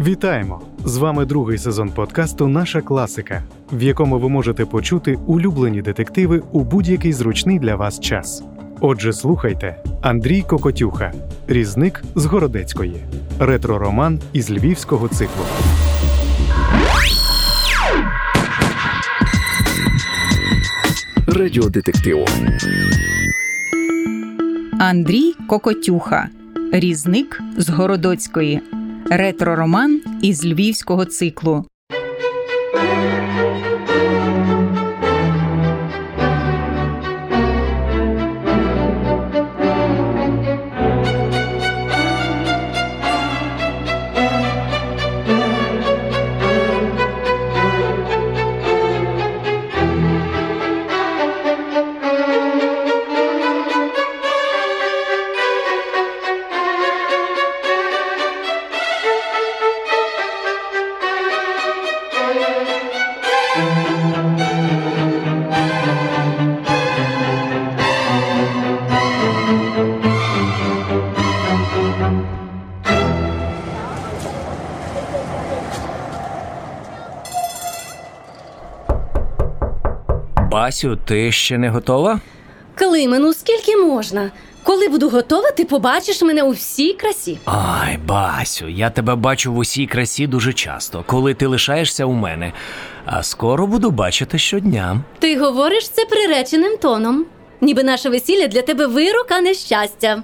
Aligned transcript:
Вітаємо! 0.00 0.60
З 0.84 0.96
вами 0.96 1.24
другий 1.24 1.58
сезон 1.58 1.90
подкасту 1.90 2.48
Наша 2.48 2.80
класика, 2.80 3.42
в 3.72 3.82
якому 3.82 4.18
ви 4.18 4.28
можете 4.28 4.64
почути 4.64 5.18
улюблені 5.26 5.82
детективи 5.82 6.42
у 6.52 6.60
будь-який 6.60 7.12
зручний 7.12 7.58
для 7.58 7.76
вас 7.76 8.00
час. 8.00 8.44
Отже, 8.80 9.12
слухайте 9.12 9.82
Андрій 10.02 10.42
Кокотюха, 10.42 11.12
різник 11.48 12.04
з 12.14 12.24
Городецької, 12.26 12.96
ретро-роман 13.38 14.20
із 14.32 14.50
львівського 14.50 15.08
циклу. 15.08 15.44
Радіодетективу. 21.34 22.24
Андрій 24.80 25.34
Кокотюха, 25.48 26.28
різник 26.72 27.40
з 27.56 27.68
Городоцької, 27.68 28.60
ретро-роман 29.10 30.00
із 30.22 30.44
львівського 30.44 31.04
циклу. 31.04 31.64
Басю, 80.64 80.96
ти 81.04 81.32
ще 81.32 81.58
не 81.58 81.68
готова? 81.68 82.20
Климе, 82.74 83.18
ну 83.18 83.32
скільки 83.32 83.76
можна? 83.76 84.30
Коли 84.62 84.88
буду 84.88 85.08
готова, 85.08 85.50
ти 85.50 85.64
побачиш 85.64 86.22
мене 86.22 86.42
у 86.42 86.50
всій 86.50 86.92
красі. 86.92 87.38
Ай, 87.44 87.98
Басю, 88.06 88.68
я 88.68 88.90
тебе 88.90 89.14
бачу 89.14 89.52
в 89.52 89.58
усій 89.58 89.86
красі 89.86 90.26
дуже 90.26 90.52
часто, 90.52 91.04
коли 91.06 91.34
ти 91.34 91.46
лишаєшся 91.46 92.04
у 92.04 92.12
мене. 92.12 92.52
А 93.04 93.22
скоро 93.22 93.66
буду 93.66 93.90
бачити 93.90 94.38
щодня. 94.38 95.00
Ти 95.18 95.38
говориш 95.38 95.88
це 95.88 96.04
приреченим 96.04 96.76
тоном. 96.76 97.26
Ніби 97.60 97.82
наше 97.82 98.08
весілля 98.08 98.46
для 98.46 98.62
тебе 98.62 98.86
вирок, 98.86 99.26
а 99.30 99.40
не 99.40 99.54
щастя. 99.54 100.22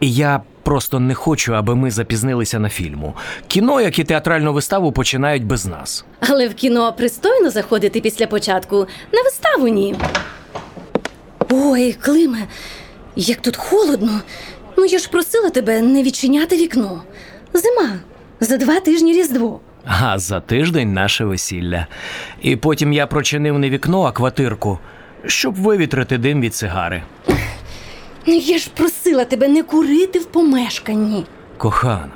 Я 0.00 0.40
просто 0.70 1.00
не 1.00 1.14
хочу, 1.14 1.54
аби 1.54 1.74
ми 1.76 1.90
запізнилися 1.90 2.58
на 2.58 2.68
фільму. 2.68 3.14
Кіно, 3.48 3.80
як 3.80 3.98
і 3.98 4.04
театральну 4.04 4.52
виставу, 4.52 4.92
починають 4.92 5.44
без 5.44 5.66
нас. 5.66 6.04
Але 6.20 6.48
в 6.48 6.54
кіно 6.54 6.92
пристойно 6.92 7.50
заходити 7.50 8.00
після 8.00 8.26
початку, 8.26 8.86
на 9.12 9.22
виставу 9.22 9.68
ні. 9.68 9.94
Ой, 11.50 11.92
Климе, 11.92 12.38
як 13.16 13.40
тут 13.40 13.56
холодно. 13.56 14.20
Ну 14.76 14.84
я 14.84 14.98
ж 14.98 15.10
просила 15.10 15.50
тебе 15.50 15.80
не 15.82 16.02
відчиняти 16.02 16.56
вікно. 16.56 17.02
Зима. 17.54 17.92
За 18.40 18.56
два 18.56 18.80
тижні 18.80 19.12
Різдво. 19.12 19.60
А 19.84 20.18
за 20.18 20.40
тиждень 20.40 20.92
наше 20.92 21.24
весілля. 21.24 21.86
І 22.42 22.56
потім 22.56 22.92
я 22.92 23.06
прочинив 23.06 23.58
не 23.58 23.70
вікно, 23.70 24.02
а 24.02 24.12
квартирку, 24.12 24.78
щоб 25.26 25.54
вивітрити 25.54 26.18
дим 26.18 26.40
від 26.40 26.54
сигари. 26.54 27.02
Ну 28.26 28.34
я 28.34 28.58
ж 28.58 28.70
просила 28.74 29.24
тебе 29.24 29.48
не 29.48 29.62
курити 29.62 30.18
в 30.18 30.24
помешканні. 30.26 31.26
Кохана, 31.58 32.10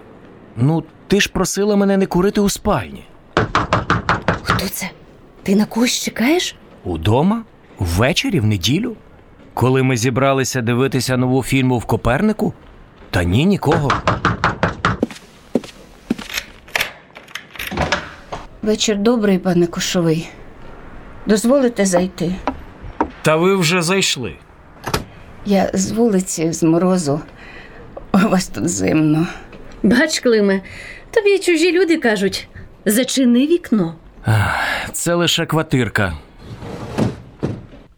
ну 0.56 0.84
ти 1.06 1.20
ж 1.20 1.28
просила 1.32 1.76
мене 1.76 1.97
не 1.97 2.06
курити 2.06 2.41
у 2.41 2.48
спальні. 2.48 3.04
Хто 4.42 4.69
це? 4.69 4.91
Ти 5.42 5.56
на 5.56 5.65
когось 5.65 6.03
чекаєш? 6.04 6.54
Удома? 6.84 7.42
Ввечері, 7.78 8.41
в 8.41 8.44
неділю? 8.44 8.97
Коли 9.54 9.82
ми 9.82 9.97
зібралися 9.97 10.60
дивитися 10.62 11.16
нову 11.16 11.42
фільму 11.42 11.78
в 11.78 11.84
Копернику? 11.84 12.53
Та 13.10 13.25
ні, 13.25 13.44
нікого. 13.44 13.92
Вечір 18.62 18.97
добрий, 18.98 19.38
пане 19.38 19.66
Кошовий. 19.66 20.28
Дозволите 21.26 21.86
зайти? 21.86 22.34
Та 23.22 23.36
ви 23.36 23.56
вже 23.56 23.82
зайшли. 23.82 24.36
Я 25.47 25.71
з 25.75 25.91
вулиці, 25.91 26.53
з 26.53 26.62
морозу. 26.62 27.21
У 28.12 28.19
вас 28.19 28.49
тут 28.49 28.69
зимно. 28.69 29.27
Бач, 29.82 30.21
Климе, 30.21 30.60
тобі 31.10 31.38
чужі 31.38 31.72
люди 31.72 31.97
кажуть: 31.97 32.49
зачини 32.84 33.47
вікно. 33.47 33.94
Це 34.93 35.15
лише 35.15 35.47
квартирка. 35.47 36.15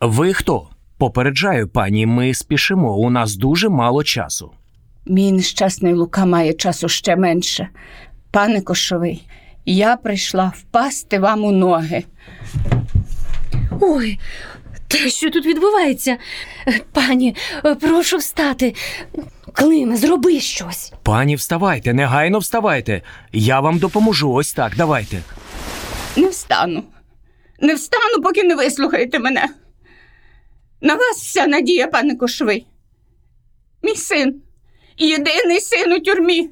Ви 0.01 0.33
хто? 0.35 0.69
Попереджаю, 0.99 1.69
пані, 1.69 2.07
ми 2.07 2.35
спішимо. 2.35 2.97
У 2.97 3.11
нас 3.11 3.37
дуже 3.37 3.69
мало 3.69 4.05
часу. 4.05 4.51
Мій 5.07 5.33
нещасний 5.33 5.95
Лука 5.95 6.27
має 6.27 6.53
часу 6.53 6.89
ще 6.89 7.17
менше. 7.17 7.69
Пане 8.31 8.61
Кошовий, 8.61 9.29
я 9.65 9.97
прийшла 9.97 10.53
впасти 10.57 11.19
вам 11.19 11.45
у 11.45 11.53
ноги. 11.53 12.05
Ой, 13.81 14.19
та 14.89 14.99
що 14.99 15.31
тут 15.31 15.47
відбувається? 15.47 16.17
Пані, 16.93 17.37
прошу 17.81 18.17
встати. 18.17 18.75
Климе, 19.53 19.97
зроби 19.97 20.41
щось. 20.41 20.93
Пані, 21.03 21.37
вставайте, 21.37 21.95
негайно 21.95 22.39
вставайте. 22.39 23.03
Я 23.33 23.61
вам 23.61 23.79
допоможу. 23.79 24.33
Ось 24.33 24.53
так, 24.53 24.73
давайте. 24.77 25.23
Не 26.17 26.29
встану. 26.29 26.85
Не 27.61 27.75
встану, 27.75 28.23
поки 28.23 28.45
не 28.45 28.55
вислухаєте 28.55 29.19
мене. 29.19 29.49
На 30.81 30.95
вас 30.95 31.17
вся 31.17 31.47
надія, 31.47 31.87
пане 31.87 32.17
Кошовий. 32.17 32.67
Мій 33.83 33.97
син. 33.97 34.43
Єдиний 34.99 35.61
син 35.61 35.93
у 35.93 36.01
тюрмі. 36.01 36.51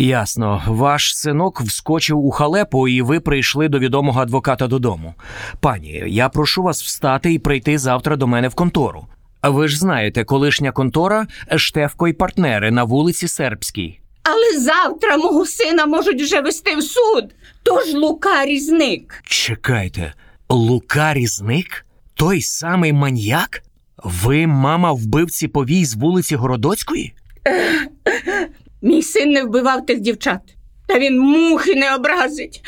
Ясно, 0.00 0.62
ваш 0.66 1.16
синок 1.16 1.60
вскочив 1.60 2.18
у 2.18 2.30
халепу, 2.30 2.88
і 2.88 3.02
ви 3.02 3.20
прийшли 3.20 3.68
до 3.68 3.78
відомого 3.78 4.20
адвоката 4.20 4.66
додому. 4.66 5.14
Пані, 5.60 6.04
я 6.06 6.28
прошу 6.28 6.62
вас 6.62 6.82
встати 6.82 7.32
і 7.32 7.38
прийти 7.38 7.78
завтра 7.78 8.16
до 8.16 8.26
мене 8.26 8.48
в 8.48 8.54
контору. 8.54 9.06
А 9.40 9.50
ви 9.50 9.68
ж 9.68 9.78
знаєте, 9.78 10.24
колишня 10.24 10.72
контора 10.72 11.26
Штефко 11.56 12.08
і 12.08 12.12
партнери 12.12 12.70
на 12.70 12.84
вулиці 12.84 13.28
Сербській. 13.28 14.00
Але 14.22 14.60
завтра 14.60 15.16
мого 15.16 15.46
сина 15.46 15.86
можуть 15.86 16.22
вже 16.22 16.40
вести 16.40 16.76
в 16.76 16.82
суд. 16.82 17.24
Тож 17.62 17.94
Лука 17.94 18.46
різник. 18.46 19.22
Чекайте, 19.24 20.12
Лука 20.48 21.14
Різник? 21.14 21.86
Той 22.14 22.42
самий 22.42 22.92
маньяк? 22.92 23.62
Ви, 24.04 24.46
мама, 24.46 24.92
вбивці 24.92 25.48
повій 25.48 25.84
з 25.84 25.94
вулиці 25.94 26.36
Городоцької? 26.36 27.14
Мій 28.82 29.02
син 29.02 29.30
не 29.30 29.42
вбивав 29.44 29.86
тих 29.86 30.00
дівчат, 30.00 30.40
та 30.86 30.98
він 30.98 31.18
мухи 31.20 31.74
не 31.74 31.94
образить. 31.94 32.60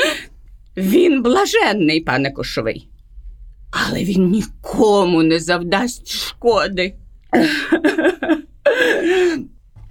Він 0.76 1.22
блаженний, 1.22 2.00
пане 2.00 2.30
Кошовий. 2.30 2.88
Але 3.70 4.04
він 4.04 4.30
нікому 4.30 5.22
не 5.22 5.38
завдасть 5.38 6.08
шкоди. 6.08 6.94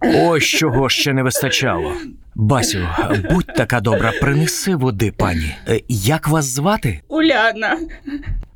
Ось 0.02 0.44
чого 0.44 0.90
ще 0.90 1.14
не 1.14 1.24
вистачало. 1.24 1.94
Басю, 2.36 2.88
будь 3.32 3.46
така 3.56 3.80
добра, 3.82 4.12
принеси 4.22 4.76
води, 4.76 5.12
пані. 5.18 5.56
Е, 5.68 5.82
Як 5.88 6.28
вас 6.28 6.46
звати? 6.46 7.02
Уляна, 7.08 7.78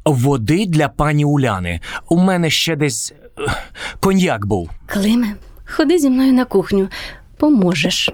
Води 0.06 0.66
для 0.68 0.90
пані 0.90 1.26
Уляни. 1.26 1.80
У 2.10 2.18
мене 2.18 2.50
ще 2.50 2.76
десь 2.76 3.14
е, 3.40 3.42
коньяк 4.00 4.46
був. 4.46 4.70
Климе, 4.86 5.28
ходи 5.66 5.98
зі 6.00 6.10
мною 6.10 6.34
на 6.34 6.46
кухню, 6.46 6.88
поможеш. 7.38 8.10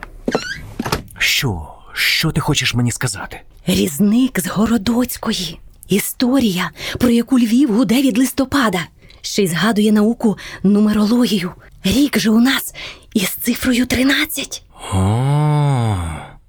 Що? 1.17 1.67
Що 1.93 2.31
ти 2.31 2.41
хочеш 2.41 2.73
мені 2.73 2.91
сказати? 2.91 3.41
Різник 3.67 4.39
з 4.39 4.47
Городоцької. 4.47 5.59
Історія, 5.87 6.69
про 6.99 7.09
яку 7.09 7.39
Львів 7.39 7.75
гуде 7.75 8.01
від 8.01 8.17
листопада. 8.17 8.79
Ще 9.21 9.43
й 9.43 9.47
згадує 9.47 9.91
науку 9.91 10.37
нумерологію. 10.63 11.51
Рік 11.83 12.19
же 12.19 12.29
у 12.29 12.39
нас 12.39 12.73
із 13.13 13.29
цифрою 13.29 13.85
13. 13.85 14.63
О, 14.93 15.95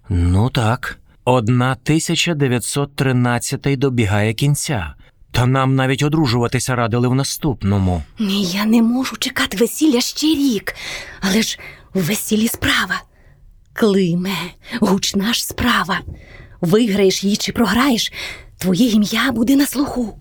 ну 0.09 0.51
так. 0.51 0.97
1913 1.25 3.79
добігає 3.79 4.35
кінця. 4.35 4.95
Та 5.33 5.47
нам 5.47 5.75
навіть 5.75 6.03
одружуватися 6.03 6.77
радили 6.77 7.09
в 7.09 7.15
наступному. 7.15 8.03
Ні, 8.19 8.45
я 8.45 8.65
не 8.65 8.83
можу 8.83 9.17
чекати 9.17 9.57
весілля 9.57 10.01
ще 10.01 10.27
рік. 10.27 10.75
Але 11.21 11.43
ж 11.43 11.59
в 11.95 12.01
весіллі 12.01 12.49
справа. 12.49 13.03
Климе, 13.73 14.37
гучна 14.81 15.33
ж 15.33 15.47
справа. 15.47 16.01
Виграєш 16.61 17.25
її 17.25 17.37
чи 17.37 17.53
програєш, 17.53 18.13
твоє 18.59 18.89
ім'я 18.89 19.33
буде 19.33 19.57
на 19.57 19.67
слуху. 19.67 20.19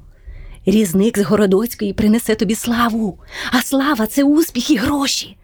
Різник 0.65 1.17
з 1.17 1.21
Городоцької 1.21 1.93
принесе 1.93 2.35
тобі 2.35 2.55
славу, 2.55 3.19
а 3.51 3.61
слава 3.61 4.07
це 4.07 4.23
успіх 4.23 4.69
і 4.69 4.75
гроші. 4.77 5.37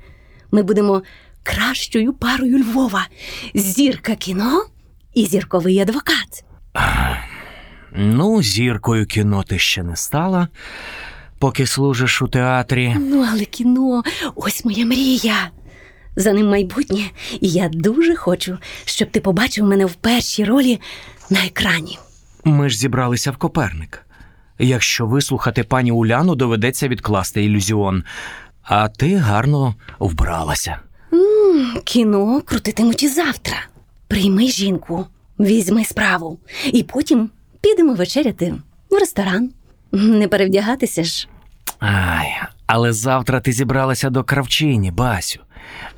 Ми 0.52 0.64
будемо 0.64 1.04
кращою 1.44 2.14
парою 2.14 2.60
Львова, 2.60 3.08
зірка 3.54 4.16
кіно 4.16 4.66
і 5.14 5.26
зірковий 5.26 5.80
адвокат. 5.80 6.46
Ну, 7.92 8.44
зіркою 8.44 9.06
кіно 9.06 9.44
ти 9.44 9.60
ще 9.60 9.84
не 9.84 9.96
стала, 9.96 10.48
поки 11.40 11.68
служиш 11.68 12.22
у 12.22 12.28
театрі. 12.28 12.96
Ну, 13.00 13.28
але 13.32 13.46
кіно 13.46 14.04
ось 14.36 14.66
моя 14.66 14.86
мрія. 14.86 15.50
За 16.16 16.34
ним 16.34 16.50
майбутнє, 16.50 17.04
і 17.42 17.50
я 17.50 17.70
дуже 17.70 18.16
хочу, 18.16 18.58
щоб 18.86 19.12
ти 19.12 19.20
побачив 19.20 19.66
мене 19.66 19.86
в 19.86 19.94
першій 19.94 20.44
ролі 20.46 20.80
на 21.30 21.46
екрані. 21.46 22.00
Ми 22.44 22.70
ж 22.70 22.78
зібралися 22.78 23.32
в 23.32 23.38
Коперник. 23.38 24.02
Якщо 24.60 25.06
вислухати 25.06 25.64
пані 25.64 25.92
Уляну, 25.92 26.36
доведеться 26.36 26.88
відкласти 26.88 27.44
ілюзіон. 27.46 28.04
А 28.64 28.88
ти 28.90 29.16
гарно 29.16 29.76
вбралася. 30.00 30.80
М, 31.14 31.74
Кіно 31.84 32.42
крутитимуть 32.46 33.04
і 33.04 33.08
завтра. 33.08 33.56
Прийми 34.08 34.48
жінку, 34.48 35.06
візьми 35.40 35.86
справу, 35.86 36.40
і 36.74 36.84
потім 36.84 37.30
підемо 37.62 37.94
вечеряти 37.94 38.54
в 38.90 38.96
ресторан. 39.00 39.52
Не 39.92 40.28
перевдягатися 40.28 41.04
ж. 41.04 41.28
Ай, 41.80 42.28
але 42.66 42.94
завтра 42.94 43.40
ти 43.40 43.52
зібралася 43.52 44.10
до 44.10 44.24
кравчині, 44.24 44.92
Басю. 44.92 45.40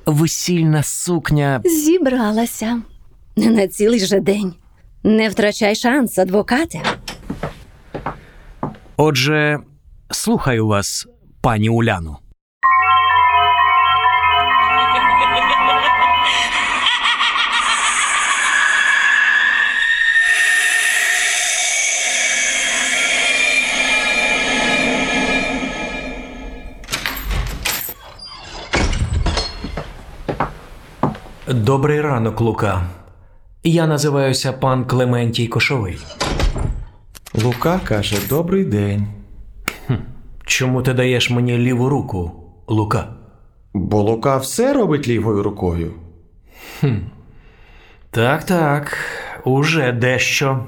Весільна 0.06 0.84
сукня. 0.84 1.62
Зібралася. 1.66 2.82
Не 3.36 3.50
на 3.50 3.68
цілий 3.68 4.00
же 4.00 4.20
день. 4.20 4.54
Не 5.04 5.30
втрачай 5.30 5.76
шанс, 5.76 6.18
адвокате. 6.18 6.82
Отже, 8.98 9.60
слухаю 10.12 10.68
вас, 10.68 11.08
пані 11.42 11.70
Уляну. 11.70 12.18
Добрий 31.50 32.02
ранок, 32.02 32.42
Лука. 32.42 32.82
Я 33.64 33.88
називаюся 33.88 34.54
пан 34.54 34.86
Клементій 34.86 35.48
Кошовий. 35.48 35.98
Лука 37.44 37.80
каже: 37.84 38.18
Добрий 38.30 38.66
день. 38.66 39.08
Чому 40.46 40.82
ти 40.82 40.94
даєш 40.94 41.30
мені 41.30 41.58
ліву 41.58 41.90
руку, 41.90 42.32
Лука? 42.68 43.08
Бо 43.74 44.02
Лука 44.02 44.38
все 44.38 44.74
робить 44.74 45.08
лівою 45.08 45.44
рукою. 45.44 45.94
Так, 48.12 48.44
так, 48.44 48.98
уже 49.44 49.92
дещо. 49.92 50.60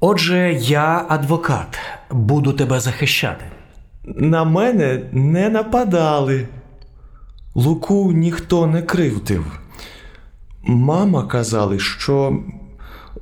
Отже, 0.00 0.52
я 0.60 1.06
адвокат, 1.08 1.78
буду 2.10 2.52
тебе 2.52 2.80
захищати. 2.80 3.44
На 4.04 4.44
мене 4.44 5.00
не 5.12 5.48
нападали. 5.48 6.46
Луку 7.58 8.12
ніхто 8.12 8.66
не 8.66 8.82
кривдив. 8.82 9.60
Мама 10.62 11.26
казали, 11.26 11.78
що 11.78 12.42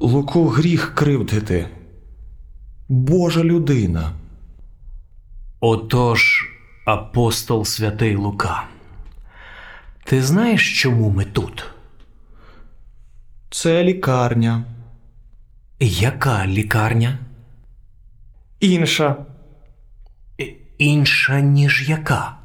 Луку 0.00 0.46
гріх 0.48 0.94
кривдити. 0.94 1.68
Божа 2.88 3.44
людина. 3.44 4.12
Отож, 5.60 6.48
апостол 6.84 7.64
святий 7.64 8.16
Лука. 8.16 8.64
Ти 10.04 10.22
знаєш, 10.22 10.80
чому 10.82 11.10
ми 11.10 11.24
тут? 11.24 11.66
Це 13.50 13.84
лікарня. 13.84 14.64
Яка 15.80 16.46
лікарня? 16.46 17.18
Інша, 18.60 19.16
Інша, 20.78 21.40
ніж 21.40 21.88
яка? 21.88 22.35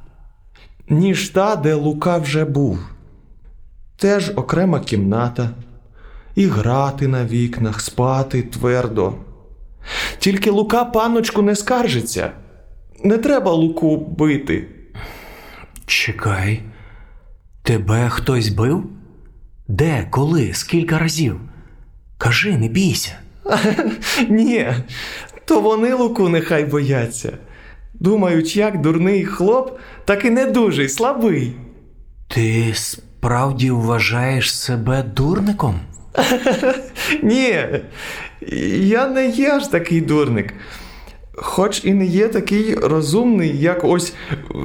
Ніж 0.92 1.30
та, 1.30 1.56
де 1.56 1.74
Лука 1.74 2.18
вже 2.18 2.46
був. 2.46 2.80
Теж 3.96 4.32
окрема 4.36 4.80
кімната. 4.80 5.50
І 6.36 6.46
грати 6.46 7.08
на 7.08 7.26
вікнах, 7.26 7.82
спати 7.82 8.42
твердо. 8.42 9.14
Тільки 10.20 10.52
Лука 10.52 10.86
паночку 10.86 11.42
не 11.42 11.56
скаржиться. 11.56 12.32
Не 13.04 13.18
треба 13.18 13.52
Луку 13.52 13.98
бити. 13.98 14.68
Чекай, 15.86 16.62
тебе 17.64 18.10
хтось 18.10 18.50
бив? 18.50 18.84
Де, 19.68 20.08
коли, 20.10 20.54
скільки 20.54 20.98
разів? 20.98 21.42
Кажи, 22.18 22.58
не 22.58 22.68
бійся. 22.68 23.12
Ні, 24.30 24.74
то 25.46 25.62
вони 25.62 25.94
Луку 25.94 26.30
нехай 26.30 26.66
бояться. 26.66 27.38
Думають, 28.02 28.56
як 28.56 28.82
дурний 28.82 29.26
хлоп, 29.26 29.80
так 30.06 30.26
і 30.26 30.30
не 30.30 30.46
дуже 30.46 30.90
слабий. 30.90 31.54
Ти 32.28 32.72
справді 32.74 33.72
вважаєш 33.72 34.56
себе 34.56 35.04
дурником? 35.04 35.80
Ні, 37.24 37.66
я 38.78 39.08
не 39.08 39.30
є 39.30 39.52
аж 39.52 39.68
такий 39.68 40.02
дурник. 40.02 40.54
Хоч 41.34 41.86
і 41.86 41.94
не 41.94 42.06
є 42.06 42.28
такий 42.28 42.76
розумний, 42.76 43.58
як 43.58 43.84
ось 43.84 44.14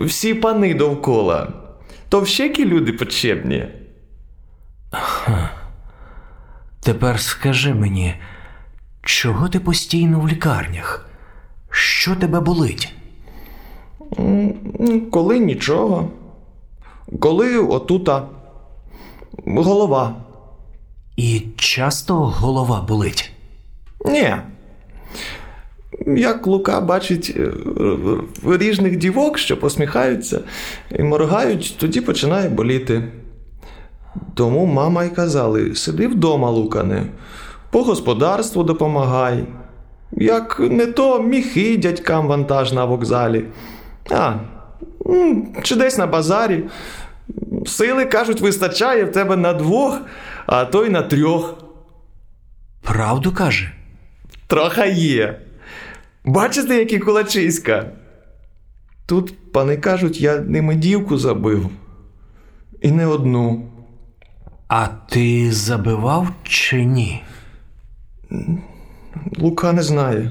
всі 0.04 0.34
пани 0.34 0.74
довкола. 0.74 1.52
То 2.08 2.20
всякі 2.20 2.64
люди 2.64 2.92
почебні. 2.92 3.66
Тепер 6.80 7.20
скажи 7.20 7.74
мені, 7.74 8.14
чого 9.02 9.48
ти 9.48 9.60
постійно 9.60 10.20
в 10.20 10.28
лікарнях? 10.28 11.08
Що 11.70 12.14
тебе 12.14 12.40
болить? 12.40 12.95
Коли 15.10 15.38
нічого. 15.38 16.08
Коли 17.20 17.58
отута 17.58 18.28
голова. 19.46 20.14
І 21.16 21.42
часто 21.56 22.14
голова 22.14 22.80
болить? 22.88 23.32
Ні. 24.04 24.36
Як 26.06 26.46
Лука 26.46 26.80
бачить 26.80 27.36
е, 27.36 27.52
ріжних 28.58 28.96
дівок, 28.96 29.38
що 29.38 29.60
посміхаються 29.60 30.40
і 30.98 31.02
моргають, 31.02 31.76
тоді 31.78 32.00
починає 32.00 32.48
боліти. 32.48 33.02
Тому 34.34 34.66
мама 34.66 35.04
й 35.04 35.08
казали: 35.08 35.74
сиди 35.74 36.08
вдома, 36.08 36.50
Лукане, 36.50 37.06
по 37.70 37.82
господарству 37.82 38.62
допомагай. 38.62 39.44
Як 40.12 40.60
не 40.60 40.86
то 40.86 41.22
міхи 41.22 41.76
дядькам 41.76 42.26
вантаж 42.26 42.72
на 42.72 42.84
вокзалі. 42.84 43.44
А, 44.10 44.34
чи 45.62 45.76
десь 45.76 45.98
на 45.98 46.06
базарі. 46.06 46.64
Сили, 47.66 48.04
кажуть, 48.04 48.40
вистачає 48.40 49.04
в 49.04 49.12
тебе 49.12 49.36
на 49.36 49.52
двох, 49.52 50.00
а 50.46 50.64
то 50.64 50.84
й 50.84 50.90
на 50.90 51.02
трьох. 51.02 51.54
Правду 52.82 53.32
каже? 53.32 53.72
Троха 54.46 54.84
є. 54.86 55.40
Бачите, 56.24 56.78
які 56.78 56.98
кулачиська? 56.98 57.86
Тут 59.06 59.52
пани 59.52 59.76
кажуть, 59.76 60.20
я 60.20 60.36
ними 60.40 60.74
дівку 60.74 61.18
забив. 61.18 61.70
І 62.82 62.90
не 62.90 63.06
одну. 63.06 63.68
А 64.68 64.86
ти 64.86 65.52
забивав 65.52 66.28
чи 66.42 66.84
ні? 66.84 67.22
Лука 69.38 69.72
не 69.72 69.82
знає. 69.82 70.30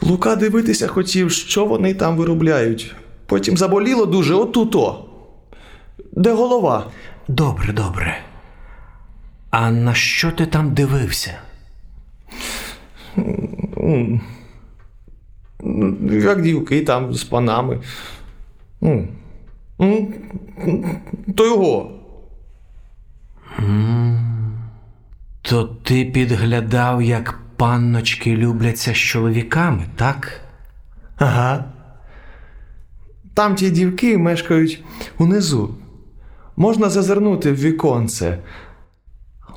Лука 0.00 0.36
дивитися 0.36 0.86
хотів, 0.86 1.30
що 1.30 1.64
вони 1.66 1.94
там 1.94 2.16
виробляють. 2.16 2.94
Потім 3.26 3.56
заболіло 3.56 4.06
дуже 4.06 4.34
отуто. 4.34 5.04
Де 6.12 6.32
голова? 6.32 6.86
Добре, 7.28 7.72
добре. 7.72 8.18
А 9.50 9.70
на 9.70 9.94
що 9.94 10.30
ти 10.32 10.46
там 10.46 10.74
дивився? 10.74 11.38
Як 16.10 16.42
дівки 16.42 16.80
там 16.84 17.14
з 17.14 17.24
панами. 17.24 17.80
То 21.36 21.46
його. 21.46 21.90
То 25.42 25.64
ти 25.64 26.04
підглядав, 26.04 27.02
як 27.02 27.40
панночки 27.58 28.36
любляться 28.36 28.92
з 28.92 28.96
чоловіками, 28.96 29.84
так? 29.96 30.40
Ага. 31.16 31.64
Там 33.34 33.54
ті 33.54 33.70
дівки 33.70 34.18
мешкають 34.18 34.84
унизу. 35.18 35.74
Можна 36.56 36.90
зазирнути 36.90 37.52
в 37.52 37.56
віконце. 37.60 38.38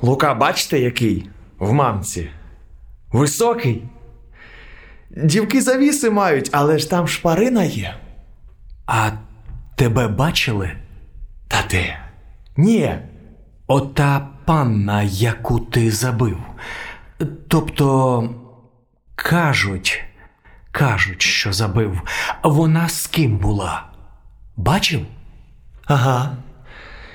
Лука, 0.02 0.34
бачите, 0.34 0.78
який? 0.78 1.28
В 1.58 1.72
мамці. 1.72 2.30
Високий. 3.12 3.82
Дівки 5.16 5.60
завіси 5.60 6.10
мають, 6.10 6.50
але 6.52 6.78
ж 6.78 6.90
там 6.90 7.08
шпарина 7.08 7.64
є. 7.64 7.94
А 8.86 9.10
тебе 9.76 10.08
бачили? 10.08 10.72
Та 11.48 11.56
де? 11.70 11.98
Ні. 12.56 12.94
Ота 13.66 14.28
панна, 14.44 15.02
яку 15.02 15.58
ти 15.60 15.90
забив. 15.90 16.38
Тобто, 17.48 18.28
кажуть, 19.14 20.04
кажуть, 20.70 21.22
що 21.22 21.52
забив. 21.52 22.00
Вона 22.44 22.88
з 22.88 23.06
ким 23.06 23.38
була? 23.38 23.86
Бачив? 24.56 25.00
Ага. 25.84 26.36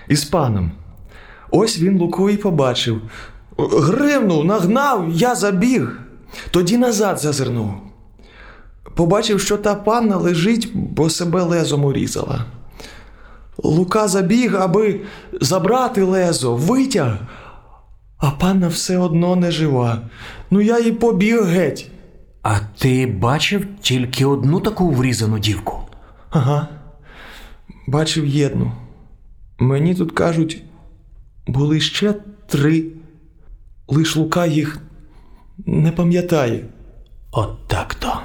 Із 0.07 0.25
паном. 0.25 0.71
Ось 1.51 1.79
він 1.79 1.97
Луку 1.97 2.29
і 2.29 2.37
побачив. 2.37 3.01
Гривнув, 3.57 4.45
нагнав, 4.45 5.09
я 5.09 5.35
забіг. 5.35 5.99
Тоді 6.51 6.77
назад 6.77 7.19
зазирнув. 7.19 7.73
Побачив, 8.95 9.41
що 9.41 9.57
та 9.57 9.75
панна 9.75 10.17
лежить, 10.17 10.71
бо 10.73 11.09
себе 11.09 11.41
лезом 11.41 11.85
урізала. 11.85 12.45
Лука 13.63 14.07
забіг, 14.07 14.55
аби 14.55 15.01
забрати 15.41 16.03
лезо, 16.03 16.55
витяг, 16.55 17.17
а 18.17 18.31
панна 18.31 18.67
все 18.67 18.97
одно 18.97 19.35
не 19.35 19.51
жива. 19.51 20.01
Ну 20.51 20.61
я 20.61 20.77
й 20.77 20.91
побіг 20.91 21.43
геть. 21.43 21.91
А 22.41 22.59
ти 22.77 23.07
бачив 23.07 23.67
тільки 23.81 24.25
одну 24.25 24.59
таку 24.59 24.91
врізану 24.91 25.39
дівку? 25.39 25.79
Ага. 26.29 26.67
Бачив 27.87 28.25
єдну. 28.25 28.71
Мені 29.59 29.95
тут 29.95 30.11
кажуть, 30.11 30.63
були 31.47 31.79
ще 31.79 32.13
три. 32.47 32.85
Лиш 33.87 34.15
Лука 34.15 34.45
їх 34.45 34.79
не 35.65 35.91
пам'ятає. 35.91 36.65
От 37.31 37.67
так-то. 37.67 38.19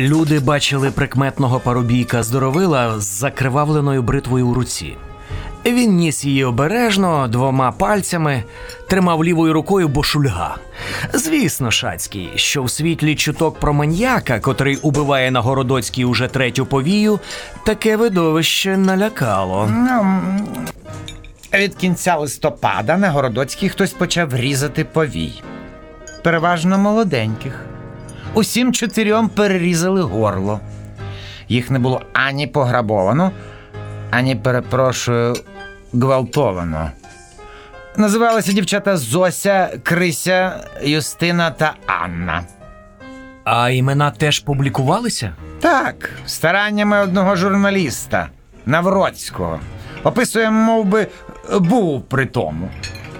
Люди 0.00 0.38
бачили 0.40 0.90
прикметного 0.90 1.60
парубійка 1.60 2.22
здоровила 2.22 3.00
з 3.00 3.04
закривавленою 3.04 4.02
бритвою 4.02 4.48
у 4.48 4.54
руці. 4.54 4.96
Він 5.66 5.96
ніс 5.96 6.24
її 6.24 6.44
обережно 6.44 7.28
двома 7.28 7.72
пальцями, 7.72 8.42
тримав 8.88 9.24
лівою 9.24 9.52
рукою 9.52 9.88
бошульга. 9.88 10.56
Звісно, 11.12 11.70
Шацький, 11.70 12.30
що 12.36 12.62
в 12.62 12.70
світлі 12.70 13.14
чуток 13.14 13.58
про 13.58 13.72
маньяка, 13.72 14.40
котрий 14.40 14.76
убиває 14.76 15.30
на 15.30 15.40
Городоцькій 15.40 16.04
уже 16.04 16.28
третю 16.28 16.66
повію, 16.66 17.20
таке 17.66 17.96
видовище 17.96 18.76
налякало. 18.76 19.68
Ну, 19.70 20.20
від 21.54 21.74
кінця 21.74 22.16
листопада 22.16 22.96
на 22.96 23.10
Городоцькій 23.10 23.68
хтось 23.68 23.92
почав 23.92 24.36
різати 24.36 24.84
повій. 24.84 25.42
Переважно 26.22 26.78
молоденьких. 26.78 27.69
Усім 28.34 28.72
чотирьом 28.72 29.28
перерізали 29.28 30.02
горло. 30.02 30.60
Їх 31.48 31.70
не 31.70 31.78
було 31.78 32.02
ані 32.12 32.46
пограбовано, 32.46 33.32
ані, 34.10 34.36
перепрошую, 34.36 35.34
гвалтовано. 35.92 36.90
Називалися 37.96 38.52
дівчата 38.52 38.96
Зося, 38.96 39.70
Крися, 39.82 40.52
Юстина 40.82 41.50
та 41.50 41.74
Анна. 41.86 42.42
А 43.44 43.70
імена 43.70 44.10
теж 44.10 44.38
публікувалися? 44.40 45.32
Так, 45.60 46.10
стараннями 46.26 46.98
одного 47.00 47.36
журналіста 47.36 48.28
Навроцького. 48.66 49.60
Описує, 50.04 50.50
мов 50.50 50.84
би, 50.84 51.06
був 51.52 52.02
при 52.02 52.26
тому. 52.26 52.68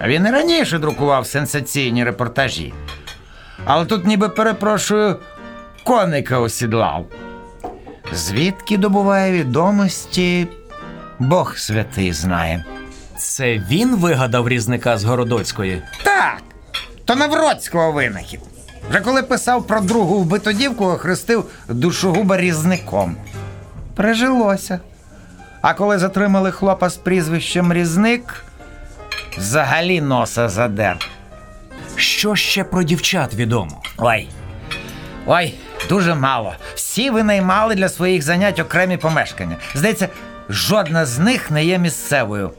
Він 0.05 0.25
і 0.27 0.31
раніше 0.31 0.79
друкував 0.79 1.25
сенсаційні 1.27 2.03
репортажі. 2.03 2.73
Але 3.65 3.85
тут, 3.85 4.05
ніби 4.05 4.29
перепрошую, 4.29 5.15
коника 5.83 6.39
осідлав. 6.39 7.05
Звідки 8.13 8.77
добуває 8.77 9.31
відомості, 9.31 10.47
Бог 11.19 11.57
святий 11.57 12.13
знає. 12.13 12.65
Це 13.17 13.63
він 13.69 13.95
вигадав 13.95 14.47
різника 14.49 14.97
з 14.97 15.03
Городоцької. 15.03 15.81
Так, 16.03 16.41
то 17.05 17.15
Навроцького 17.15 17.91
винахід. 17.91 18.39
Вже 18.89 18.99
коли 18.99 19.23
писав 19.23 19.67
про 19.67 19.81
другу 19.81 20.19
вбиту 20.19 20.51
дівку, 20.51 20.85
охрестив 20.85 21.45
душогуба 21.69 22.37
різником. 22.37 23.15
Прижилося. 23.95 24.79
А 25.61 25.73
коли 25.73 25.97
затримали 25.99 26.51
хлопа 26.51 26.89
з 26.89 26.97
прізвищем 26.97 27.73
Різник, 27.73 28.43
взагалі 29.37 30.01
носа 30.01 30.49
задер. 30.49 30.97
Що 31.95 32.35
ще 32.35 32.63
про 32.63 32.83
дівчат 32.83 33.33
відомо? 33.33 33.81
Ой. 33.97 34.27
Ой, 35.25 35.53
дуже 35.89 36.15
мало. 36.15 36.53
Всі 36.75 37.09
винаймали 37.09 37.75
для 37.75 37.89
своїх 37.89 38.21
занять 38.21 38.59
окремі 38.59 38.97
помешкання. 38.97 39.55
Здається, 39.75 40.09
жодна 40.49 41.05
з 41.05 41.19
них 41.19 41.51
не 41.51 41.65
є 41.65 41.77
місцевою. 41.77 42.51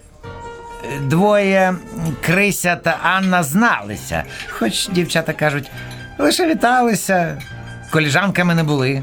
Двоє 1.00 1.74
Крися 2.20 2.76
та 2.76 2.98
Анна 3.02 3.42
зналися, 3.42 4.24
хоч 4.48 4.88
дівчата 4.88 5.32
кажуть, 5.32 5.70
лише 6.18 6.46
віталися, 6.48 7.42
коліжанками 7.90 8.54
не 8.54 8.62
були. 8.62 9.02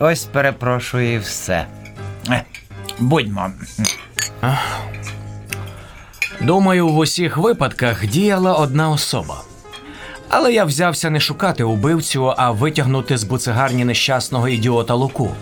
Ось 0.00 0.24
перепрошую 0.24 1.14
і 1.14 1.18
все. 1.18 1.66
Е, 2.30 2.42
Будьмо. 2.98 3.50
Думаю, 6.44 6.88
в 6.88 6.98
усіх 6.98 7.36
випадках 7.36 8.06
діяла 8.06 8.54
одна 8.54 8.90
особа. 8.90 9.36
Але 10.28 10.52
я 10.52 10.64
взявся 10.64 11.10
не 11.10 11.20
шукати 11.20 11.64
убивцю, 11.64 12.34
а 12.36 12.50
витягнути 12.50 13.18
з 13.18 13.24
буцегарні 13.24 13.84
нещасного 13.84 14.48
ідіота 14.48 14.94
Луку. 14.94 15.34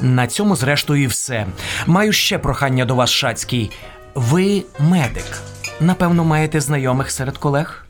На 0.00 0.26
цьому, 0.26 0.56
зрештою, 0.56 1.02
і 1.02 1.06
все. 1.06 1.46
Маю 1.86 2.12
ще 2.12 2.38
прохання 2.38 2.84
до 2.84 2.94
вас, 2.94 3.10
Шацький. 3.10 3.70
Ви 4.14 4.62
медик. 4.78 5.42
Напевно, 5.80 6.24
маєте 6.24 6.60
знайомих 6.60 7.10
серед 7.10 7.38
колег? 7.38 7.86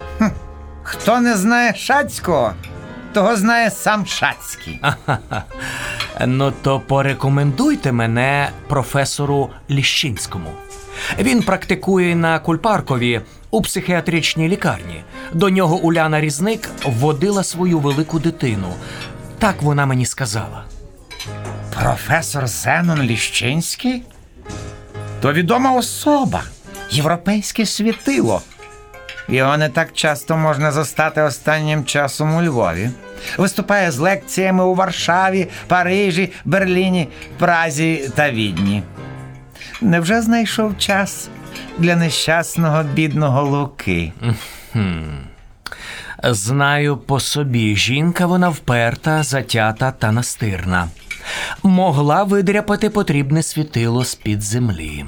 Хто 0.83 1.21
не 1.21 1.37
знає 1.37 1.75
Шацького, 1.75 2.53
того 3.13 3.37
знає 3.37 3.71
сам 3.71 4.07
Шацький. 4.07 4.81
Ну 6.27 6.53
то 6.63 6.81
порекомендуйте 6.81 7.93
мене 7.93 8.51
професору 8.69 9.51
Ліщинському. 9.71 10.51
Він 11.19 11.43
практикує 11.43 12.17
на 12.17 12.39
Кульпаркові 12.39 13.21
у 13.51 13.63
психіатричній 13.63 14.49
лікарні. 14.49 15.05
До 15.33 15.51
нього 15.51 15.77
Уляна 15.77 16.21
Різник 16.21 16.71
вводила 16.85 17.45
свою 17.45 17.79
велику 17.79 18.19
дитину. 18.19 18.75
Так 19.39 19.63
вона 19.63 19.87
мені 19.87 20.07
сказала. 20.07 20.65
Професор 21.81 22.47
Зенон 22.47 23.03
Ліщинський? 23.03 24.03
То 25.21 25.33
відома 25.33 25.73
особа, 25.73 26.43
європейське 26.91 27.67
світило. 27.67 28.43
Його 29.29 29.57
не 29.57 29.69
так 29.69 29.93
часто 29.93 30.37
можна 30.37 30.73
застати 30.73 31.23
останнім 31.23 31.85
часом 31.85 32.35
у 32.35 32.43
Львові. 32.43 32.91
Виступає 33.39 33.91
з 33.91 33.99
лекціями 33.99 34.65
у 34.65 34.75
Варшаві, 34.75 35.49
Парижі, 35.67 36.33
Берліні, 36.45 37.09
Празі 37.39 38.11
та 38.15 38.31
Відні. 38.31 38.83
Невже 39.81 40.23
знайшов 40.23 40.79
час 40.79 41.29
для 41.79 41.97
нещасного 41.97 42.83
бідного 42.83 43.43
Луки? 43.43 44.13
Знаю 46.25 46.97
по 46.97 47.21
собі, 47.21 47.77
жінка 47.77 48.27
вона 48.27 48.49
вперта, 48.49 49.23
затята 49.23 49.91
та 49.91 50.13
настирна. 50.13 50.89
Могла 51.63 52.23
видряпати 52.23 52.91
потрібне 52.91 53.43
світило 53.43 54.05
з-під 54.05 54.43
землі. 54.43 55.05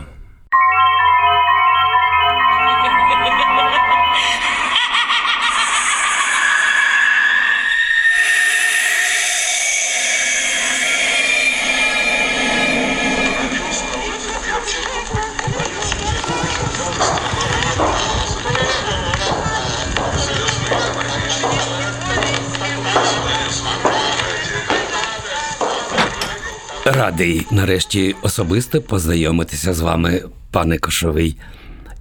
Радий 27.16 27.46
нарешті 27.50 28.14
особисто 28.22 28.82
познайомитися 28.82 29.74
з 29.74 29.80
вами, 29.80 30.22
пане 30.50 30.78
Кошовий. 30.78 31.36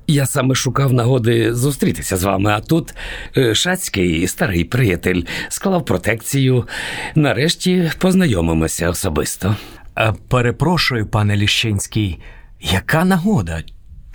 Я 0.08 0.26
саме 0.26 0.56
шукав 0.56 0.94
нагоди 0.94 1.54
зустрітися 1.54 2.18
з 2.18 2.24
вами, 2.24 2.52
а 2.52 2.60
тут 2.60 2.94
е, 3.38 3.56
шацький 3.56 4.28
старий 4.28 4.64
приятель 4.64 5.22
склав 5.50 5.86
протекцію. 5.86 6.68
Нарешті 7.16 7.92
познайомимося 8.00 8.90
особисто. 8.90 9.56
Перепрошую, 10.28 11.08
пане 11.08 11.38
Ліщинський, 11.38 12.20
яка 12.62 13.06
нагода? 13.06 13.64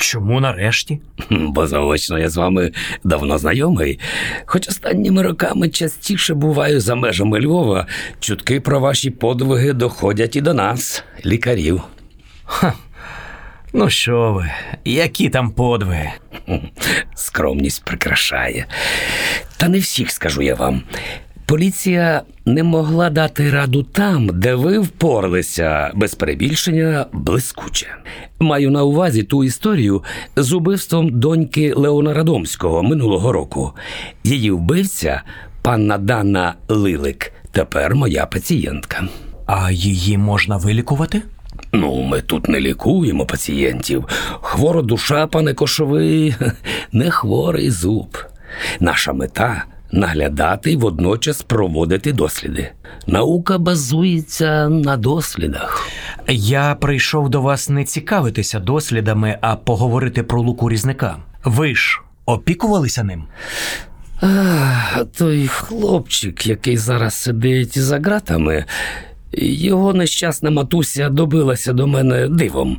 Чому 0.01 0.41
нарешті? 0.41 1.01
Бо 1.31 1.67
заочно 1.67 2.19
я 2.19 2.29
з 2.29 2.37
вами 2.37 2.73
давно 3.05 3.39
знайомий. 3.39 3.99
Хоч 4.47 4.69
останніми 4.69 5.23
роками 5.23 5.69
частіше 5.69 6.35
буваю 6.35 6.81
за 6.81 6.95
межами 6.95 7.41
Львова, 7.41 7.87
чутки 8.21 8.61
про 8.61 8.81
ваші 8.81 9.11
подвиги 9.11 9.73
доходять 9.73 10.37
і 10.37 10.41
до 10.41 10.55
нас, 10.55 11.05
лікарів. 11.27 11.83
Ну 13.73 13.91
що 13.91 14.33
ви, 14.33 14.51
які 14.85 15.29
там 15.29 15.51
подвиги? 15.51 16.11
Скромність 17.15 17.85
прикрашає. 17.85 18.67
Та 19.57 19.69
не 19.69 19.79
всіх 19.79 20.11
скажу 20.11 20.43
я 20.43 20.55
вам. 20.55 20.83
Поліція 21.51 22.23
не 22.47 22.63
могла 22.63 23.11
дати 23.11 23.51
раду 23.51 23.83
там, 23.83 24.31
де 24.41 24.55
ви 24.55 24.79
впоралися 24.79 25.91
без 25.95 26.15
перебільшення 26.15 27.07
блискуче. 27.13 27.87
Маю 28.41 28.71
на 28.71 28.83
увазі 28.83 29.23
ту 29.23 29.45
історію 29.45 30.03
з 30.37 30.53
убивством 30.53 31.21
доньки 31.21 31.75
Леона 31.75 32.15
Радомського 32.15 32.83
минулого 32.83 33.33
року. 33.33 33.73
Її 34.25 34.51
вбивця, 34.51 35.23
панна 35.63 35.99
Дана 35.99 36.55
Лилик, 36.69 37.33
тепер 37.53 37.95
моя 37.95 38.27
пацієнтка. 38.27 39.09
А 39.47 39.71
її 39.71 40.19
можна 40.19 40.57
вилікувати? 40.57 41.23
Ну, 41.73 42.03
ми 42.03 42.21
тут 42.21 42.49
не 42.49 42.61
лікуємо 42.61 43.27
пацієнтів. 43.27 44.05
Хвора 44.41 44.83
душа, 44.83 45.27
пане 45.27 45.55
Кошовий, 45.55 46.35
не 46.93 47.11
хворий 47.11 47.71
зуб. 47.71 48.19
Наша 48.81 49.13
мета 49.13 49.65
наглядати 49.93 50.73
і 50.73 50.77
водночас 50.77 51.43
проводити 51.43 52.13
досліди. 52.13 52.73
Наука 53.07 53.59
базується 53.59 54.69
на 54.69 54.97
дослідах. 54.97 55.89
Я 56.29 56.75
прийшов 56.75 57.29
до 57.29 57.43
вас 57.43 57.69
не 57.69 57.85
цікавитися 57.85 58.61
дослідами, 58.61 59.39
а 59.41 59.57
поговорити 59.57 60.23
про 60.23 60.41
луку 60.43 60.71
різника. 60.71 61.17
Ви 61.45 61.75
ж 61.75 62.01
опікувалися 62.27 63.05
ним? 63.05 63.25
А, 64.23 65.05
той 65.19 65.47
хлопчик, 65.47 66.47
який 66.47 66.77
зараз 66.77 67.15
сидить 67.15 67.79
за 67.79 67.99
ґратами, 67.99 68.65
його 69.33 69.95
нещасна 69.95 70.51
матуся 70.51 71.09
добилася 71.09 71.73
до 71.73 71.87
мене 71.87 72.29
дивом. 72.29 72.79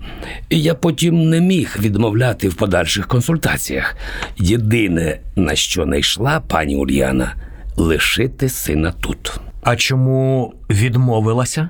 І 0.50 0.62
Я 0.62 0.75
потім 0.75 1.29
не 1.29 1.41
міг 1.41 1.77
відмовляти 1.79 2.50
в 2.50 2.53
подальших 2.53 3.08
консультаціях. 3.08 3.96
Єдине, 4.38 5.20
на 5.36 5.55
що 5.55 5.86
не 5.86 6.00
йшла 6.00 6.39
пані 6.48 6.75
Ульяна, 6.75 7.36
лишити 7.77 8.50
сина 8.50 8.93
тут. 9.01 9.39
А 9.63 9.75
чому 9.75 10.53
відмовилася? 10.70 11.70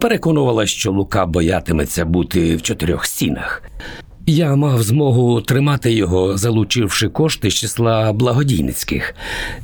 Переконувала, 0.00 0.66
що 0.66 0.92
Лука 0.92 1.26
боятиметься 1.26 2.04
бути 2.04 2.56
в 2.56 2.62
чотирьох 2.62 3.06
стінах. 3.06 3.62
Я 4.30 4.56
мав 4.56 4.82
змогу 4.82 5.40
тримати 5.40 5.92
його, 5.92 6.36
залучивши 6.36 7.08
кошти 7.08 7.50
з 7.50 7.54
числа 7.54 8.12
благодійницьких. 8.12 9.14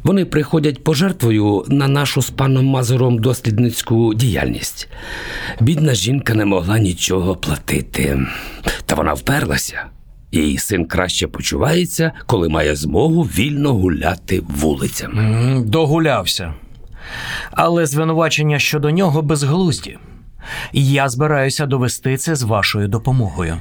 Вони 0.03 0.25
приходять 0.25 0.85
пожертвою 0.85 1.65
на 1.69 1.89
нашу 1.89 2.23
з 2.23 2.31
паном 2.31 2.67
Мазуром 2.67 3.19
дослідницьку 3.19 4.15
діяльність. 4.15 4.89
Бідна 5.61 5.95
жінка 5.95 6.35
не 6.35 6.45
могла 6.45 6.79
нічого 6.79 7.37
платити, 7.37 8.27
та 8.87 8.95
вона 8.95 9.13
вперлася. 9.13 9.85
Її 10.33 10.59
син 10.59 10.85
краще 10.85 11.27
почувається, 11.27 12.13
коли 12.27 12.49
має 12.49 12.77
змогу 12.77 13.23
вільно 13.23 13.75
гуляти 13.75 14.43
вулицями. 14.49 15.63
Догулявся. 15.67 16.55
Але 17.51 17.87
звинувачення 17.87 18.59
щодо 18.59 18.91
нього 18.91 19.23
безглузді. 19.23 19.99
Я 20.73 21.09
збираюся 21.09 21.67
довести 21.67 22.17
це 22.17 22.35
з 22.35 22.43
вашою 22.43 22.89
допомогою. 22.89 23.57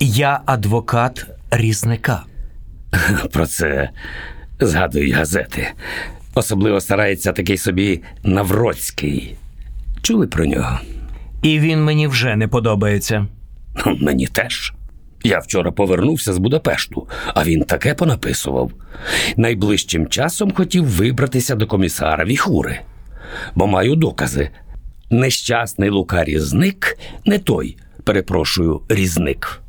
Я 0.00 0.40
адвокат 0.46 1.26
різника. 1.50 2.22
Про 3.32 3.46
це 3.46 3.90
згадують 4.60 5.12
газети. 5.14 5.68
Особливо 6.34 6.80
старається 6.80 7.32
такий 7.32 7.58
собі 7.58 8.02
Навроцький. 8.22 9.36
Чули 10.02 10.26
про 10.26 10.44
нього? 10.44 10.78
І 11.42 11.58
він 11.58 11.84
мені 11.84 12.06
вже 12.06 12.36
не 12.36 12.48
подобається. 12.48 13.26
Ну, 13.86 13.98
Мені 14.00 14.26
теж. 14.26 14.72
Я 15.24 15.38
вчора 15.38 15.70
повернувся 15.70 16.32
з 16.32 16.38
Будапешту, 16.38 17.08
а 17.34 17.44
він 17.44 17.64
таке 17.64 17.94
понаписував. 17.94 18.70
Найближчим 19.36 20.06
часом 20.06 20.52
хотів 20.52 20.84
вибратися 20.84 21.54
до 21.54 21.66
комісара 21.66 22.24
Віхури, 22.24 22.80
бо 23.54 23.66
маю 23.66 23.96
докази. 23.96 24.50
Нещасний 25.12 25.90
Лука 25.90 26.24
Різник 26.24 26.98
не 27.26 27.38
той, 27.38 27.76
перепрошую, 28.04 28.80
різник. 28.88 29.62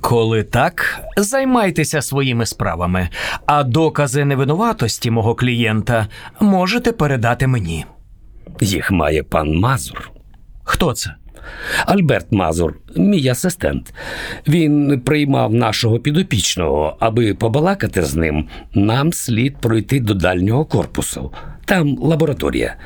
Коли 0.00 0.42
так, 0.42 1.00
займайтеся 1.16 2.02
своїми 2.02 2.46
справами, 2.46 3.08
а 3.46 3.62
докази 3.62 4.24
невинуватості 4.24 5.10
мого 5.10 5.34
клієнта 5.34 6.06
можете 6.40 6.92
передати 6.92 7.46
мені. 7.46 7.84
Їх 8.60 8.90
має 8.90 9.22
пан 9.22 9.58
Мазур. 9.58 10.10
Хто 10.64 10.92
це? 10.92 11.14
Альберт 11.86 12.32
Мазур, 12.32 12.78
мій 12.96 13.28
асистент. 13.28 13.94
Він 14.48 15.00
приймав 15.00 15.54
нашого 15.54 15.98
підопічного, 15.98 16.96
аби 17.00 17.34
побалакати 17.34 18.02
з 18.02 18.14
ним. 18.14 18.48
Нам 18.74 19.12
слід 19.12 19.56
пройти 19.56 20.00
до 20.00 20.14
дальнього 20.14 20.64
корпусу. 20.64 21.32
Там 21.68 21.98
лабораторія, 21.98 22.76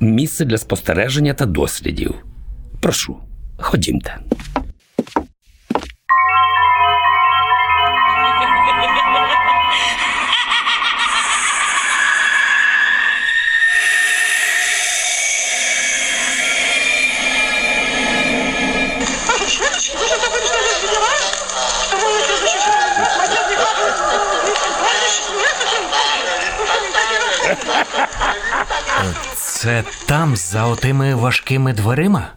місце 0.00 0.44
для 0.44 0.58
спостереження 0.58 1.34
та 1.34 1.46
дослідів. 1.46 2.14
Прошу, 2.80 3.16
ходімте. 3.58 4.16
Це 29.62 29.84
там, 30.06 30.36
за 30.36 30.64
отими 30.64 31.14
важкими 31.14 31.72
дверима? 31.72 32.28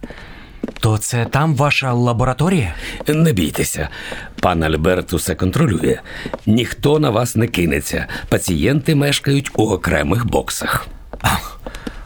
То 0.79 0.97
це 0.97 1.25
там 1.25 1.55
ваша 1.55 1.93
лабораторія? 1.93 2.75
Не 3.07 3.33
бійтеся, 3.33 3.89
пан 4.41 4.63
Альберт 4.63 5.13
усе 5.13 5.35
контролює. 5.35 5.99
Ніхто 6.45 6.99
на 6.99 7.09
вас 7.09 7.35
не 7.35 7.47
кинеться. 7.47 8.07
Пацієнти 8.29 8.95
мешкають 8.95 9.51
у 9.55 9.63
окремих 9.63 10.25
боксах. 10.25 10.88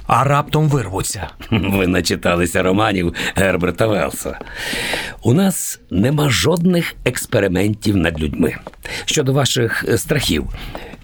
А 0.08 0.24
раптом 0.24 0.70
вирвуться. 0.70 1.28
Ви 1.52 1.88
начиталися 1.88 2.64
романів 2.64 3.14
Герберта 3.36 3.88
Велса. 3.88 4.40
У 5.22 5.34
нас 5.34 5.80
нема 5.90 6.30
жодних 6.30 6.96
експериментів 7.06 7.96
над 7.98 8.22
людьми. 8.22 8.56
Щодо 9.06 9.34
ваших 9.34 9.86
е, 9.88 9.98
страхів, 9.98 10.48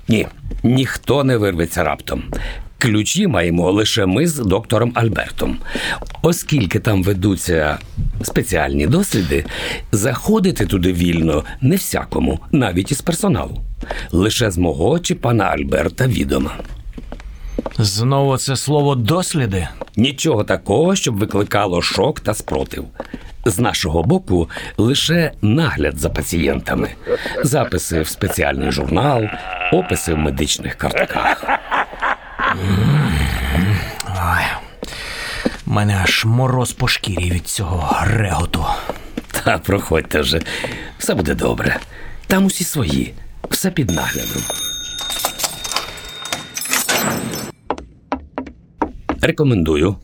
ні, 0.08 0.28
ніхто 0.64 1.24
не 1.24 1.38
вирветься 1.38 1.84
раптом. 1.84 2.24
Ключі 2.78 3.28
маємо 3.28 3.72
лише 3.72 4.06
ми 4.06 4.28
з 4.28 4.36
доктором 4.36 4.92
Альбертом. 4.96 5.58
Оскільки 6.22 6.80
там 6.80 7.04
ведуться 7.04 7.78
спеціальні 8.22 8.88
досліди, 8.88 9.46
заходити 9.92 10.66
туди 10.66 10.94
вільно 10.94 11.44
не 11.62 11.76
всякому, 11.76 12.40
навіть 12.52 12.92
із 12.92 13.02
персоналу. 13.02 13.62
Лише 14.12 14.52
з 14.52 14.58
мого 14.58 15.00
чи 15.00 15.16
пана 15.16 15.44
Альберта 15.44 16.08
відома. 16.08 16.52
Знову 17.78 18.38
це 18.38 18.56
слово 18.56 18.96
досліди. 18.96 19.68
Нічого 19.96 20.44
такого, 20.44 20.96
щоб 20.96 21.16
викликало 21.16 21.82
шок 21.82 22.20
та 22.20 22.34
спротив. 22.34 22.86
З 23.46 23.60
нашого 23.60 24.04
боку 24.04 24.50
лише 24.78 25.32
нагляд 25.42 25.98
за 25.98 26.10
пацієнтами, 26.10 26.90
записи 27.44 28.02
в 28.02 28.08
спеціальний 28.08 28.72
журнал, 28.72 29.24
описи 29.74 30.14
в 30.14 30.18
медичних 30.18 30.76
картках. 30.76 31.46
Ой, 34.08 34.44
мене 35.66 36.00
аж 36.04 36.26
мороз 36.26 36.72
по 36.72 36.88
шкірі 36.88 37.32
від 37.32 37.48
цього 37.48 37.98
реготу. 38.04 38.66
Та 39.32 39.58
проходьте 39.58 40.22
вже, 40.22 40.42
все 40.98 41.14
буде 41.16 41.36
добре. 41.36 41.78
Там 42.28 42.46
усі 42.46 42.64
свої, 42.64 43.14
все 43.50 43.72
під 43.72 43.92
наглядом. 43.92 44.42
Рекомендую 49.22 49.96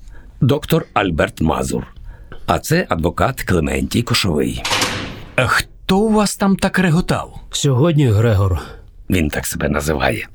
доктор 0.42 0.86
Альберт 0.94 1.42
Мазур. 1.42 1.88
А 2.46 2.60
це 2.60 2.86
адвокат 2.90 3.42
Клементій 3.42 4.02
Кошовий. 4.02 4.64
Е, 5.38 5.48
Хто 5.48 5.98
у 5.98 6.12
вас 6.14 6.36
там 6.36 6.56
так 6.56 6.80
реготав? 6.80 7.40
Сьогодні 7.52 8.08
Грегор. 8.08 8.60
Він 9.10 9.30
так 9.30 9.46
себе 9.46 9.70
називає. 9.70 10.28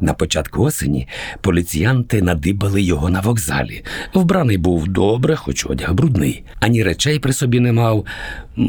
На 0.00 0.14
початку 0.14 0.62
осені 0.62 1.08
поліціянти 1.40 2.22
надибали 2.22 2.82
його 2.82 3.10
на 3.10 3.20
вокзалі. 3.20 3.84
Вбраний 4.14 4.58
був 4.58 4.88
добре, 4.88 5.36
хоч 5.36 5.66
одяг 5.66 5.92
брудний. 5.92 6.44
Ані 6.60 6.82
речей 6.82 7.18
при 7.18 7.32
собі 7.32 7.60
не 7.60 7.72
мав, 7.72 8.04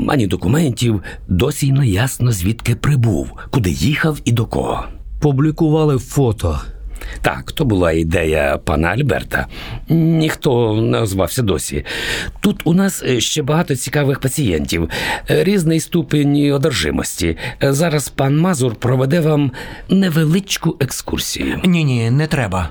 ані 0.08 0.28
документів. 0.28 1.04
Досі 1.28 1.68
й 1.68 1.72
не 1.72 1.88
ясно, 1.88 2.32
звідки 2.32 2.76
прибув, 2.76 3.32
куди 3.50 3.72
їхав 3.72 4.20
і 4.26 4.32
до 4.32 4.46
кого. 4.46 4.86
Публікували 5.20 5.98
фото. 5.98 6.60
Так, 7.22 7.52
то 7.52 7.66
була 7.66 7.92
ідея 7.92 8.58
пана 8.58 8.88
Альберта. 8.88 9.48
Ніхто 9.90 10.82
не 10.82 11.00
озвався 11.00 11.42
досі. 11.42 11.86
Тут 12.40 12.62
у 12.64 12.74
нас 12.74 13.04
е, 13.04 13.20
ще 13.20 13.42
багато 13.44 13.76
цікавих 13.76 14.20
пацієнтів, 14.20 14.90
е, 15.30 15.44
різний 15.44 15.80
ступень 15.80 16.52
одержимості. 16.52 17.38
Е, 17.64 17.74
Зараз 17.74 18.10
пан 18.10 18.38
Мазур 18.38 18.76
проведе 18.76 19.20
вам 19.20 19.52
невеличку 19.90 20.78
екскурсію. 20.80 21.60
Ні, 21.66 21.84
ні, 21.84 22.12
не 22.12 22.28
треба. 22.28 22.70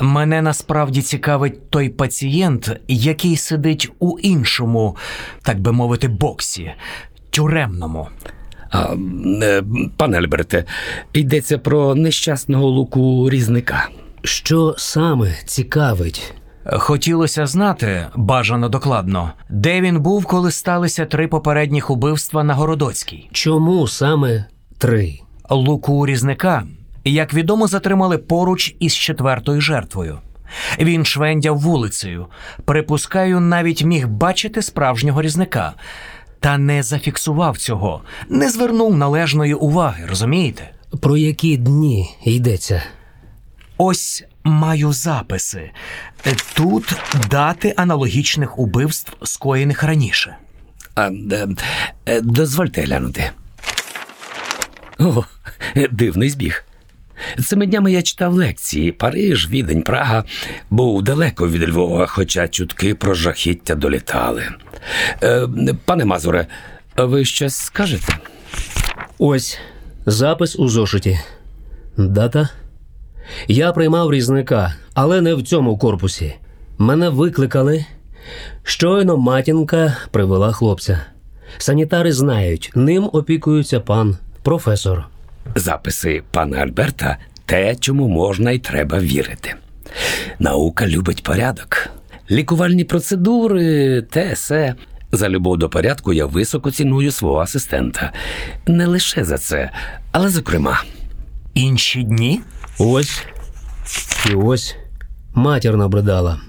Мене 0.00 0.42
насправді 0.42 1.02
цікавить 1.02 1.70
той 1.70 1.88
пацієнт, 1.88 2.80
який 2.88 3.36
сидить 3.36 3.92
у 3.98 4.18
іншому, 4.18 4.96
так 5.42 5.60
би 5.60 5.72
мовити, 5.72 6.08
боксі, 6.08 6.72
тюремному. 7.30 8.08
А, 8.70 8.94
е, 9.42 9.62
пане 9.96 10.18
Альберте, 10.18 10.64
йдеться 11.12 11.58
про 11.58 11.94
нещасного 11.94 12.66
луку 12.66 13.30
різника. 13.30 13.88
Що 14.22 14.74
саме 14.78 15.34
цікавить? 15.44 16.34
Хотілося 16.72 17.46
знати, 17.46 18.06
бажано 18.16 18.68
докладно, 18.68 19.32
де 19.48 19.80
він 19.80 20.00
був, 20.00 20.26
коли 20.26 20.50
сталися 20.50 21.06
три 21.06 21.28
попередніх 21.28 21.90
убивства 21.90 22.44
на 22.44 22.54
Городоцькій. 22.54 23.28
Чому 23.32 23.88
саме 23.88 24.44
три? 24.78 25.18
Луку 25.50 26.06
різника, 26.06 26.62
як 27.04 27.34
відомо, 27.34 27.66
затримали 27.66 28.18
поруч 28.18 28.76
із 28.80 28.94
четвертою 28.94 29.60
жертвою. 29.60 30.18
Він 30.80 31.04
швендяв 31.04 31.58
вулицею. 31.58 32.26
Припускаю, 32.64 33.40
навіть 33.40 33.84
міг 33.84 34.08
бачити 34.08 34.62
справжнього 34.62 35.22
різника. 35.22 35.72
Та 36.40 36.58
не 36.58 36.82
зафіксував 36.82 37.58
цього, 37.58 38.02
не 38.28 38.50
звернув 38.50 38.96
належної 38.96 39.54
уваги, 39.54 40.06
розумієте? 40.08 40.70
Про 41.00 41.16
які 41.16 41.56
дні 41.56 42.16
йдеться? 42.24 42.82
Ось 43.78 44.24
маю 44.44 44.92
записи. 44.92 45.70
Тут 46.54 46.96
дати 47.30 47.74
аналогічних 47.76 48.58
убивств, 48.58 49.16
скоєних 49.22 49.82
раніше. 49.82 50.36
А, 50.94 51.10
е, 51.32 51.48
е, 52.06 52.20
дозвольте 52.20 52.82
глянути. 52.82 53.30
О, 54.98 55.24
е, 55.76 55.88
дивний 55.88 56.30
збіг. 56.30 56.64
Цими 57.44 57.66
днями 57.66 57.92
я 57.92 58.02
читав 58.02 58.32
лекції 58.34 58.92
Париж, 58.92 59.48
Відень, 59.50 59.82
Прага. 59.82 60.24
Був 60.70 61.02
далеко 61.02 61.48
від 61.48 61.68
Львова, 61.68 62.06
хоча 62.06 62.48
чутки 62.48 62.94
про 62.94 63.14
жахіття 63.14 63.74
долітали. 63.74 64.42
Е, 65.22 65.48
пане 65.84 66.04
Мазуре, 66.04 66.46
ви 66.96 67.24
щось 67.24 67.54
скажете? 67.54 68.16
Ось 69.18 69.58
запис 70.06 70.58
у 70.58 70.68
зошиті. 70.68 71.20
Дата. 71.96 72.48
Я 73.48 73.72
приймав 73.72 74.12
різника, 74.12 74.74
але 74.94 75.20
не 75.20 75.34
в 75.34 75.42
цьому 75.42 75.78
корпусі. 75.78 76.34
Мене 76.78 77.08
викликали. 77.08 77.84
Щойно 78.62 79.16
матінка 79.16 79.96
привела 80.10 80.52
хлопця. 80.52 81.00
Санітари 81.58 82.12
знають, 82.12 82.70
ним 82.74 83.10
опікується 83.12 83.80
пан 83.80 84.16
професор. 84.42 85.04
Записи 85.54 86.22
пана 86.30 86.58
Альберта 86.58 87.18
те, 87.46 87.76
чому 87.76 88.08
можна 88.08 88.50
і 88.50 88.58
треба 88.58 88.98
вірити. 88.98 89.54
Наука 90.38 90.86
любить 90.86 91.22
порядок. 91.22 91.88
Лікувальні 92.30 92.84
процедури, 92.84 94.02
те 94.02 94.36
се. 94.36 94.74
За 95.12 95.28
любов 95.28 95.58
до 95.58 95.68
порядку 95.68 96.12
я 96.12 96.26
високо 96.26 96.70
ціную 96.70 97.10
свого 97.10 97.38
асистента. 97.38 98.12
Не 98.66 98.86
лише 98.86 99.24
за 99.24 99.38
це, 99.38 99.70
але 100.12 100.28
зокрема. 100.28 100.82
Інші 101.54 102.02
дні? 102.02 102.40
Ось 102.78 103.22
і 104.30 104.34
ось 104.34 104.76
матір 105.34 105.76
набридала. 105.76 106.40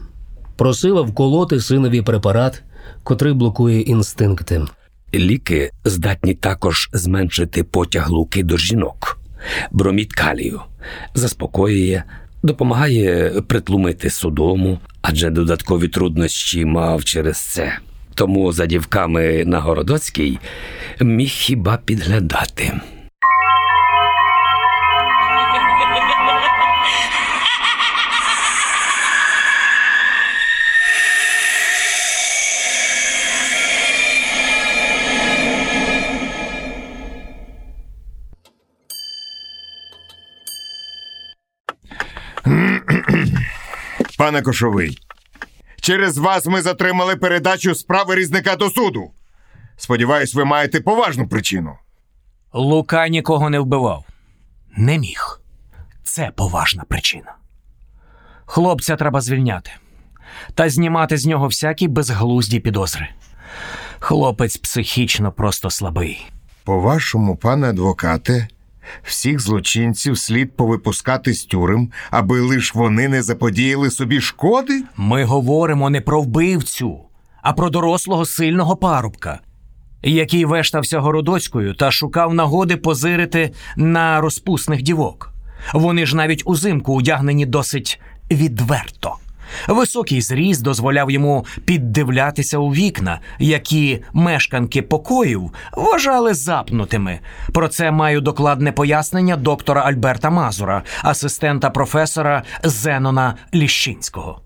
Просила 0.56 1.02
вколоти 1.02 1.60
синові 1.60 2.02
препарат, 2.02 2.64
котрий 3.04 3.34
блокує 3.34 3.82
інстинкти. 3.82 4.62
Ліки 5.14 5.72
здатні 5.86 6.34
також 6.34 6.90
зменшити 6.94 7.64
потяг 7.64 8.10
луки 8.10 8.44
до 8.44 8.58
жінок. 8.58 9.20
Бромід 9.72 10.14
калію 10.14 10.62
заспокоює, 11.14 12.04
допомагає 12.44 13.30
притлумити 13.48 14.10
судому, 14.10 14.80
адже 15.02 15.30
додаткові 15.30 15.88
труднощі 15.88 16.66
мав 16.66 17.04
через 17.04 17.38
це. 17.38 17.78
Тому 18.16 18.52
за 18.52 18.66
дівками 18.66 19.46
на 19.46 19.60
Городоцькій 19.60 20.40
міг 21.02 21.30
хіба 21.30 21.78
підглядати. 21.78 22.82
Пане 44.22 44.42
Кошовий, 44.42 44.98
через 45.80 46.18
вас 46.18 46.46
ми 46.46 46.62
затримали 46.62 47.16
передачу 47.16 47.76
справи 47.76 48.16
різника 48.16 48.56
до 48.56 48.70
суду. 48.70 49.12
Сподіваюсь, 49.78 50.36
ви 50.36 50.46
маєте 50.46 50.82
поважну 50.82 51.28
причину. 51.28 51.78
Лука 52.54 53.08
нікого 53.08 53.50
не 53.50 53.60
вбивав. 53.60 54.06
Не 54.78 54.98
міг. 54.98 55.42
Це 56.04 56.32
поважна 56.36 56.84
причина. 56.84 57.36
Хлопця 58.46 58.96
треба 58.96 59.22
звільняти 59.22 59.72
та 60.56 60.70
знімати 60.70 61.18
з 61.18 61.26
нього 61.26 61.48
всякі 61.48 61.88
безглузді 61.88 62.60
підозри. 62.60 63.08
Хлопець 64.00 64.58
психічно 64.58 65.32
просто 65.32 65.70
слабий. 65.70 66.26
По-вашому, 66.64 67.36
пане 67.36 67.70
адвокате, 67.70 68.48
всіх 69.04 69.40
злочинців 69.40 70.18
слід 70.18 70.56
повипускати 70.58 71.34
з 71.34 71.46
тюрем, 71.46 71.92
аби 72.12 72.42
лиш 72.42 72.76
вони 72.76 73.08
не 73.08 73.24
заподіяли 73.24 73.92
собі 73.92 74.22
шкоди? 74.22 74.84
Ми 74.98 75.24
говоримо 75.24 75.90
не 75.90 76.02
про 76.02 76.22
вбивцю, 76.22 77.00
а 77.42 77.54
про 77.54 77.70
дорослого 77.70 78.26
сильного 78.26 78.76
парубка, 78.76 79.40
який 80.04 80.46
вештався 80.46 81.00
городоцькою 81.00 81.74
та 81.74 81.92
шукав 81.92 82.34
нагоди 82.34 82.78
позирити 82.78 83.52
на 83.76 84.22
розпусних 84.22 84.82
дівок. 84.82 85.34
Вони 85.74 86.06
ж 86.06 86.16
навіть 86.16 86.44
узимку 86.46 86.98
одягнені 86.98 87.46
досить 87.46 88.02
відверто. 88.32 89.16
Високий 89.68 90.22
зріст 90.22 90.62
дозволяв 90.62 91.12
йому 91.12 91.46
піддивлятися 91.66 92.58
у 92.58 92.70
вікна, 92.70 93.20
які 93.40 94.04
мешканки 94.14 94.82
покоїв 94.82 95.52
вважали 95.74 96.34
запнутими. 96.34 97.20
Про 97.54 97.68
це 97.68 97.92
маю 97.92 98.22
докладне 98.22 98.72
пояснення 98.72 99.36
доктора 99.36 99.82
Альберта 99.82 100.30
Мазура, 100.30 100.84
асистента 101.04 101.70
професора 101.70 102.44
Зенона 102.64 103.36
Ліщинського. 103.54 104.42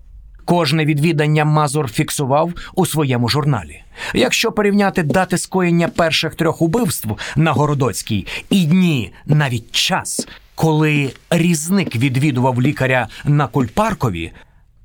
Кожне 0.46 0.84
відвідання 0.84 1.44
Мазур 1.44 1.88
фіксував 1.88 2.52
у 2.74 2.86
своєму 2.86 3.28
журналі. 3.28 3.82
Якщо 4.14 4.52
порівняти 4.52 5.02
дати 5.02 5.38
скоєння 5.38 5.88
перших 5.88 6.34
трьох 6.34 6.62
убивств 6.62 7.08
на 7.36 7.52
Городоцькій 7.52 8.26
і 8.50 8.64
дні, 8.64 9.12
навіть 9.26 9.72
час, 9.72 10.28
коли 10.54 11.10
різник 11.30 11.96
відвідував 11.96 12.62
лікаря 12.62 13.08
на 13.24 13.46
Кульпаркові, 13.46 14.32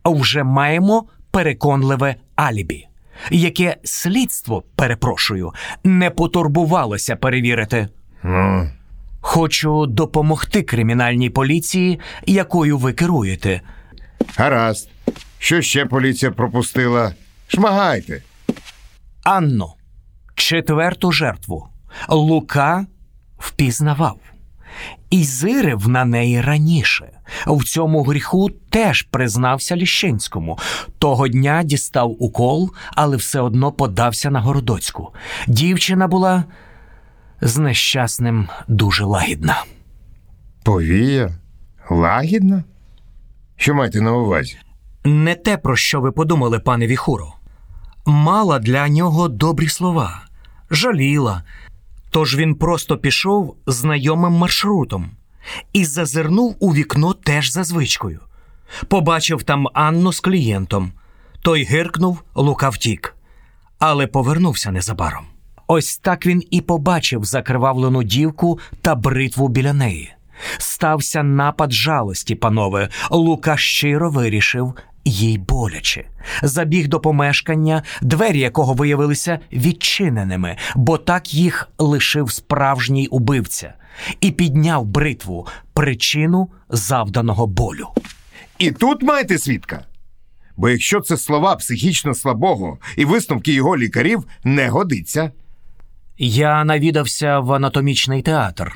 вже 0.06 0.44
маємо 0.44 1.06
переконливе 1.32 2.16
алібі, 2.36 2.88
яке 3.32 3.78
слідство, 3.84 4.64
перепрошую, 4.76 5.52
не 5.84 6.10
потурбувалося 6.10 7.16
перевірити. 7.16 7.88
Ну, 8.24 8.70
Хочу 9.22 9.86
допомогти 9.86 10.64
кримінальній 10.64 11.30
поліції, 11.30 12.00
якою 12.26 12.78
ви 12.78 12.94
керуєте. 12.94 13.62
гаразд. 14.38 14.90
Що 15.40 15.62
ще 15.62 15.86
поліція 15.86 16.32
пропустила? 16.32 17.14
Шмагайте. 17.48 18.24
Анну, 19.24 19.74
четверту 20.36 21.12
жертву, 21.12 21.68
Лука 22.10 22.86
впізнавав. 23.38 24.18
І 25.10 25.24
зирив 25.24 25.88
на 25.90 26.06
неї 26.06 26.42
раніше. 26.42 27.10
В 27.48 27.64
цьому 27.64 28.04
гріху 28.04 28.50
теж 28.70 29.02
признався 29.02 29.76
Ліщинському. 29.76 30.58
Того 31.00 31.28
дня 31.28 31.64
дістав 31.64 32.16
укол, 32.20 32.72
але 32.96 33.18
все 33.18 33.42
одно 33.42 33.72
подався 33.72 34.32
на 34.32 34.42
Городоцьку. 34.42 35.14
Дівчина 35.48 36.08
була 36.08 36.44
з 37.42 37.58
нещасним 37.58 38.48
дуже 38.68 39.04
лагідна. 39.06 39.64
Повія? 40.64 41.32
Лагідна? 41.90 42.64
Що 43.56 43.74
маєте 43.74 44.02
на 44.02 44.14
увазі? 44.14 44.58
Не 45.04 45.36
те, 45.36 45.58
про 45.58 45.76
що 45.76 46.02
ви 46.02 46.12
подумали, 46.12 46.60
пане 46.60 46.88
Віхуро. 46.88 47.34
Мала 48.06 48.60
для 48.60 48.90
нього 48.90 49.28
добрі 49.28 49.68
слова, 49.68 50.22
жаліла. 50.72 51.44
Тож 52.12 52.36
він 52.36 52.56
просто 52.56 52.98
пішов 52.98 53.56
знайомим 53.68 54.34
маршрутом 54.34 55.10
і 55.74 55.86
зазирнув 55.86 56.56
у 56.60 56.74
вікно 56.74 57.14
теж 57.14 57.52
за 57.52 57.64
звичкою. 57.64 58.20
Побачив 58.88 59.44
там 59.44 59.68
Анну 59.74 60.14
з 60.14 60.20
клієнтом. 60.20 60.92
Той 61.42 61.64
гиркнув, 61.64 62.24
Лука 62.36 62.70
втік, 62.70 63.16
але 63.80 64.08
повернувся 64.08 64.72
незабаром. 64.72 65.26
Ось 65.68 65.98
так 65.98 66.26
він 66.26 66.44
і 66.52 66.62
побачив 66.62 67.24
закривавлену 67.24 68.04
дівку 68.04 68.60
та 68.82 68.96
бритву 68.96 69.48
біля 69.48 69.74
неї. 69.74 70.14
Стався 70.58 71.24
напад 71.24 71.72
жалості, 71.72 72.36
панове. 72.36 72.90
Лука 73.10 73.58
щиро 73.58 74.10
вирішив 74.10 74.74
їй 75.06 75.38
боляче. 75.38 76.06
Забіг 76.44 76.88
до 76.88 77.00
помешкання, 77.00 77.84
двері 78.02 78.40
якого 78.40 78.74
виявилися 78.74 79.40
відчиненими, 79.54 80.58
бо 80.76 80.98
так 80.98 81.34
їх 81.34 81.70
лишив 81.78 82.32
справжній 82.32 83.08
убивця, 83.08 83.74
і 84.22 84.32
підняв 84.32 84.86
бритву 84.86 85.48
причину 85.74 86.50
завданого 86.70 87.48
болю. 87.48 87.88
І 88.60 88.72
тут 88.72 89.04
маєте 89.04 89.38
свідка. 89.38 89.86
Бо 90.58 90.70
якщо 90.70 91.00
це 91.02 91.18
слова 91.18 91.56
психічно 91.56 92.14
слабого 92.14 92.78
і 92.98 93.06
висновки 93.06 93.54
його 93.54 93.78
лікарів 93.78 94.24
не 94.44 94.70
годиться. 94.70 95.32
Я 96.18 96.64
навідався 96.64 97.40
в 97.40 97.54
анатомічний 97.54 98.22
театр, 98.22 98.76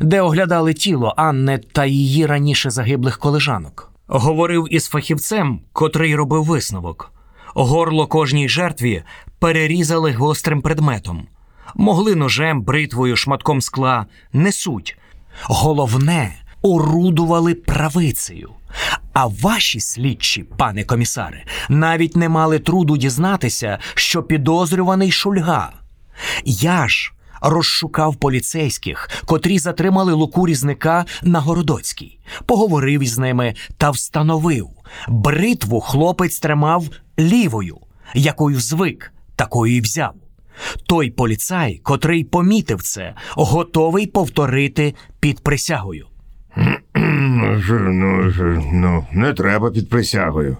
де 0.00 0.20
оглядали 0.20 0.74
тіло 0.74 1.14
Анни 1.16 1.58
та 1.58 1.84
її 1.84 2.26
раніше 2.26 2.70
загиблих 2.70 3.18
колежанок. 3.18 3.89
Говорив 4.12 4.66
із 4.70 4.88
фахівцем, 4.88 5.60
котрий 5.72 6.16
робив 6.16 6.44
висновок. 6.44 7.12
Горло 7.54 8.06
кожній 8.06 8.48
жертві 8.48 9.02
перерізали 9.38 10.12
гострим 10.12 10.62
предметом. 10.62 11.26
Могли 11.74 12.14
ножем, 12.14 12.62
бритвою, 12.62 13.16
шматком 13.16 13.60
скла, 13.60 14.06
не 14.32 14.52
суть. 14.52 14.98
Головне, 15.42 16.34
орудували 16.62 17.54
правицею. 17.54 18.50
А 19.12 19.26
ваші 19.26 19.80
слідчі, 19.80 20.42
пане 20.56 20.84
комісаре, 20.84 21.44
навіть 21.68 22.16
не 22.16 22.28
мали 22.28 22.58
труду 22.58 22.96
дізнатися, 22.96 23.78
що 23.94 24.22
підозрюваний 24.22 25.10
шульга. 25.10 25.72
Я 26.44 26.88
ж 26.88 27.12
розшукав 27.40 28.16
поліцейських, 28.16 29.10
котрі 29.24 29.58
затримали 29.58 30.12
луку 30.12 30.46
різника 30.46 31.04
на 31.22 31.40
Городоцькій, 31.40 32.18
поговорив 32.46 33.02
із 33.02 33.18
ними 33.18 33.54
та 33.76 33.90
встановив, 33.90 34.68
бритву 35.08 35.80
хлопець 35.80 36.38
тримав 36.38 36.84
лівою, 37.18 37.76
якою 38.14 38.60
звик, 38.60 39.12
такою 39.36 39.76
і 39.76 39.80
взяв. 39.80 40.14
Той 40.86 41.10
поліцай, 41.10 41.80
котрий 41.82 42.24
помітив 42.24 42.82
це, 42.82 43.14
готовий 43.30 44.06
повторити 44.06 44.94
під 45.20 45.40
присягою. 45.40 46.06
Ну, 46.94 48.32
ну, 48.72 49.06
не 49.12 49.32
треба 49.32 49.70
під 49.70 49.88
присягою. 49.88 50.56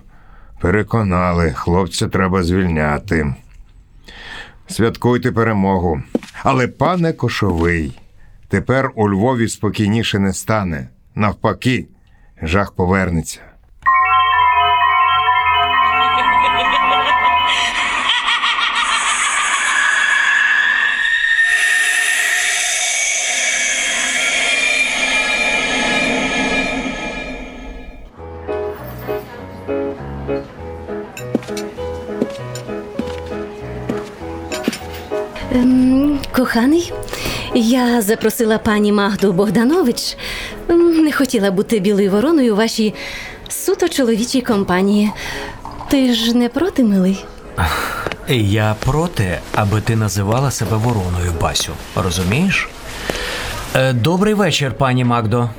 Переконали, 0.61 1.53
хлопця 1.53 2.09
треба 2.09 2.43
звільняти. 2.43 3.35
Святкуйте 4.71 5.33
перемогу. 5.33 6.03
Але, 6.43 6.69
пане 6.69 7.13
Кошовий, 7.13 7.99
тепер 8.49 8.93
у 8.95 9.09
Львові 9.09 9.49
спокійніше 9.49 10.19
не 10.19 10.33
стане. 10.33 10.89
Навпаки, 11.15 11.87
жах 12.43 12.73
повернеться. 12.73 13.41
Коханий, 36.55 36.93
я 37.55 38.03
запросила 38.03 38.59
пані 38.59 38.93
Магду 38.93 39.33
Богданович. 39.33 40.17
Не 41.05 41.13
хотіла 41.13 41.51
бути 41.51 41.79
білою 41.79 42.11
вороною 42.11 42.53
у 42.55 42.57
вашій 42.57 42.95
суто 43.49 43.89
чоловічій 43.89 44.41
компанії. 44.41 45.11
Ти 45.89 46.15
ж 46.15 46.37
не 46.37 46.49
проти, 46.49 46.85
милий? 46.85 47.25
Я 48.29 48.77
проти, 48.81 49.39
аби 49.55 49.81
ти 49.81 49.97
називала 49.97 50.51
себе 50.51 50.77
вороною, 50.77 51.33
Басю. 51.41 51.73
Розумієш? 51.97 52.69
Е, 53.75 53.93
Добрий 53.93 54.35
вечір, 54.35 54.73
пані 54.79 55.05
Магдо. 55.05 55.51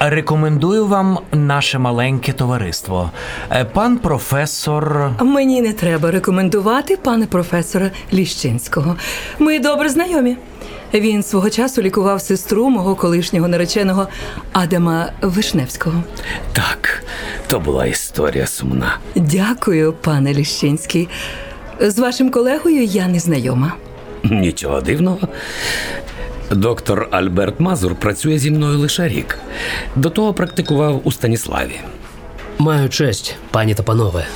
Рекомендую 0.00 0.86
вам 0.86 1.18
наше 1.32 1.78
маленьке 1.78 2.32
товариство. 2.32 3.10
Е, 3.50 3.64
Пан 3.64 3.98
професор. 3.98 5.10
Мені 5.20 5.60
не 5.62 5.72
треба 5.72 6.10
рекомендувати 6.10 6.96
пана 6.96 7.26
професора 7.26 7.90
Ліщинського. 8.12 8.96
Ми 9.38 9.58
добре 9.58 9.88
знайомі. 9.88 10.36
Він 10.94 11.22
свого 11.22 11.50
часу 11.50 11.82
лікував 11.82 12.20
сестру 12.20 12.70
мого 12.70 12.94
колишнього 12.94 13.48
нареченого 13.48 14.08
Адама 14.52 15.12
Вишневського. 15.22 16.02
Так, 16.52 17.02
то 17.46 17.60
була 17.60 17.86
історія 17.86 18.46
сумна. 18.46 18.98
Дякую, 19.14 19.92
пане 19.92 20.34
Ліщинський. 20.34 21.08
З 21.80 21.98
вашим 21.98 22.30
колегою 22.30 22.84
я 22.84 23.08
не 23.08 23.18
знайома. 23.18 23.72
Нічого 24.24 24.80
дивного. 24.80 25.28
Доктор 26.50 27.08
Альберт 27.10 27.60
Мазур 27.60 27.94
працює 27.94 28.38
зі 28.38 28.50
мною 28.50 28.78
лише 28.78 29.08
рік. 29.08 29.38
До 29.96 30.10
того 30.10 30.34
практикував 30.34 31.00
у 31.04 31.12
Станіславі. 31.12 31.80
Маю 32.58 32.88
честь, 32.88 33.36
пані 33.50 33.74
та 33.74 33.82
панове. 33.82 34.26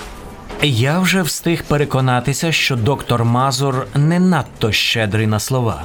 Я 0.62 0.98
вже 0.98 1.22
встиг 1.22 1.64
переконатися, 1.64 2.52
що 2.52 2.76
доктор 2.76 3.24
Мазур 3.24 3.86
не 3.94 4.20
надто 4.20 4.72
щедрий 4.72 5.26
на 5.26 5.40
слова. 5.40 5.84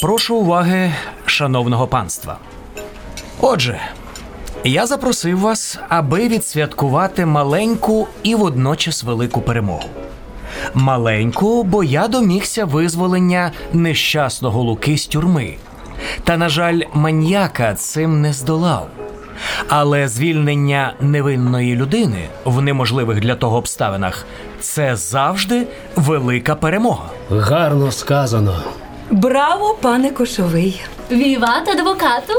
Прошу 0.00 0.36
уваги, 0.36 0.92
шановного 1.26 1.86
панства. 1.86 2.38
Отже, 3.40 3.80
я 4.64 4.86
запросив 4.86 5.38
вас, 5.40 5.78
аби 5.88 6.28
відсвяткувати 6.28 7.26
маленьку 7.26 8.08
і 8.22 8.34
водночас 8.34 9.02
велику 9.02 9.40
перемогу. 9.40 9.88
Маленьку, 10.74 11.62
бо 11.64 11.84
я 11.84 12.08
домігся 12.08 12.64
визволення 12.64 13.52
нещасного 13.72 14.62
луки 14.62 14.98
з 14.98 15.06
тюрми. 15.06 15.54
Та, 16.24 16.36
на 16.36 16.48
жаль, 16.48 16.80
маньяка 16.94 17.74
цим 17.74 18.20
не 18.20 18.32
здолав. 18.32 18.88
Але 19.68 20.08
звільнення 20.08 20.94
невинної 21.00 21.76
людини 21.76 22.28
в 22.44 22.62
неможливих 22.62 23.20
для 23.20 23.34
того 23.34 23.56
обставинах 23.56 24.26
це 24.60 24.96
завжди 24.96 25.66
велика 25.96 26.54
перемога. 26.54 27.10
Гарно 27.30 27.92
сказано. 27.92 28.62
Браво, 29.10 29.78
пане 29.80 30.10
Кошовий! 30.10 30.80
Віват 31.10 31.68
адвокату? 31.68 32.32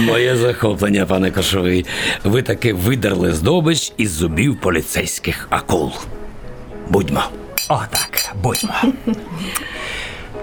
Моє 0.00 0.36
захоплення, 0.36 1.06
пане 1.06 1.30
Кошовий. 1.30 1.86
Ви 2.24 2.42
таки 2.42 2.72
видерли 2.72 3.32
здобич 3.32 3.92
із 3.96 4.10
зубів 4.10 4.60
поліцейських 4.60 5.46
акул. 5.50 5.92
Будьмо. 6.88 7.20
Отак, 7.68 8.34
будьмо. 8.42 8.70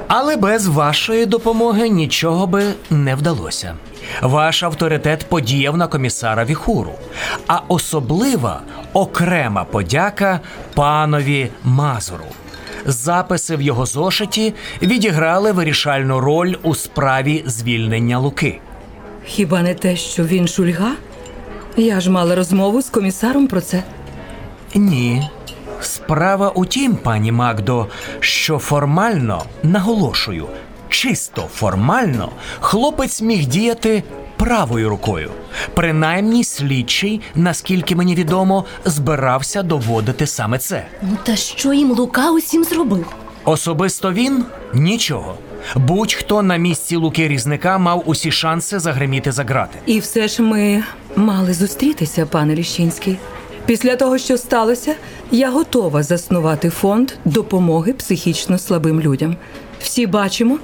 Але 0.08 0.36
без 0.36 0.68
вашої 0.68 1.26
допомоги 1.26 1.90
нічого 1.90 2.48
би 2.48 2.64
не 2.90 3.16
вдалося. 3.16 3.76
Ваш 4.22 4.64
авторитет 4.64 5.26
подіяв 5.30 5.78
на 5.78 5.88
комісара 5.88 6.46
Віхуру, 6.46 6.92
а 7.48 7.60
особлива 7.68 8.62
окрема 8.94 9.64
подяка 9.64 10.40
панові 10.74 11.50
Мазуру. 11.64 12.26
Записи 12.86 13.56
в 13.56 13.62
його 13.62 13.86
зошиті 13.86 14.54
відіграли 14.82 15.52
вирішальну 15.52 16.20
роль 16.20 16.56
у 16.64 16.76
справі 16.76 17.44
звільнення 17.46 18.20
Луки. 18.20 18.60
Хіба 19.26 19.62
не 19.62 19.74
те, 19.74 19.96
що 19.96 20.24
він 20.24 20.48
шульга? 20.48 20.92
Я 21.78 22.00
ж 22.00 22.12
мала 22.12 22.36
розмову 22.36 22.82
з 22.82 22.90
комісаром 22.90 23.48
про 23.48 23.62
це. 23.62 23.84
Ні. 24.76 25.30
Справа 25.86 26.50
у 26.50 26.66
тім, 26.66 26.96
пані 26.96 27.32
Магдо, 27.32 27.88
що 28.20 28.58
формально 28.58 29.44
наголошую, 29.64 30.48
чисто 30.90 31.42
формально 31.56 32.30
хлопець 32.60 33.22
міг 33.22 33.46
діяти 33.46 34.04
правою 34.38 34.90
рукою. 34.90 35.32
Принаймні, 35.74 36.44
слідчий, 36.44 37.22
наскільки 37.36 37.96
мені 37.96 38.16
відомо, 38.16 38.66
збирався 38.86 39.64
доводити 39.64 40.28
саме 40.28 40.58
це. 40.60 40.86
Ну 41.02 41.18
та 41.24 41.36
що 41.36 41.74
їм 41.74 41.92
Лука 41.92 42.32
усім 42.32 42.64
зробив? 42.64 43.06
Особисто 43.46 44.14
він 44.14 44.46
нічого. 44.74 45.36
Будь-хто 45.76 46.42
на 46.42 46.58
місці 46.58 46.96
Луки 46.96 47.28
Різника 47.28 47.78
мав 47.78 48.04
усі 48.06 48.32
шанси 48.32 48.80
загриміти 48.80 49.32
за 49.32 49.44
грати. 49.44 49.80
І 49.86 50.00
все 50.00 50.28
ж 50.28 50.42
ми 50.42 50.84
мали 51.16 51.54
зустрітися, 51.54 52.26
пане 52.26 52.56
Ліщинський. 52.56 53.18
Після 53.66 53.96
того, 53.96 54.18
що 54.18 54.38
сталося, 54.38 54.96
я 55.32 55.50
готова 55.50 56.04
заснувати 56.04 56.70
фонд 56.70 57.12
допомоги 57.26 57.94
психічно 57.94 58.58
слабим 58.58 59.02
людям. 59.02 59.36
Всі 59.80 60.08
бачимо, 60.08 60.60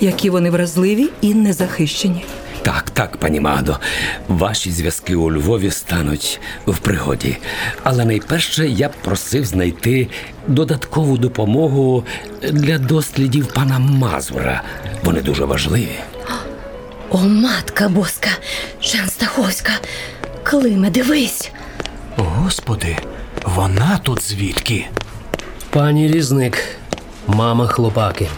які 0.00 0.30
вони 0.30 0.50
вразливі 0.50 1.08
і 1.20 1.34
незахищені. 1.34 2.24
Так, 2.62 2.90
так, 2.90 3.16
пані 3.16 3.40
Магдо, 3.40 3.78
ваші 4.28 4.70
зв'язки 4.70 5.14
у 5.14 5.32
Львові 5.32 5.70
стануть 5.70 6.40
в 6.66 6.78
пригоді. 6.78 7.36
Але 7.82 8.04
найперше 8.04 8.68
я 8.68 8.88
б 8.88 8.92
просив 9.02 9.44
знайти 9.44 10.08
додаткову 10.46 11.18
допомогу 11.18 12.04
для 12.42 12.78
дослідів 12.78 13.46
пана 13.46 13.78
Мазура. 13.78 14.62
Вони 15.04 15.20
дуже 15.20 15.44
важливі. 15.44 15.98
О, 17.10 17.18
матка 17.18 17.88
боска, 17.88 18.30
Шенстаховська. 18.80 19.72
Климе, 20.42 20.90
дивись. 20.90 21.50
Господи, 22.22 22.96
вона 23.44 24.00
тут 24.02 24.22
звідки? 24.22 24.86
Пані 25.70 26.08
різник, 26.08 26.58
мама 27.26 27.66
хлопаки. 27.66 28.28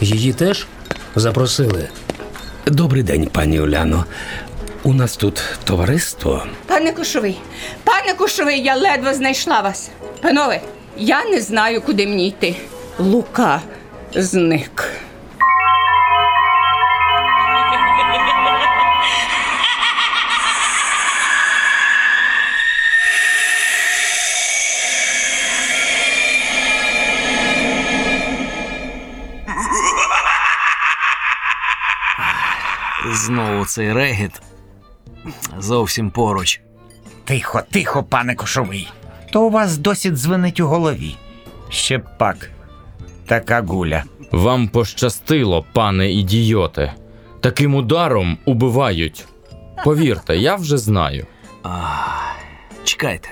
Її 0.00 0.32
теж 0.32 0.66
запросили. 1.14 1.88
Добрий 2.66 3.02
день, 3.02 3.26
пані 3.26 3.60
Уляно. 3.60 4.04
У 4.82 4.92
нас 4.92 5.16
тут 5.16 5.42
товариство. 5.64 6.46
Пане 6.66 6.92
Кошовий, 6.92 7.38
пане 7.84 8.14
Кошовий, 8.14 8.62
я 8.62 8.76
ледве 8.76 9.14
знайшла 9.14 9.60
вас. 9.60 9.90
Панове, 10.20 10.60
я 10.96 11.24
не 11.24 11.40
знаю, 11.40 11.82
куди 11.82 12.06
мені 12.06 12.28
йти. 12.28 12.56
Лука 12.98 13.60
зник. 14.14 14.90
Знову 33.14 33.64
цей 33.66 33.92
регіт. 33.92 34.42
Зовсім 35.58 36.10
поруч. 36.10 36.60
Тихо, 37.24 37.62
тихо, 37.70 38.02
пане 38.02 38.34
Кошовий. 38.34 38.92
То 39.32 39.42
у 39.42 39.50
вас 39.50 39.78
досі 39.78 40.10
дзвенить 40.10 40.60
у 40.60 40.66
голові. 40.66 41.16
Ще 41.68 41.98
б 41.98 42.02
пак. 42.18 42.50
Така 43.26 43.62
гуля. 43.62 44.04
Вам 44.32 44.68
пощастило, 44.68 45.64
пане 45.72 46.12
ідіоте. 46.12 46.94
Таким 47.40 47.74
ударом 47.74 48.38
убивають. 48.44 49.24
Повірте, 49.84 50.36
я 50.36 50.54
вже 50.54 50.78
знаю. 50.78 51.26
Чекайте. 52.84 53.28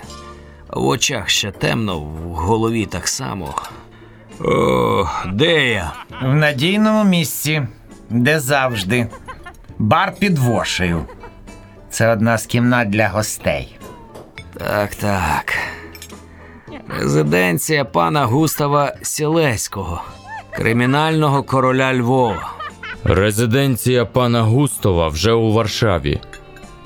В 0.68 0.87
очах 0.87 1.29
ще 1.29 1.51
темно, 1.51 2.01
в 2.01 2.35
голові 2.35 2.87
так 2.87 3.09
само. 3.09 3.55
О, 4.40 5.09
де 5.33 5.68
я? 5.68 5.92
В 6.23 6.35
надійному 6.35 7.05
місці, 7.05 7.62
де 8.11 8.40
завжди. 8.40 9.09
Бар 9.83 10.14
під 10.18 10.38
вошею. 10.38 11.05
Це 11.90 12.12
одна 12.12 12.38
з 12.38 12.47
кімнат 12.47 12.90
для 12.90 13.09
гостей. 13.09 13.77
Так, 14.59 14.95
так. 14.95 15.55
Резиденція 16.88 17.85
пана 17.85 18.25
Густава 18.25 18.95
Сілеського, 19.03 20.03
кримінального 20.51 21.42
короля 21.42 21.95
Львова. 21.95 22.53
Резиденція 23.05 24.05
пана 24.05 24.42
Густова 24.42 25.09
вже 25.09 25.33
у 25.33 25.53
Варшаві. 25.53 26.21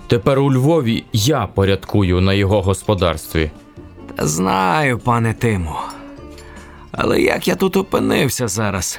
Тепер 0.06 0.38
у 0.38 0.52
Львові 0.52 1.04
я 1.12 1.46
порядкую 1.46 2.20
на 2.20 2.34
його 2.34 2.62
господарстві. 2.62 3.50
Та 4.16 4.26
знаю, 4.26 4.98
пане 4.98 5.34
Тимо. 5.34 5.82
Але 6.92 7.20
як 7.20 7.48
я 7.48 7.54
тут 7.54 7.76
опинився 7.76 8.48
зараз? 8.48 8.98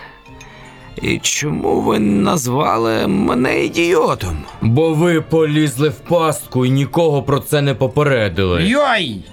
І 1.01 1.19
чому 1.19 1.81
ви 1.81 1.99
назвали 1.99 3.07
мене 3.07 3.65
ідіотом? 3.65 4.37
Бо 4.61 4.93
ви 4.93 5.21
полізли 5.21 5.89
в 5.89 5.95
пастку 5.99 6.65
і 6.65 6.69
нікого 6.69 7.23
про 7.23 7.39
це 7.39 7.61
не 7.61 7.73
попередили. 7.73 8.63
Йой! 8.63 9.25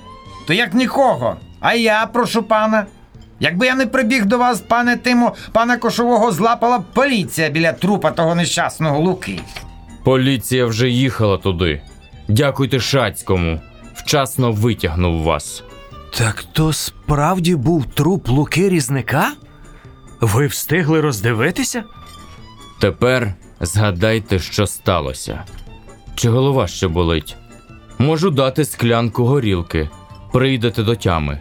То 0.46 0.54
як 0.54 0.74
нікого. 0.74 1.36
А 1.60 1.74
я 1.74 2.06
прошу 2.12 2.42
пана. 2.42 2.86
Якби 3.40 3.66
я 3.66 3.74
не 3.74 3.86
прибіг 3.86 4.24
до 4.24 4.38
вас, 4.38 4.60
пане 4.60 4.96
Тимо, 4.96 5.34
пана 5.52 5.76
Кошового 5.76 6.32
злапала 6.32 6.78
б 6.78 6.82
поліція 6.94 7.48
біля 7.48 7.72
трупа 7.72 8.10
того 8.10 8.34
нещасного 8.34 8.98
луки. 8.98 9.40
Поліція 10.04 10.66
вже 10.66 10.88
їхала 10.90 11.38
туди. 11.38 11.82
Дякуйте 12.28 12.80
Шацькому. 12.80 13.60
Вчасно 13.94 14.52
витягнув 14.52 15.22
вас. 15.22 15.62
Так 16.18 16.44
то 16.52 16.72
справді 16.72 17.56
був 17.56 17.86
труп 17.86 18.28
Луки 18.28 18.68
Різника? 18.68 19.30
Ви 20.24 20.46
встигли 20.46 21.00
роздивитися? 21.00 21.84
Тепер 22.80 23.34
згадайте, 23.60 24.38
що 24.38 24.66
сталося. 24.66 25.44
Чи 26.14 26.30
голова 26.30 26.66
ще 26.66 26.88
болить? 26.88 27.36
Можу 27.98 28.30
дати 28.30 28.64
склянку 28.64 29.24
горілки. 29.26 29.90
Прийдете 30.32 30.82
до 30.82 30.96
тями. 30.96 31.40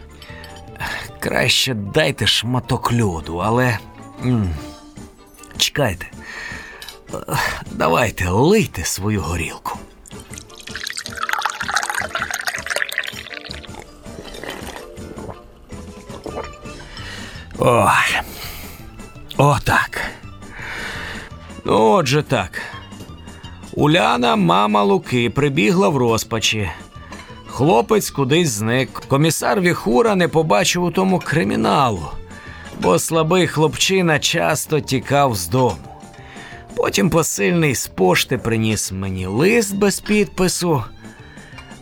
Краще 1.20 1.74
дайте 1.74 2.26
шматок 2.26 2.92
льоду, 2.92 3.36
але. 3.36 3.78
м, 4.24 4.50
Чекайте. 5.56 6.06
Давайте 7.72 8.28
лийте 8.28 8.84
свою 8.84 9.20
горілку. 9.22 9.78
О, 17.58 17.90
о 19.36 19.58
так. 19.64 20.00
Ну, 21.64 21.90
отже 21.90 22.22
так. 22.22 22.50
Уляна, 23.72 24.36
мама 24.36 24.82
Луки, 24.82 25.30
прибігла 25.30 25.88
в 25.88 25.96
розпачі. 25.96 26.70
Хлопець 27.46 28.10
кудись 28.10 28.50
зник. 28.50 28.90
Комісар 29.08 29.60
Віхура 29.60 30.14
не 30.14 30.28
побачив 30.28 30.84
у 30.84 30.90
тому 30.90 31.18
криміналу, 31.18 32.08
бо 32.80 32.98
слабий 32.98 33.46
хлопчина 33.46 34.18
часто 34.18 34.80
тікав 34.80 35.36
з 35.36 35.48
дому. 35.48 35.76
Потім 36.76 37.10
посильний 37.10 37.74
з 37.74 37.86
пошти 37.86 38.38
приніс 38.38 38.92
мені 38.92 39.26
лист 39.26 39.76
без 39.76 40.00
підпису. 40.00 40.84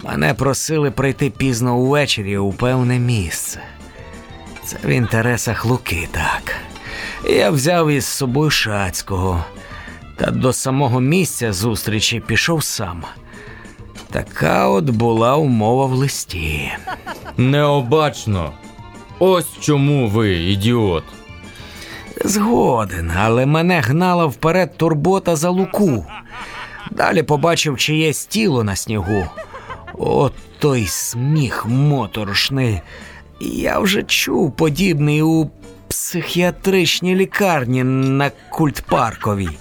Мене 0.04 0.34
просили 0.34 0.90
прийти 0.90 1.30
пізно 1.30 1.76
увечері 1.76 2.38
у 2.38 2.52
певне 2.52 2.98
місце. 2.98 3.60
Це 4.64 4.76
в 4.84 4.88
інтересах 4.88 5.64
Луки, 5.64 6.08
так. 6.12 6.71
Я 7.24 7.50
взяв 7.50 7.90
із 7.90 8.06
собою 8.06 8.50
Шацького, 8.50 9.44
та 10.16 10.30
до 10.30 10.52
самого 10.52 11.00
місця 11.00 11.52
зустрічі 11.52 12.20
пішов 12.20 12.64
сам. 12.64 13.02
Така 14.10 14.68
от 14.68 14.90
була 14.90 15.36
умова 15.36 15.86
в 15.86 15.92
листі. 15.92 16.72
Необачно. 17.36 18.52
Ось 19.18 19.58
чому 19.60 20.08
ви, 20.08 20.34
ідіот. 20.34 21.04
Згоден, 22.24 23.12
але 23.16 23.46
мене 23.46 23.80
гнала 23.80 24.26
вперед 24.26 24.76
турбота 24.76 25.36
за 25.36 25.50
луку. 25.50 26.06
Далі 26.90 27.22
побачив 27.22 27.76
чиєсь 27.76 28.26
тіло 28.26 28.64
на 28.64 28.76
снігу. 28.76 29.26
От 29.94 30.32
той 30.58 30.86
сміх 30.86 31.66
моторошний. 31.66 32.80
Я 33.40 33.78
вже 33.78 34.02
чув 34.02 34.56
подібний 34.56 35.22
у 35.22 35.50
психіатричній 35.92 37.16
лікарні 37.16 37.84
на 37.84 38.30
культпарковій. 38.50 39.58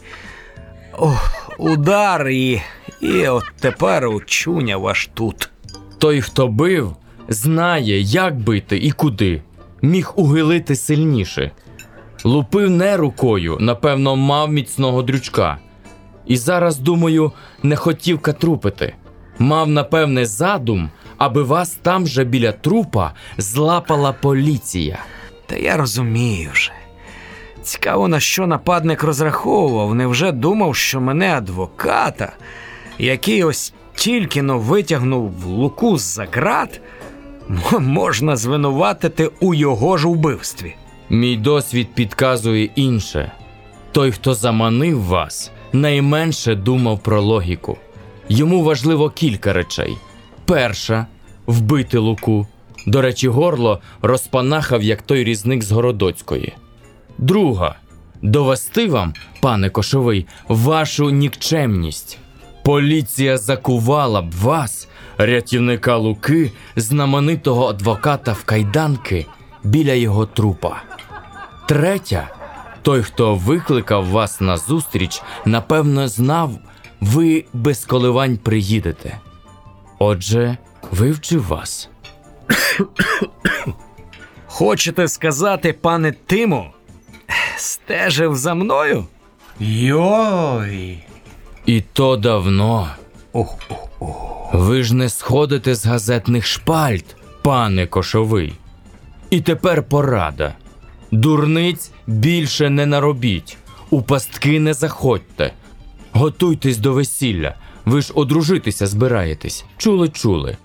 Ох, 0.98 1.52
удар 1.58 2.30
і, 2.30 2.62
і 3.02 3.28
от 3.28 3.44
тепер 3.60 4.08
очуняв 4.08 4.88
аж 4.88 5.10
тут. 5.14 5.50
Той, 5.98 6.22
хто 6.22 6.48
бив, 6.48 6.96
знає, 7.30 8.00
як 8.00 8.40
бити 8.40 8.78
і 8.78 8.92
куди. 8.92 9.42
Міг 9.82 10.14
ухилити 10.16 10.76
сильніше. 10.76 11.52
Лупив 12.24 12.70
не 12.70 12.98
рукою, 12.98 13.58
напевно, 13.60 14.16
мав 14.16 14.52
міцного 14.52 15.02
дрючка. 15.02 15.58
І 16.26 16.38
зараз, 16.38 16.78
думаю, 16.78 17.32
не 17.64 17.76
хотів 17.76 18.20
катрупити. 18.20 18.94
Мав, 19.40 19.68
напевне, 19.68 20.26
задум, 20.26 20.90
аби 21.18 21.44
вас 21.44 21.72
там 21.82 22.08
же 22.08 22.24
біля 22.24 22.52
трупа 22.52 23.14
злапала 23.38 24.14
поліція. 24.14 25.00
Та 25.52 25.58
я 25.58 25.78
розумію 25.78 26.49
вже. 26.54 26.72
Цікаво, 27.64 28.08
на 28.08 28.20
що 28.20 28.47
нападник 28.47 29.04
розраховував, 29.04 29.95
невже 29.95 30.32
думав, 30.32 30.76
що 30.76 31.02
мене 31.02 31.38
адвоката, 31.38 32.32
який 32.99 33.43
ось 33.43 33.74
тільки 33.95 34.41
но 34.41 34.60
витягнув 34.60 35.45
луку 35.45 35.97
з-за 35.97 36.26
ґрат, 36.26 36.82
можна 37.80 38.36
звинуватити 38.36 39.30
у 39.39 39.54
його 39.54 39.97
ж 39.97 40.08
вбивстві. 40.08 40.76
Мій 41.10 41.38
досвід 41.38 41.88
підказує 41.93 42.70
інше. 42.76 43.32
Той, 43.91 44.12
хто 44.12 44.34
заманив 44.34 45.04
вас, 45.04 45.52
найменше 45.74 46.56
думав 46.56 46.99
про 46.99 47.22
логіку. 47.22 47.78
Йому 48.30 48.64
важливо 48.64 49.10
кілька 49.10 49.54
речей. 49.54 49.97
Перша 50.45 51.06
вбити 51.47 51.97
луку. 51.97 52.47
До 52.86 53.02
речі, 53.02 53.28
горло 53.28 53.82
розпанахав, 54.02 54.84
як 54.84 55.02
той 55.02 55.24
різник 55.24 55.64
з 55.64 55.72
Городоцької. 55.72 56.54
Друга 57.18 57.76
довести 58.22 58.88
вам, 58.88 59.14
пане 59.42 59.70
Кошовий, 59.70 60.28
вашу 60.48 61.10
нікчемність. 61.10 62.18
Поліція 62.64 63.38
закувала 63.38 64.22
б 64.22 64.32
вас, 64.32 64.88
рятівника 65.18 65.98
Луки, 65.98 66.52
знаменитого 66.76 67.68
адвоката 67.68 68.34
в 68.34 68.44
кайданки 68.44 69.26
біля 69.64 69.94
його 69.94 70.26
трупа. 70.26 70.82
Третя, 71.68 72.28
той, 72.82 73.04
хто 73.04 73.36
викликав 73.36 74.06
вас 74.06 74.42
на 74.42 74.58
зустріч, 74.58 75.22
напевно, 75.46 76.08
знав, 76.08 76.52
ви 77.02 77.46
без 77.54 77.86
коливань 77.86 78.38
приїдете. 78.38 79.18
Отже, 80.00 80.58
вивчив 80.92 81.48
вас. 81.48 81.91
Хочете 84.45 85.08
сказати, 85.08 85.74
пане 85.74 86.12
Тиму, 86.12 86.66
стежив 87.58 88.36
за 88.36 88.54
мною? 88.54 89.06
Йой. 89.60 91.04
І 91.66 91.82
то 91.93 92.18
давно. 92.18 92.89
Ох, 93.34 93.56
Ви 94.54 94.84
ж 94.84 94.95
не 94.95 95.10
сходите 95.10 95.76
з 95.76 95.86
газетних 95.86 96.45
шпальт, 96.45 97.16
пане 97.41 97.88
Кошовий. 97.88 98.54
І 99.30 99.41
тепер 99.41 99.84
порада. 99.84 100.54
Дурниць 101.12 101.91
більше 102.08 102.70
не 102.70 102.86
наробіть, 102.86 103.58
у 103.89 104.02
пастки 104.02 104.60
не 104.60 104.74
заходьте. 104.74 105.54
Готуйтесь 106.12 106.78
до 106.78 106.93
весілля. 106.93 107.56
Ви 107.86 108.02
ж 108.02 108.14
одружитися 108.16 108.88
збираєтесь. 108.88 109.66
Чули, 109.78 110.10
чули. 110.10 110.58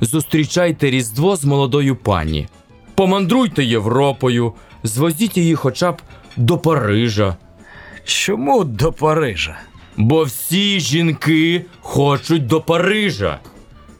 Зустрічайте 0.00 0.90
Різдво 0.90 1.36
з 1.36 1.44
молодою 1.44 1.96
пані. 1.96 2.48
Помандруйте 2.94 3.64
Європою, 3.64 4.52
звозіть 4.82 5.36
її 5.36 5.54
хоча 5.54 5.92
б 5.92 6.02
до 6.36 6.58
Парижа. 6.58 7.36
Чому 8.04 8.64
до 8.64 8.92
Парижа? 8.92 9.56
Бо 9.96 10.22
всі 10.22 10.80
жінки 10.80 11.64
хочуть 11.80 12.46
до 12.46 12.60
Парижа. 12.60 13.40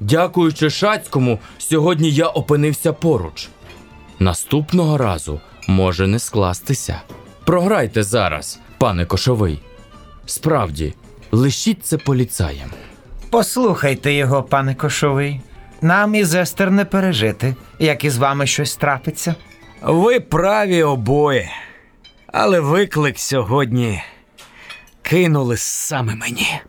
Дякуючи 0.00 0.70
Шацькому, 0.70 1.38
сьогодні 1.58 2.10
я 2.10 2.26
опинився 2.26 2.92
поруч. 2.92 3.48
Наступного 4.18 4.98
разу 4.98 5.40
може 5.68 6.06
не 6.06 6.18
скластися. 6.18 7.00
Програйте 7.44 8.02
зараз, 8.02 8.60
пане 8.78 9.06
Кошовий. 9.06 9.58
Справді, 10.26 10.94
лишіть 11.32 11.86
це 11.86 11.98
поліцаєм. 11.98 12.70
Послухайте 13.30 14.12
його, 14.12 14.42
пане 14.42 14.74
Кошовий. 14.74 15.40
Нам 15.84 16.14
із 16.14 16.34
Естер 16.34 16.70
не 16.70 16.84
пережити, 16.84 17.54
як 17.78 18.04
із 18.04 18.16
вами 18.18 18.46
щось 18.46 18.76
трапиться. 18.76 19.34
Ви 19.82 20.20
праві 20.20 20.82
обоє. 20.82 21.50
Але 22.26 22.60
виклик 22.60 23.18
сьогодні 23.18 24.02
кинули 25.02 25.56
саме 25.56 26.14
мені. 26.14 26.60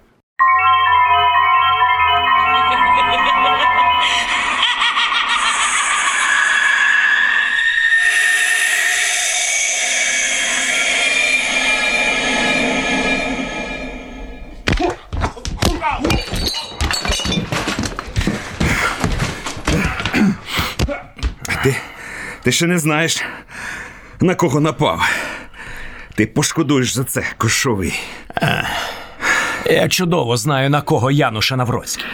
Ти 22.46 22.52
ще 22.52 22.68
не 22.68 22.80
знаєш, 22.80 23.24
на 24.20 24.36
кого 24.36 24.60
напав. 24.60 25.10
Ти 26.16 26.26
пошкодуєш 26.26 26.94
за 26.94 27.04
це, 27.04 27.24
кошовий. 27.38 28.00
Я 29.66 29.88
чудово 29.88 30.38
знаю, 30.38 30.70
на 30.70 30.82
кого 30.82 31.12
Януша 31.12 31.56
Навроцький. 31.56 32.06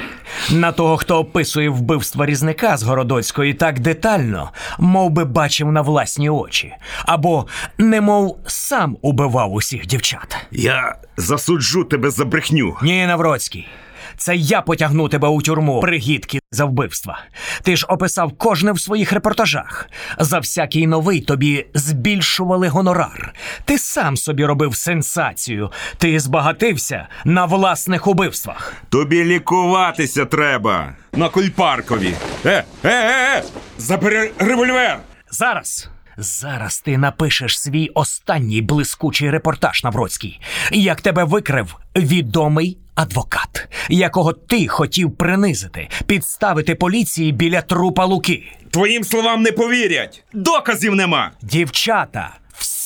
На 0.51 0.71
того, 0.71 0.97
хто 0.97 1.19
описує 1.19 1.69
вбивство 1.69 2.25
різника 2.25 2.77
з 2.77 2.83
Городоцької 2.83 3.53
так 3.53 3.79
детально, 3.79 4.51
мов 4.79 5.09
би 5.09 5.25
бачив 5.25 5.71
на 5.71 5.81
власні 5.81 6.29
очі, 6.29 6.73
або 7.05 7.47
немов 7.77 8.37
сам 8.47 8.97
убивав 9.01 9.53
усіх 9.53 9.85
дівчат. 9.85 10.37
Я 10.51 10.95
засуджу 11.17 11.83
тебе 11.83 12.09
за 12.09 12.25
брехню. 12.25 12.77
Ні, 12.81 13.05
Навроцький. 13.05 13.67
Це 14.17 14.35
я 14.35 14.61
потягну 14.61 15.09
тебе 15.09 15.27
у 15.27 15.41
тюрму 15.41 15.79
пригідки 15.79 16.39
за 16.51 16.65
вбивства. 16.65 17.19
Ти 17.63 17.75
ж 17.75 17.85
описав 17.89 18.31
кожне 18.37 18.71
в 18.71 18.79
своїх 18.79 19.11
репортажах. 19.11 19.89
За 20.19 20.39
всякий 20.39 20.87
новий 20.87 21.21
тобі 21.21 21.65
збільшували 21.73 22.67
гонорар. 22.67 23.33
Ти 23.65 23.77
сам 23.77 24.17
собі 24.17 24.45
робив 24.45 24.75
сенсацію. 24.75 25.71
Ти 25.97 26.19
збагатився 26.19 27.07
на 27.25 27.45
власних 27.45 28.07
убивствах. 28.07 28.73
Тобі 28.89 29.23
лікуватися 29.23 30.25
треба 30.25 30.93
на 31.13 31.29
Кульпаркові. 31.29 32.13
Е, 32.45 32.49
е, 32.49 32.63
е, 32.83 33.37
е! 33.37 33.43
Забери 33.77 34.31
револьвер! 34.39 34.99
Зараз. 35.31 35.89
Зараз 36.17 36.79
ти 36.79 36.97
напишеш 36.97 37.59
свій 37.59 37.87
останній 37.87 38.61
блискучий 38.61 39.29
репортаж 39.29 39.83
Навроцький, 39.83 40.41
як 40.71 41.01
тебе 41.01 41.23
викрив 41.23 41.75
відомий 41.95 42.77
адвокат, 42.95 43.67
якого 43.89 44.33
ти 44.33 44.67
хотів 44.67 45.17
принизити, 45.17 45.89
підставити 46.05 46.75
поліції 46.75 47.31
біля 47.31 47.61
трупа 47.61 48.05
Луки. 48.05 48.43
Твоїм 48.71 49.03
словам 49.03 49.41
не 49.41 49.51
повірять. 49.51 50.23
Доказів 50.33 50.95
нема. 50.95 51.31
Дівчата, 51.41 52.35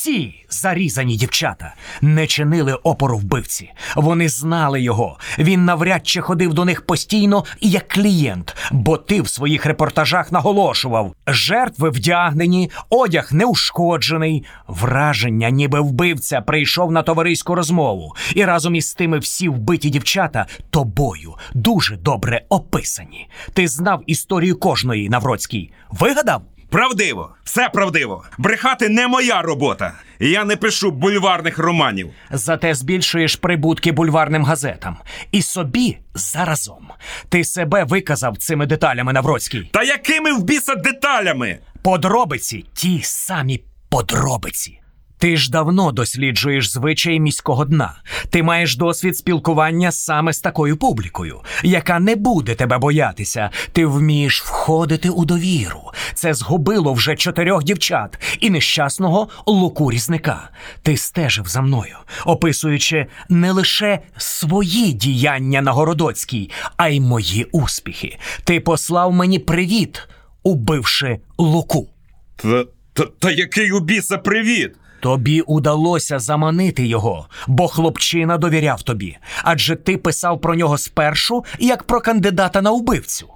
всі 0.05 0.45
зарізані 0.49 1.15
дівчата, 1.15 1.73
не 2.01 2.27
чинили 2.27 2.73
опору 2.73 3.17
вбивці. 3.17 3.71
Вони 3.95 4.29
знали 4.29 4.81
його. 4.81 5.19
Він 5.39 5.65
навряд 5.65 6.07
чи 6.07 6.21
ходив 6.21 6.53
до 6.53 6.65
них 6.65 6.81
постійно 6.81 7.43
і 7.61 7.69
як 7.69 7.87
клієнт, 7.87 8.55
бо 8.71 8.97
ти 8.97 9.21
в 9.21 9.27
своїх 9.27 9.65
репортажах 9.65 10.31
наголошував: 10.31 11.13
жертви 11.27 11.89
вдягнені, 11.89 12.71
одяг 12.89 13.29
неушкоджений, 13.31 14.45
враження, 14.67 15.49
ніби 15.49 15.79
вбивця 15.79 16.41
прийшов 16.41 16.91
на 16.91 17.03
товариську 17.03 17.55
розмову, 17.55 18.15
і 18.35 18.45
разом 18.45 18.75
із 18.75 18.93
тими 18.93 19.19
всі 19.19 19.49
вбиті 19.49 19.89
дівчата 19.89 20.45
тобою 20.69 21.33
дуже 21.53 21.97
добре 21.97 22.41
описані. 22.49 23.29
Ти 23.53 23.67
знав 23.67 24.03
історію 24.07 24.59
кожної 24.59 25.09
Навроцький. 25.09 25.71
Вигадав? 25.89 26.41
Правдиво, 26.75 27.35
все 27.43 27.69
правдиво. 27.69 28.23
Брехати 28.37 28.89
не 28.89 29.07
моя 29.07 29.41
робота. 29.41 29.93
І 30.19 30.29
я 30.29 30.45
не 30.45 30.55
пишу 30.55 30.91
бульварних 30.91 31.57
романів. 31.57 32.09
Зате 32.31 32.73
збільшуєш 32.73 33.35
прибутки 33.35 33.91
бульварним 33.91 34.43
газетам. 34.43 34.97
І 35.31 35.41
собі 35.41 35.97
заразом. 36.13 36.87
Ти 37.29 37.43
себе 37.43 37.83
виказав 37.83 38.37
цими 38.37 38.65
деталями 38.65 39.13
Навроцький. 39.13 39.69
Та 39.73 39.83
якими 39.83 40.33
в 40.33 40.43
біса 40.43 40.75
деталями? 40.75 41.59
Подробиці 41.81 42.65
ті 42.73 43.01
самі 43.03 43.63
подробиці. 43.89 44.79
Ти 45.17 45.37
ж 45.37 45.51
давно 45.51 45.91
досліджуєш 45.91 46.71
звичаї 46.71 47.19
міського 47.19 47.65
дна. 47.65 47.93
Ти 48.29 48.43
маєш 48.43 48.75
досвід 48.75 49.17
спілкування 49.17 49.91
саме 49.91 50.33
з 50.33 50.39
такою 50.39 50.77
публікою, 50.77 51.41
яка 51.63 51.99
не 51.99 52.15
буде 52.15 52.55
тебе 52.55 52.77
боятися. 52.77 53.49
Ти 53.71 53.85
вмієш 53.85 54.41
входити 54.43 55.09
у 55.09 55.25
довіру. 55.25 55.81
Це 56.13 56.33
згубило 56.33 56.93
вже 56.93 57.15
чотирьох 57.15 57.63
дівчат 57.63 58.37
і 58.39 58.49
нещасного 58.49 59.27
луку 59.45 59.91
різника. 59.91 60.49
Ти 60.81 60.97
стежив 60.97 61.47
за 61.47 61.61
мною, 61.61 61.97
описуючи 62.25 63.05
не 63.29 63.51
лише 63.51 63.99
свої 64.17 64.93
діяння 64.93 65.61
на 65.61 65.71
Городоцькій, 65.71 66.51
а 66.77 66.87
й 66.87 66.99
мої 66.99 67.43
успіхи. 67.43 68.17
Ти 68.43 68.59
послав 68.59 69.13
мені 69.13 69.39
привіт, 69.39 70.07
убивши 70.43 71.19
луку. 71.37 71.89
Та, 72.35 72.65
та, 72.93 73.03
та 73.19 73.31
який 73.31 73.71
у 73.71 73.79
біса 73.79 74.17
привіт? 74.17 74.75
Тобі 75.05 75.41
удалося 75.41 76.19
заманити 76.19 76.87
його, 76.87 77.27
бо 77.47 77.67
хлопчина 77.67 78.37
довіряв 78.37 78.81
тобі, 78.81 79.17
адже 79.43 79.75
ти 79.75 79.97
писав 79.97 80.41
про 80.41 80.55
нього 80.55 80.77
спершу 80.77 81.45
як 81.59 81.83
про 81.83 82.01
кандидата 82.01 82.61
на 82.61 82.71
вбивцю, 82.71 83.27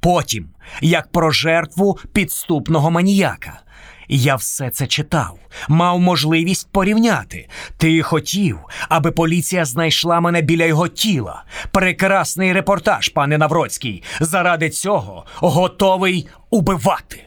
потім 0.00 0.48
як 0.80 1.12
про 1.12 1.30
жертву 1.30 1.98
підступного 2.12 2.90
маніяка. 2.90 3.60
Я 4.08 4.36
все 4.36 4.70
це 4.70 4.86
читав, 4.86 5.38
мав 5.68 6.00
можливість 6.00 6.72
порівняти. 6.72 7.48
Ти 7.76 8.02
хотів, 8.02 8.58
аби 8.88 9.10
поліція 9.10 9.64
знайшла 9.64 10.20
мене 10.20 10.42
біля 10.42 10.64
його 10.64 10.88
тіла. 10.88 11.44
Прекрасний 11.72 12.52
репортаж, 12.52 13.08
пане 13.08 13.38
Навроцький. 13.38 14.02
Заради 14.20 14.70
цього 14.70 15.26
готовий 15.36 16.28
убивати. 16.50 17.24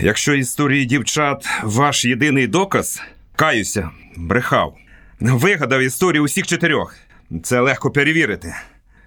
Якщо 0.00 0.34
історії 0.34 0.84
дівчат 0.84 1.46
ваш 1.62 2.04
єдиний 2.04 2.46
доказ, 2.46 3.00
каюся, 3.38 3.90
брехав. 4.16 4.76
Вигадав 5.20 5.80
історію 5.80 6.22
усіх 6.22 6.46
чотирьох. 6.46 6.94
Це 7.42 7.60
легко 7.60 7.90
перевірити. 7.90 8.54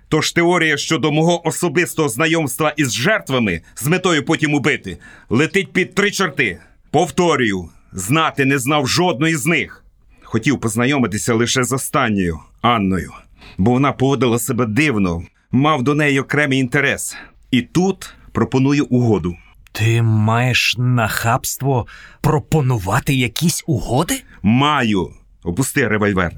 Тож 0.09 0.32
теорія 0.32 0.77
щодо 0.77 1.11
мого 1.11 1.47
особистого 1.47 2.09
знайомства 2.09 2.73
із 2.77 2.93
жертвами 2.93 3.61
з 3.75 3.88
метою 3.88 4.25
потім 4.25 4.53
убити 4.53 4.97
летить 5.29 5.73
під 5.73 5.95
три 5.95 6.11
чорти. 6.11 6.59
Повторюю, 6.91 7.69
знати 7.91 8.45
не 8.45 8.59
знав 8.59 8.88
жодної 8.88 9.36
з 9.36 9.45
них. 9.45 9.84
Хотів 10.23 10.59
познайомитися 10.59 11.34
лише 11.34 11.63
з 11.63 11.71
останньою 11.71 12.39
Анною, 12.61 13.11
бо 13.57 13.71
вона 13.71 13.91
поводила 13.91 14.39
себе 14.39 14.65
дивно, 14.65 15.23
мав 15.51 15.84
до 15.84 15.95
неї 15.95 16.19
окремий 16.19 16.59
інтерес. 16.59 17.15
І 17.51 17.61
тут 17.61 18.13
пропоную 18.32 18.86
угоду. 18.86 19.36
Ти 19.72 20.01
маєш 20.01 20.76
нахабство 20.78 21.88
пропонувати 22.22 23.13
якісь 23.13 23.63
угоди? 23.67 24.24
Маю. 24.41 25.09
Опусти 25.43 25.88
револьвер. 25.88 26.32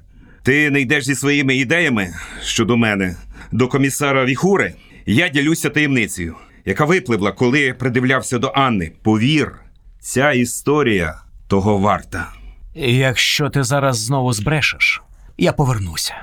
Ти 0.44 0.70
не 0.70 0.82
йдеш 0.82 1.06
зі 1.06 1.16
своїми 1.16 1.56
ідеями 1.56 2.14
щодо 2.44 2.78
мене 2.78 3.16
до 3.52 3.68
комісара 3.68 4.26
Віхури. 4.26 4.74
Я 5.06 5.30
ділюся 5.30 5.70
таємницею, 5.70 6.36
яка 6.66 6.86
випливла, 6.86 7.32
коли 7.32 7.74
придивлявся 7.74 8.40
до 8.40 8.48
Анни. 8.48 8.92
Повір, 9.04 9.56
ця 10.00 10.32
історія 10.32 11.16
того 11.48 11.78
варта. 11.78 12.28
Якщо 12.76 13.50
ти 13.50 13.64
зараз 13.64 13.98
знову 13.98 14.34
збрешеш, 14.34 15.02
я 15.38 15.54
повернуся. 15.54 16.14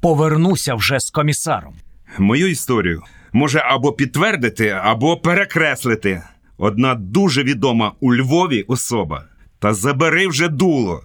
Повернуся 0.00 0.74
вже 0.74 1.00
з 1.00 1.10
комісаром. 1.10 1.74
Мою 2.18 2.48
історію 2.48 3.02
може 3.32 3.58
або 3.58 3.92
підтвердити, 3.92 4.68
або 4.68 5.16
перекреслити. 5.16 6.22
Одна 6.58 6.94
дуже 6.94 7.42
відома 7.42 7.92
у 8.00 8.14
Львові 8.14 8.62
особа. 8.62 9.24
Та 9.58 9.74
забери 9.74 10.28
вже 10.28 10.48
дуло. 10.48 11.02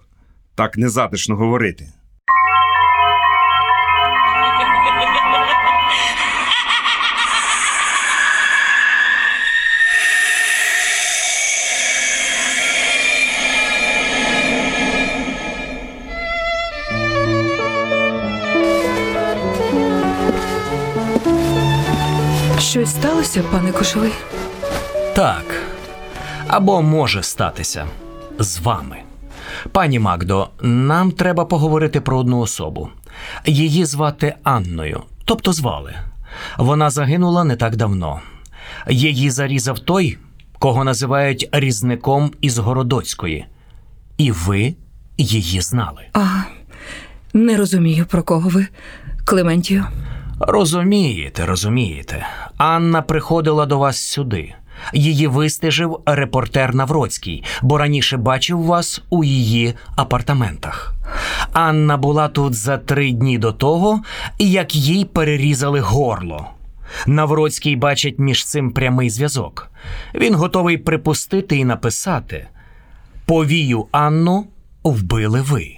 Так 0.54 0.76
незатишно 0.76 1.36
говорити. 1.36 1.88
Щось 22.58 22.90
сталося, 22.90 23.42
пане 23.52 23.72
Кошовий? 23.72 24.12
Так. 25.14 25.44
Або 26.48 26.82
може 26.82 27.22
статися 27.22 27.86
з 28.38 28.58
вами. 28.58 28.96
Пані 29.72 29.98
Магдо, 29.98 30.48
нам 30.62 31.12
треба 31.12 31.44
поговорити 31.44 32.00
про 32.00 32.18
одну 32.18 32.38
особу. 32.38 32.88
Її 33.46 33.84
звати 33.84 34.34
Анною, 34.42 35.02
тобто 35.24 35.52
звали. 35.52 35.94
Вона 36.58 36.90
загинула 36.90 37.44
не 37.44 37.56
так 37.56 37.76
давно. 37.76 38.20
Її 38.88 39.30
зарізав 39.30 39.78
той, 39.78 40.18
кого 40.58 40.84
називають 40.84 41.48
різником 41.52 42.32
із 42.40 42.58
Городоцької. 42.58 43.46
І 44.18 44.32
ви 44.32 44.74
її 45.18 45.60
знали. 45.60 46.02
А, 46.12 46.26
не 47.32 47.56
розумію, 47.56 48.06
про 48.06 48.22
кого 48.22 48.48
ви, 48.48 48.66
Клементію. 49.24 49.84
Розумієте, 50.40 51.46
розумієте. 51.46 52.26
Анна 52.56 53.02
приходила 53.02 53.66
до 53.66 53.78
вас 53.78 54.02
сюди. 54.02 54.54
Її 54.92 55.26
вистежив 55.26 56.00
репортер 56.06 56.74
Навроцький, 56.74 57.44
бо 57.62 57.78
раніше 57.78 58.16
бачив 58.16 58.62
вас 58.62 59.02
у 59.10 59.24
її 59.24 59.74
апартаментах. 59.96 60.94
Анна 61.52 61.96
була 61.96 62.28
тут 62.28 62.54
за 62.54 62.78
три 62.78 63.12
дні 63.12 63.38
до 63.38 63.52
того, 63.52 64.02
як 64.38 64.74
їй 64.74 65.04
перерізали 65.04 65.80
горло. 65.80 66.46
Навроцький 67.06 67.76
бачить 67.76 68.18
між 68.18 68.44
цим 68.44 68.72
прямий 68.72 69.10
зв'язок. 69.10 69.70
Він 70.14 70.34
готовий 70.34 70.78
припустити 70.78 71.56
і 71.56 71.64
написати: 71.64 72.46
Повію 73.26 73.86
Анну 73.92 74.46
вбили 74.84 75.40
ви. 75.40 75.68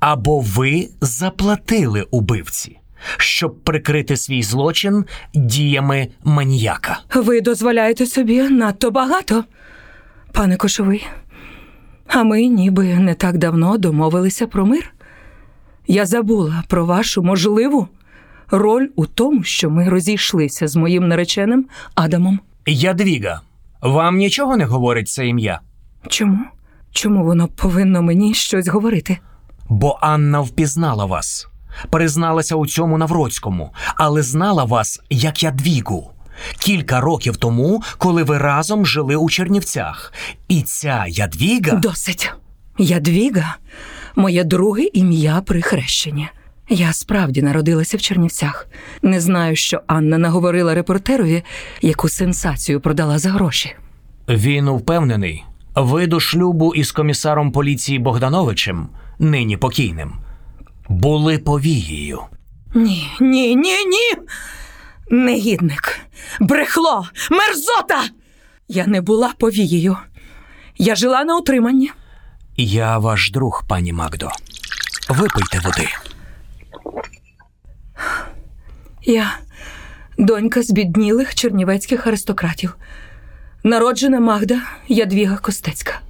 Або 0.00 0.40
ви 0.40 0.88
заплатили 1.00 2.02
убивці, 2.02 2.78
щоб 3.16 3.60
прикрити 3.60 4.16
свій 4.16 4.42
злочин 4.42 5.04
діями 5.34 6.08
маніяка. 6.24 6.98
Ви 7.14 7.40
дозволяєте 7.40 8.06
собі 8.06 8.42
надто 8.42 8.90
багато, 8.90 9.44
пане 10.32 10.56
Кошовий. 10.56 11.06
А 12.06 12.22
ми 12.22 12.46
ніби 12.46 12.94
не 12.94 13.14
так 13.14 13.38
давно 13.38 13.78
домовилися 13.78 14.46
про 14.46 14.66
мир. 14.66 14.94
Я 15.86 16.06
забула 16.06 16.62
про 16.68 16.86
вашу 16.86 17.22
можливу 17.22 17.88
роль 18.50 18.88
у 18.96 19.06
тому, 19.06 19.42
що 19.42 19.70
ми 19.70 19.88
розійшлися 19.88 20.68
з 20.68 20.76
моїм 20.76 21.08
нареченим 21.08 21.66
Адамом. 21.94 22.40
Ядвіга, 22.66 23.40
вам 23.82 24.16
нічого 24.16 24.56
не 24.56 24.64
говорить 24.64 25.08
це 25.08 25.26
ім'я? 25.26 25.60
Чому? 26.08 26.38
Чому 26.92 27.24
воно 27.24 27.48
повинно 27.48 28.02
мені 28.02 28.34
щось 28.34 28.68
говорити? 28.68 29.18
Бо 29.68 29.98
Анна 30.02 30.40
впізнала 30.40 31.04
вас, 31.04 31.48
призналася 31.90 32.56
у 32.56 32.66
цьому 32.66 32.98
Навроцькому, 32.98 33.70
але 33.96 34.22
знала 34.22 34.64
вас 34.64 35.00
як 35.10 35.42
Ядвігу. 35.42 36.10
Кілька 36.58 37.00
років 37.00 37.36
тому, 37.36 37.82
коли 37.98 38.22
ви 38.22 38.38
разом 38.38 38.86
жили 38.86 39.16
у 39.16 39.30
Чернівцях. 39.30 40.12
І 40.48 40.62
ця 40.62 41.04
Ядвіга. 41.08 41.76
Досить. 41.76 42.32
Ядвіга 42.78 43.56
моє 44.16 44.44
друге 44.44 44.82
ім'я 44.92 45.42
при 45.46 45.62
хрещенні. 45.62 46.28
Я 46.68 46.92
справді 46.92 47.42
народилася 47.42 47.96
в 47.96 48.00
Чернівцях. 48.00 48.66
Не 49.02 49.20
знаю, 49.20 49.56
що 49.56 49.80
Анна 49.86 50.18
наговорила 50.18 50.74
репортерові, 50.74 51.42
яку 51.82 52.08
сенсацію 52.08 52.80
продала 52.80 53.18
за 53.18 53.30
гроші. 53.30 53.72
Він 54.28 54.68
упевнений, 54.68 55.44
ви 55.74 56.06
до 56.06 56.20
шлюбу 56.20 56.74
із 56.74 56.92
комісаром 56.92 57.52
поліції 57.52 57.98
Богдановичем, 57.98 58.88
нині 59.18 59.56
покійним, 59.56 60.12
були 60.90 61.38
повією. 61.38 62.20
Ні, 62.74 63.10
ні, 63.20 63.56
ні, 63.56 63.84
ні. 63.84 64.14
Негідник, 65.10 66.00
брехло, 66.40 67.06
мерзота. 67.30 68.04
Я 68.68 68.86
не 68.86 69.00
була 69.00 69.32
повією. 69.38 69.96
Я 70.78 70.94
жила 70.94 71.24
на 71.24 71.36
утриманні. 71.36 71.90
Я 72.56 72.98
ваш 72.98 73.30
друг, 73.30 73.64
пані 73.68 73.92
Магдо. 73.92 74.30
Випийте 75.08 75.60
води. 75.64 75.88
Я 79.02 79.38
донька 80.18 80.62
збіднілих 80.62 81.34
чернівецьких 81.34 82.06
аристократів, 82.06 82.76
народжена 83.64 84.20
Магда 84.20 84.60
Ядвіга 84.88 85.36
Костецька. 85.36 86.00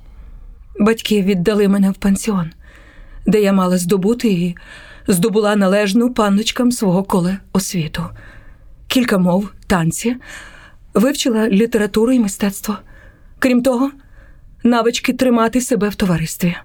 Батьки 0.80 1.22
віддали 1.22 1.68
мене 1.68 1.90
в 1.90 1.94
пансіон, 1.94 2.50
де 3.26 3.40
я 3.40 3.52
мала 3.52 3.78
здобути 3.78 4.28
і 4.28 4.56
здобула 5.08 5.56
належну 5.56 6.14
панночкам 6.14 6.72
свого 6.72 7.02
коле 7.02 7.38
освіту. 7.52 8.04
Кілька 8.86 9.18
мов, 9.18 9.48
танці, 9.66 10.16
вивчила 10.94 11.48
літературу 11.48 12.12
і 12.12 12.18
мистецтво. 12.18 12.76
Крім 13.38 13.62
того, 13.62 13.90
навички 14.64 15.12
тримати 15.12 15.60
себе 15.60 15.88
в 15.88 15.94
товаристві. 15.94 16.56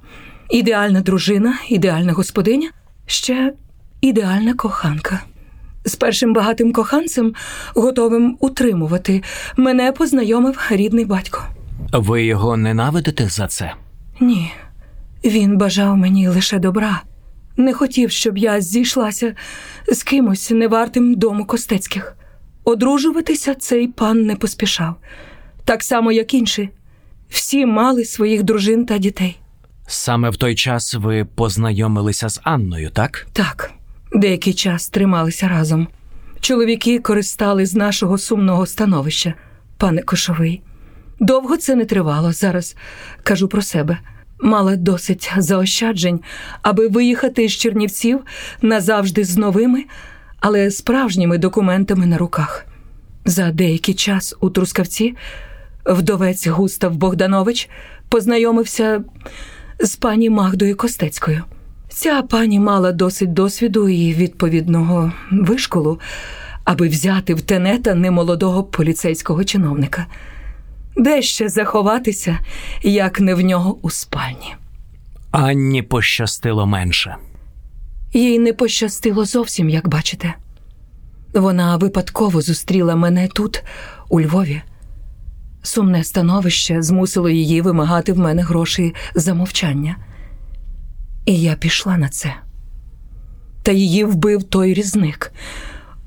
Ідеальна 0.49 1.01
дружина, 1.01 1.59
ідеальна 1.69 2.13
господиня, 2.13 2.69
ще 3.05 3.53
ідеальна 4.01 4.53
коханка. 4.53 5.21
З 5.85 5.95
першим 5.95 6.33
багатим 6.33 6.73
коханцем, 6.73 7.33
готовим 7.75 8.37
утримувати, 8.39 9.23
мене 9.57 9.91
познайомив 9.91 10.59
рідний 10.69 11.05
батько. 11.05 11.45
Ви 11.93 12.25
його 12.25 12.57
ненавидите 12.57 13.29
за 13.29 13.47
це? 13.47 13.73
Ні, 14.19 14.53
він 15.25 15.57
бажав 15.57 15.97
мені 15.97 16.27
лише 16.27 16.59
добра. 16.59 17.01
Не 17.57 17.73
хотів, 17.73 18.11
щоб 18.11 18.37
я 18.37 18.61
зійшлася 18.61 19.35
з 19.91 20.03
кимось 20.03 20.51
невартим 20.51 21.15
дому 21.15 21.45
Костецьких. 21.45 22.17
Одружуватися 22.63 23.55
цей 23.55 23.87
пан 23.87 24.25
не 24.25 24.35
поспішав, 24.35 24.95
так 25.65 25.83
само, 25.83 26.11
як 26.11 26.33
інші. 26.33 26.69
Всі 27.29 27.65
мали 27.65 28.05
своїх 28.05 28.43
дружин 28.43 28.85
та 28.85 28.97
дітей. 28.97 29.39
Саме 29.87 30.29
в 30.29 30.37
той 30.37 30.55
час 30.55 30.93
ви 30.93 31.25
познайомилися 31.25 32.29
з 32.29 32.41
Анною, 32.43 32.89
так? 32.89 33.27
Так, 33.33 33.71
деякий 34.13 34.53
час 34.53 34.89
трималися 34.89 35.47
разом. 35.47 35.87
Чоловіки 36.39 36.99
користали 36.99 37.65
з 37.65 37.75
нашого 37.75 38.17
сумного 38.17 38.65
становища, 38.65 39.33
пане 39.77 40.01
Кошовий. 40.01 40.61
Довго 41.19 41.57
це 41.57 41.75
не 41.75 41.85
тривало. 41.85 42.33
Зараз 42.33 42.75
кажу 43.23 43.47
про 43.47 43.61
себе. 43.61 43.97
Мала 44.45 44.75
досить 44.75 45.31
заощаджень, 45.37 46.19
аби 46.61 46.87
виїхати 46.87 47.47
з 47.47 47.51
Чернівців 47.51 48.19
назавжди 48.61 49.23
з 49.23 49.37
новими, 49.37 49.83
але 50.39 50.71
справжніми 50.71 51.37
документами 51.37 52.05
на 52.05 52.17
руках. 52.17 52.65
За 53.25 53.51
деякий 53.51 53.93
час 53.93 54.35
у 54.41 54.49
Трускавці 54.49 55.15
вдовець 55.85 56.47
Густав 56.47 56.95
Богданович 56.95 57.69
познайомився 58.09 59.03
з 59.79 59.95
пані 59.95 60.29
Магдою 60.29 60.77
Костецькою. 60.77 61.43
Ця 61.89 62.21
пані 62.21 62.59
мала 62.59 62.91
досить 62.91 63.33
досвіду 63.33 63.89
і 63.89 64.13
відповідного 64.13 65.11
вишколу, 65.31 65.99
аби 66.63 66.87
взяти 66.87 67.33
в 67.33 67.41
тенета 67.41 67.95
немолодого 67.95 68.63
поліцейського 68.63 69.43
чиновника. 69.43 70.05
Де 70.97 71.21
ще 71.21 71.49
заховатися, 71.49 72.39
як 72.83 73.19
не 73.19 73.35
в 73.35 73.41
нього 73.41 73.77
у 73.81 73.89
спальні. 73.89 74.55
Анні 75.31 75.81
пощастило 75.81 76.65
менше. 76.65 77.15
Їй 78.13 78.39
не 78.39 78.53
пощастило 78.53 79.25
зовсім, 79.25 79.69
як 79.69 79.87
бачите. 79.89 80.33
Вона 81.33 81.77
випадково 81.77 82.41
зустріла 82.41 82.95
мене 82.95 83.27
тут, 83.27 83.63
у 84.09 84.21
Львові. 84.21 84.61
Сумне 85.63 86.03
становище 86.03 86.81
змусило 86.81 87.29
її 87.29 87.61
вимагати 87.61 88.13
в 88.13 88.17
мене 88.17 88.41
грошей 88.41 88.95
за 89.15 89.33
мовчання. 89.33 89.95
І 91.25 91.41
я 91.41 91.55
пішла 91.55 91.97
на 91.97 92.09
це. 92.09 92.35
Та 93.63 93.71
її 93.71 94.03
вбив 94.03 94.43
той 94.43 94.73
різник. 94.73 95.31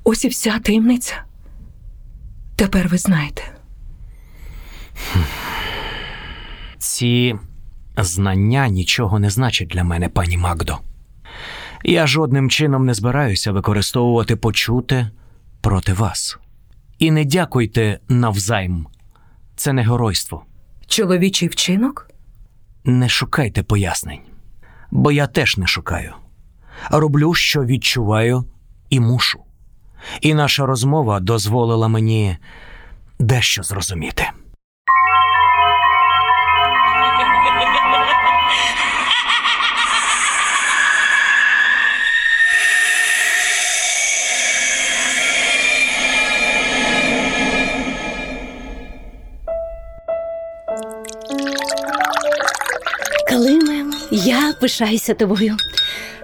Ось 0.04 0.24
і 0.24 0.28
вся 0.28 0.58
таємниця. 0.58 1.14
Тепер 2.56 2.88
ви 2.88 2.98
знаєте. 2.98 3.42
Ці 6.78 7.36
знання 7.96 8.68
нічого 8.68 9.18
не 9.18 9.30
значать 9.30 9.68
для 9.68 9.84
мене, 9.84 10.08
пані 10.08 10.36
Магдо. 10.36 10.78
Я 11.84 12.06
жодним 12.06 12.50
чином 12.50 12.86
не 12.86 12.94
збираюся 12.94 13.52
використовувати 13.52 14.36
почуте 14.36 15.10
проти 15.60 15.92
вас. 15.92 16.38
І 16.98 17.10
не 17.10 17.24
дякуйте 17.24 18.00
навзайм. 18.08 18.86
Це 19.56 19.72
не 19.72 19.82
геройство. 19.82 20.44
Чоловічий 20.86 21.48
вчинок? 21.48 22.10
Не 22.84 23.08
шукайте 23.08 23.62
пояснень, 23.62 24.20
бо 24.90 25.12
я 25.12 25.26
теж 25.26 25.56
не 25.56 25.66
шукаю. 25.66 26.14
Роблю, 26.90 27.34
що 27.34 27.64
відчуваю 27.64 28.44
і 28.90 29.00
мушу. 29.00 29.40
І 30.20 30.34
наша 30.34 30.66
розмова 30.66 31.20
дозволила 31.20 31.88
мені 31.88 32.36
дещо 33.18 33.62
зрозуміти. 33.62 34.24
Я 54.28 54.52
пишаюся 54.60 55.14
тобою. 55.14 55.56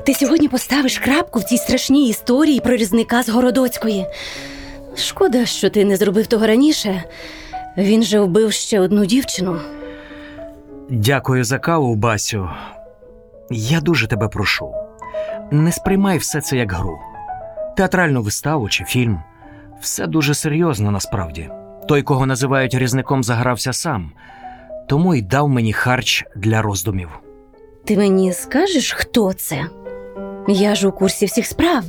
Ти 0.07 0.15
сьогодні 0.15 0.49
поставиш 0.49 0.99
крапку 0.99 1.39
в 1.41 1.45
цій 1.45 1.57
страшній 1.57 2.09
історії 2.09 2.61
про 2.61 2.77
різника 2.77 3.23
з 3.23 3.29
Городоцької. 3.29 4.07
Шкода, 4.97 5.47
що 5.47 5.71
ти 5.71 5.85
не 5.85 5.97
зробив 5.97 6.27
того 6.27 6.47
раніше. 6.47 7.05
Він 7.77 8.03
же 8.03 8.21
вбив 8.21 8.53
ще 8.53 8.81
одну 8.81 9.07
дівчину. 9.07 9.61
Дякую 10.91 11.45
за 11.45 11.59
каву, 11.59 11.95
Басю. 11.95 12.51
Я 13.51 13.81
дуже 13.81 14.07
тебе 14.07 14.29
прошу. 14.29 14.73
Не 15.51 15.73
сприймай 15.73 16.19
все 16.19 16.41
це 16.41 16.57
як 16.57 16.73
гру. 16.73 16.99
Театральну 17.77 18.23
виставу 18.23 18.69
чи 18.69 18.85
фільм. 18.85 19.23
Все 19.81 20.07
дуже 20.07 20.35
серйозно 20.35 20.91
насправді. 20.91 21.51
Той, 21.89 22.03
кого 22.03 22.27
називають 22.27 22.75
різником, 22.75 23.25
загрався 23.25 23.73
сам, 23.73 24.13
тому 24.89 25.15
й 25.15 25.23
дав 25.23 25.49
мені 25.49 25.73
харч 25.73 26.25
для 26.37 26.63
роздумів. 26.63 27.24
Ти 27.85 27.97
мені 27.97 28.33
скажеш, 28.33 28.93
хто 28.93 29.33
це? 29.33 29.67
Я 30.49 30.75
ж 30.75 30.89
у 30.89 30.93
курсі 30.93 31.27
всіх 31.27 31.47
справ, 31.47 31.85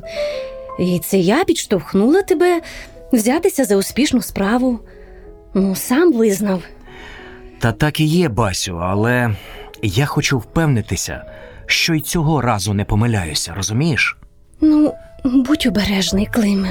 і 0.79 0.99
це 0.99 1.17
я 1.17 1.43
підштовхнула 1.43 2.21
тебе 2.21 2.61
взятися 3.13 3.65
за 3.65 3.75
успішну 3.77 4.21
справу. 4.21 4.79
Ну, 5.53 5.75
сам 5.75 6.13
визнав. 6.13 6.61
Та 7.59 7.71
так 7.71 7.99
і 7.99 8.05
є, 8.05 8.29
Басю, 8.29 8.77
але 8.83 9.35
я 9.81 10.05
хочу 10.05 10.37
впевнитися, 10.39 11.25
що 11.65 11.93
й 11.93 11.99
цього 12.01 12.41
разу 12.41 12.73
не 12.73 12.85
помиляюся, 12.85 13.53
розумієш? 13.55 14.17
Ну, 14.61 14.93
будь 15.23 15.65
обережний, 15.65 16.25
Климе. 16.25 16.69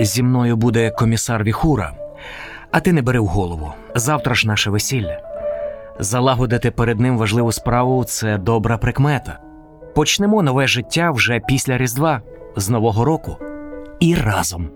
Зі 0.00 0.22
мною 0.22 0.56
буде 0.56 0.90
комісар 0.90 1.44
Віхура, 1.44 1.92
а 2.70 2.80
ти 2.80 2.92
не 2.92 3.02
бери 3.02 3.20
в 3.20 3.26
голову. 3.26 3.72
Завтра 3.94 4.34
ж 4.34 4.46
наше 4.48 4.70
весілля. 4.70 5.33
Залагодити 5.98 6.70
перед 6.70 7.00
ним 7.00 7.18
важливу 7.18 7.52
справу 7.52 8.04
це 8.04 8.38
добра 8.38 8.78
прикмета. 8.78 9.38
Почнемо 9.94 10.42
нове 10.42 10.66
життя 10.66 11.10
вже 11.10 11.40
після 11.48 11.78
Різдва, 11.78 12.22
з 12.56 12.68
Нового 12.68 13.04
року 13.04 13.36
і 14.00 14.14
разом. 14.14 14.68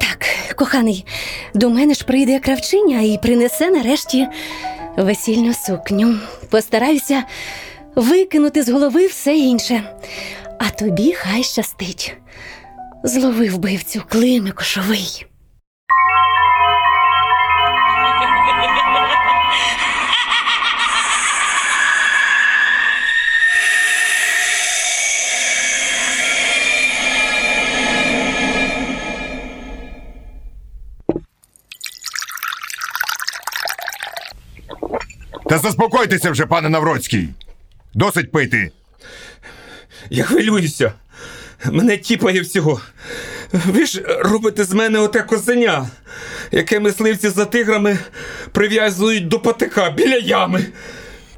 Так, 0.00 0.26
коханий, 0.56 1.06
до 1.54 1.70
мене 1.70 1.94
ж 1.94 2.04
прийде 2.04 2.38
кравчиня 2.38 3.00
і 3.00 3.18
принесе 3.22 3.70
нарешті 3.70 4.28
весільну 4.96 5.54
сукню. 5.54 6.14
Постараюся 6.50 7.22
викинути 7.94 8.62
з 8.62 8.68
голови 8.68 9.06
все 9.06 9.36
інше. 9.36 9.82
А 10.58 10.70
тобі 10.70 11.12
хай 11.12 11.42
щастить. 11.42 12.16
Злови 13.04 13.48
вбивцю 13.48 14.02
Климе 14.08 14.50
Кошовий. 14.50 15.29
Та 35.50 35.58
заспокойтеся 35.58 36.30
вже, 36.30 36.46
пане 36.46 36.68
Навроцький. 36.68 37.28
Досить 37.94 38.32
пити. 38.32 38.70
Я 40.10 40.24
хвилююся. 40.24 40.92
Мене 41.70 41.96
тіпає 41.96 42.40
всього. 42.40 42.80
Ви 43.52 43.86
ж 43.86 44.02
робите 44.20 44.64
з 44.64 44.72
мене 44.72 44.98
оте 44.98 45.22
козеня, 45.22 45.90
яке 46.52 46.80
мисливці 46.80 47.28
за 47.28 47.44
тиграми 47.44 47.98
прив'язують 48.52 49.28
до 49.28 49.40
патика 49.40 49.90
біля 49.90 50.16
ями. 50.16 50.66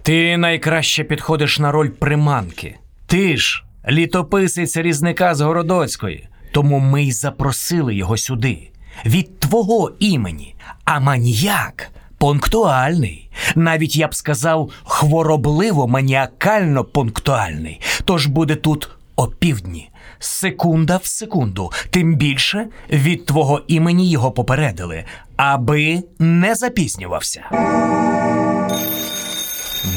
Ти 0.02 0.36
найкраще 0.36 1.04
підходиш 1.04 1.58
на 1.58 1.72
роль 1.72 1.88
приманки. 1.88 2.76
Ти 3.06 3.36
ж 3.36 3.64
літописець 3.88 4.76
різника 4.76 5.34
з 5.34 5.40
Городоцької. 5.40 6.28
Тому 6.52 6.78
ми 6.78 7.04
й 7.04 7.12
запросили 7.12 7.94
його 7.94 8.16
сюди. 8.16 8.70
Від 9.06 9.38
твого 9.38 9.92
імені. 9.98 10.54
А 10.84 11.00
маніяк 11.00 11.90
пунктуальний. 12.23 13.31
Навіть 13.55 13.97
я 13.97 14.09
б 14.09 14.14
сказав, 14.14 14.70
хворобливо 14.85 15.89
маніакально 15.89 16.85
пунктуальний. 16.85 17.81
Тож 18.05 18.27
буде 18.27 18.57
тут 18.57 18.91
опівдні. 19.16 19.91
Секунда 20.18 20.97
в 20.97 21.07
секунду, 21.07 21.73
тим 21.91 22.14
більше 22.14 22.66
від 22.91 23.27
твого 23.27 23.61
імені 23.68 24.11
його 24.11 24.33
попередили, 24.33 25.05
аби 25.37 26.03
не 26.18 26.55
запізнювався. 26.55 27.43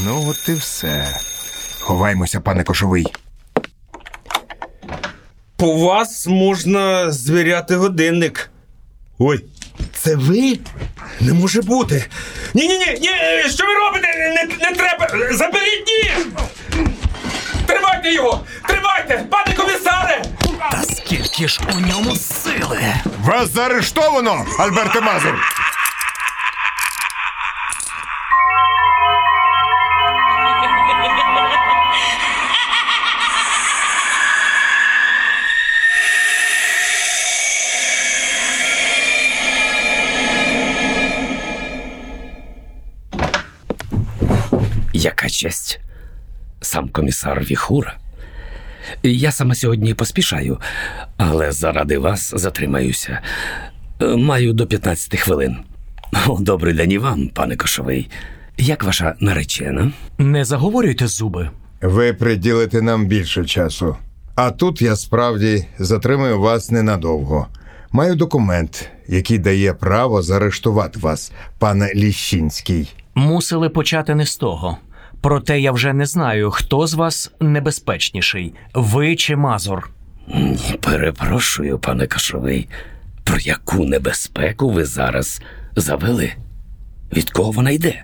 Ну, 0.05 0.25
от 0.27 0.49
і 0.49 0.53
все. 0.53 1.07
Ховаймося, 1.79 2.41
пане 2.41 2.63
Кошовий. 2.63 3.05
По 5.55 5.75
вас 5.75 6.27
можна 6.27 7.11
звіряти 7.11 7.75
годинник. 7.75 8.51
Ой, 9.19 9.45
це 9.93 10.15
ви? 10.15 10.59
Не 11.19 11.33
може 11.33 11.61
бути. 11.61 12.05
Ні, 12.53 12.67
ні, 12.67 12.77
ні, 12.77 12.87
ні, 13.01 13.49
що 13.49 13.65
ви 13.65 13.73
робите? 13.73 14.07
Не, 14.17 14.69
не 14.69 14.75
треба. 14.75 15.07
Заберіть 15.35 15.87
ні! 15.87 16.11
Тримайте 17.65 18.11
його! 18.13 18.45
Тримайте! 18.67 19.25
Пане 19.31 19.53
комісаре! 19.57 20.23
Та 20.71 20.83
скільки 20.95 21.47
ж 21.47 21.59
у 21.75 21.79
ньому 21.79 22.15
сили? 22.15 22.93
Вас 23.23 23.53
заарештовано, 23.53 24.45
Альберте 24.59 25.01
Мазур! 25.01 25.35
Честь? 45.45 45.79
Сам 46.61 46.89
комісар 46.89 47.43
Віхура. 47.43 47.97
Я 49.03 49.31
саме 49.31 49.55
сьогодні 49.55 49.93
поспішаю, 49.93 50.57
але 51.17 51.51
заради 51.51 51.97
вас 51.97 52.33
затримаюся. 52.35 53.19
Е, 54.01 54.05
Маю 54.15 54.53
до 54.53 54.67
15 54.67 55.19
хвилин. 55.19 55.57
О, 56.27 56.37
добрий 56.39 56.73
день 56.73 56.91
і 56.91 56.97
вам, 56.97 57.27
пане 57.27 57.55
Кошовий. 57.55 58.09
Як 58.57 58.83
ваша 58.83 59.15
наречена? 59.19 59.91
Не 60.17 60.45
заговорюйте 60.45 61.07
зуби. 61.07 61.49
Ви 61.81 62.13
приділите 62.13 62.81
нам 62.81 63.05
більше 63.05 63.45
часу. 63.45 63.95
А 64.35 64.51
тут 64.51 64.81
я 64.81 64.95
справді 64.95 65.65
затримую 65.79 66.39
вас 66.39 66.71
ненадовго. 66.71 67.47
Маю 67.91 68.15
документ, 68.15 68.89
який 69.07 69.37
дає 69.37 69.73
право 69.73 70.21
заарештувати 70.21 70.99
вас, 70.99 71.31
пане 71.59 71.93
Ліщинський. 71.95 72.93
Мусили 73.15 73.69
почати 73.69 74.15
не 74.15 74.25
з 74.25 74.37
того. 74.37 74.77
Проте 75.21 75.59
я 75.59 75.71
вже 75.71 75.93
не 75.93 76.05
знаю, 76.05 76.51
хто 76.51 76.87
з 76.87 76.93
вас 76.93 77.31
небезпечніший, 77.39 78.53
ви 78.73 79.15
чи 79.15 79.35
Мазур. 79.35 79.89
Перепрошую, 80.81 81.79
пане 81.79 82.07
Кошовий. 82.07 82.67
Про 83.23 83.37
яку 83.37 83.85
небезпеку 83.85 84.69
ви 84.69 84.85
зараз 84.85 85.41
завели? 85.75 86.33
Від 87.13 87.29
кого 87.29 87.51
вона 87.51 87.71
йде? 87.71 88.03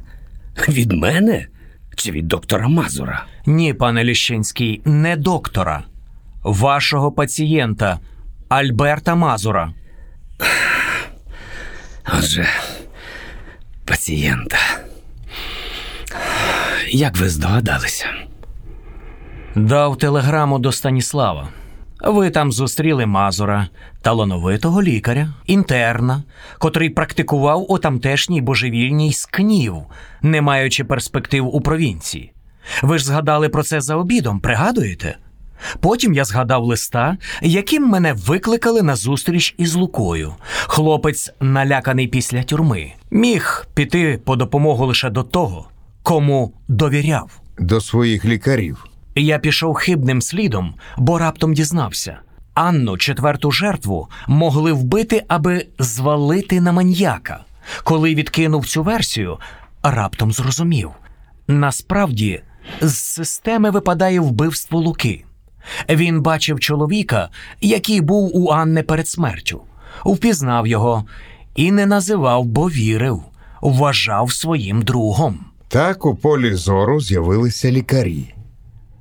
Від 0.70 0.91
мене 0.91 1.47
чи 1.95 2.12
від 2.12 2.28
доктора 2.28 2.68
Мазура? 2.68 3.26
Ні, 3.45 3.74
пане 3.74 4.03
Ліщинський, 4.03 4.82
не 4.86 5.16
доктора, 5.16 5.84
вашого 6.43 7.12
пацієнта 7.12 7.99
Альберта 8.49 9.16
Мазура. 9.16 9.74
Отже, 12.18 12.47
пацієнта. 13.86 14.57
Як 16.94 17.18
ви 17.18 17.30
здогадалися? 17.30 18.06
Дав 19.56 19.98
телеграму 19.98 20.60
до 20.60 20.72
Станіслава. 20.72 21.50
Ви 22.04 22.30
там 22.30 22.52
зустріли 22.52 23.06
Мазура, 23.06 23.68
талановитого 24.02 24.84
лікаря, 24.84 25.34
інтерна, 25.46 26.24
котрий 26.60 26.89
практикував 26.89 27.72
у 27.72 27.78
тамтешній 27.78 28.42
божевільній 28.42 29.14
скнів, 29.14 29.76
не 30.22 30.42
маючи 30.42 30.84
перспектив 30.84 31.56
у 31.56 31.62
провінції. 31.62 32.34
Ви 32.82 32.98
ж 32.98 33.06
згадали 33.06 33.50
про 33.50 33.64
це 33.64 33.82
за 33.82 33.96
обідом, 33.96 34.39
пригадуєте? 34.39 35.18
Потім 35.80 36.14
я 36.14 36.26
згадав 36.26 36.64
листа, 36.64 37.18
яким 37.42 37.88
мене 37.88 38.14
викликали 38.14 38.82
на 38.82 38.96
зустріч 38.96 39.56
із 39.58 39.76
Лукою. 39.76 40.34
Хлопець, 40.52 41.34
наляканий 41.39 42.08
після 42.08 42.44
тюрми, 42.44 42.92
міг 43.12 43.68
піти 43.74 44.20
по 44.26 44.36
допомогу 44.36 44.86
лише 44.86 45.10
до 45.10 45.24
того, 45.24 45.71
кому 46.04 46.54
довіряв. 46.68 47.41
До 47.60 47.82
своїх 47.82 48.26
лікарів. 48.26 48.86
Я 49.16 49.39
пішов 49.39 49.74
хибним 49.76 50.22
слідом, 50.22 50.74
бо 50.97 51.18
раптом 51.18 51.54
дізнався. 51.54 52.20
Анну, 52.54 52.97
четверту 52.97 53.52
жертву, 53.52 54.08
могли 54.28 54.72
вбити, 54.72 55.24
аби 55.28 55.66
звалити 55.80 56.62
на 56.62 56.72
маньяка. 56.72 57.43
Коли 57.84 58.16
відкинув 58.16 58.68
цю 58.68 58.84
версію, 58.84 59.38
раптом 59.84 60.32
зрозумів. 60.32 60.91
Насправді, 61.47 62.41
з 62.82 62.95
системи 62.97 63.70
випадає 63.70 64.20
вбивство 64.20 64.80
Луки. 64.80 65.26
Він 65.89 66.22
бачив 66.22 66.60
чоловіка, 66.60 67.30
який 67.62 68.02
був 68.02 68.38
у 68.38 68.49
Анни 68.49 68.84
перед 68.84 69.08
смертю, 69.08 69.62
впізнав 70.06 70.68
його 70.68 71.06
і 71.56 71.72
не 71.72 71.86
називав, 71.86 72.45
бо 72.45 72.70
вірив, 72.70 73.24
вважав 73.62 74.32
своїм 74.32 74.82
другом. 74.82 75.51
Так 75.72 76.06
у 76.06 76.16
полі 76.16 76.54
зору 76.54 77.02
з'явилися 77.02 77.72
лікарі. 77.72 78.34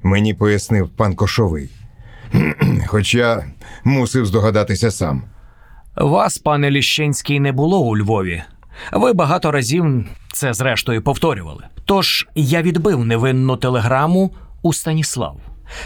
Мені 0.03 0.35
пояснив 0.35 0.89
пан 0.89 1.15
Кошовий. 1.15 1.71
Хоч 2.87 3.15
я 3.15 3.45
мусив 3.85 4.27
здогадатися 4.27 4.91
сам. 4.91 5.23
Вас, 5.97 6.39
пане 6.39 6.71
Ліщенський, 6.71 7.41
не 7.41 7.53
було 7.53 7.81
у 7.81 7.97
Львові. 7.97 8.43
Ви 8.93 9.13
багато 9.13 9.51
разів 9.51 10.05
це 10.33 10.55
зрештою 10.55 11.03
повторювали. 11.03 11.65
Тож 11.85 12.29
я 12.35 12.63
відбив 12.63 13.05
невинну 13.05 13.57
телеграму 13.57 14.31
у 14.63 14.73
Станіслав. 14.73 15.41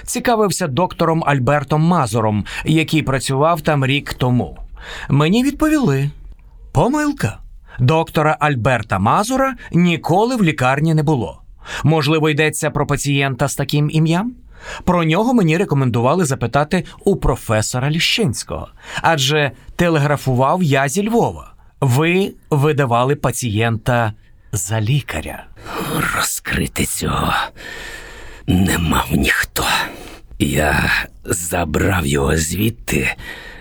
Цікавився 0.04 0.66
доктором 0.66 1.24
Альбертом 1.26 1.82
Мазуром, 1.82 2.44
який 2.64 3.02
працював 3.02 3.60
там 3.60 3.86
рік 3.86 4.14
тому. 4.14 4.58
Мені 5.08 5.44
відповіли: 5.44 6.10
помилка. 6.72 7.43
Доктора 7.78 8.36
Альберта 8.40 8.98
Мазура 8.98 9.54
ніколи 9.72 10.36
в 10.36 10.42
лікарні 10.42 10.94
не 10.94 11.02
було. 11.02 11.42
Можливо, 11.84 12.30
йдеться 12.30 12.70
про 12.70 12.86
пацієнта 12.86 13.48
з 13.48 13.54
таким 13.54 13.90
ім'ям? 13.90 14.34
Про 14.84 15.04
нього 15.04 15.34
мені 15.34 15.56
рекомендували 15.58 16.24
запитати 16.24 16.84
у 17.04 17.16
професора 17.16 17.90
Ліщинського, 17.90 18.68
адже 19.02 19.50
телеграфував 19.76 20.62
я 20.62 20.88
зі 20.88 21.08
Львова. 21.08 21.54
Ви 21.80 22.32
видавали 22.50 23.16
пацієнта 23.16 24.12
за 24.52 24.80
лікаря. 24.80 25.44
Розкрити 26.16 26.84
цього 26.84 27.32
не 28.46 28.78
мав 28.78 29.06
ніхто. 29.12 29.64
Я 30.38 30.90
забрав 31.24 32.06
його 32.06 32.36
звідти, 32.36 33.16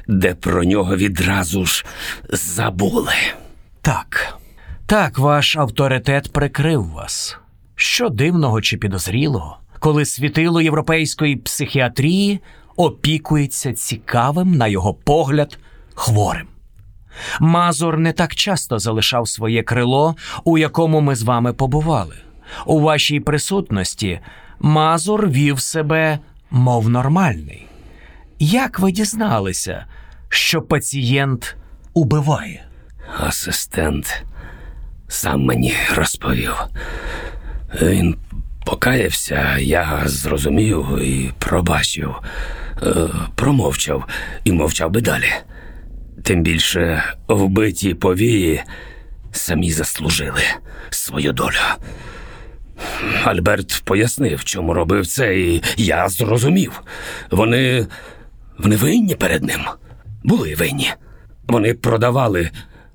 де 0.08 0.34
про 0.36 0.64
нього 0.64 0.96
відразу 0.96 1.66
ж 1.66 1.86
забули. 2.30 3.14
Так, 3.84 4.38
так, 4.86 5.20
ваш 5.20 5.58
авторитет 5.58 6.34
прикрив 6.34 6.86
вас. 6.86 7.38
Що 7.76 8.10
дивного 8.10 8.62
чи 8.62 8.78
підозрілого, 8.78 9.58
коли 9.80 10.06
світило 10.06 10.62
європейської 10.62 11.36
психіатрії 11.36 12.40
опікується 12.76 13.74
цікавим, 13.74 14.56
на 14.56 14.68
його 14.68 14.94
погляд, 14.94 15.60
хворим. 15.94 16.48
Мазур 17.40 17.98
не 17.98 18.14
так 18.14 18.36
часто 18.36 18.80
залишав 18.80 19.28
своє 19.28 19.64
крило, 19.64 20.16
у 20.44 20.58
якому 20.58 21.02
ми 21.02 21.16
з 21.16 21.24
вами 21.24 21.54
побували. 21.54 22.16
У 22.66 22.80
вашій 22.80 23.20
присутності 23.20 24.20
Мазур 24.60 25.28
вів 25.28 25.60
себе, 25.60 26.20
мов 26.52 26.90
нормальний. 26.90 27.66
Як 28.40 28.80
ви 28.80 28.92
дізналися, 28.92 29.86
що 30.30 30.62
пацієнт 30.62 31.56
убиває? 31.94 32.66
Асистент 33.20 34.24
сам 35.08 35.42
мені 35.42 35.74
розповів. 35.96 36.56
Він 37.82 38.16
покаявся, 38.66 39.58
я 39.58 40.02
зрозумів 40.06 41.00
і 41.02 41.32
пробачив, 41.40 42.16
Е, 42.82 43.08
промовчав 43.36 44.04
і 44.44 44.52
мовчав 44.52 44.92
би 44.92 45.02
далі. 45.02 45.32
Тим 46.24 46.44
більше 46.44 47.04
вбиті 47.28 47.94
повії 47.94 48.64
самі 49.32 49.72
заслужили 49.72 50.42
свою 50.90 51.34
долю. 51.34 51.54
Альберт 53.24 53.82
пояснив, 53.86 54.44
чому 54.44 54.74
робив 54.74 55.08
це, 55.08 55.40
і 55.40 55.64
я 55.78 56.10
зрозумів. 56.10 56.84
Вони. 57.32 57.88
вони 58.58 58.76
винні 58.76 59.16
перед 59.16 59.44
ним. 59.44 59.62
Були 60.24 60.56
винні. 60.56 60.92
Вони 61.48 61.74
продавали 61.74 62.50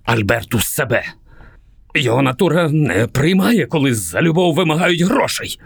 Альберту 0.09 0.61
себе. 0.61 1.02
Його 1.94 2.22
натура 2.22 2.68
не 2.68 3.06
приймає, 3.06 3.66
коли 3.66 3.94
за 3.94 4.22
любов 4.22 4.54
вимагають 4.54 5.00
грошей. 5.00 5.61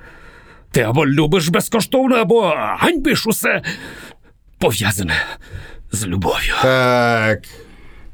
Ти 0.70 0.80
або 0.80 1.06
любиш 1.06 1.48
безкоштовно, 1.48 2.16
або 2.16 2.54
ганьбиш 2.78 3.26
усе 3.26 3.62
пов'язане 4.58 5.14
з 5.92 6.06
любов'ю. 6.06 6.54
Так. 6.62 7.42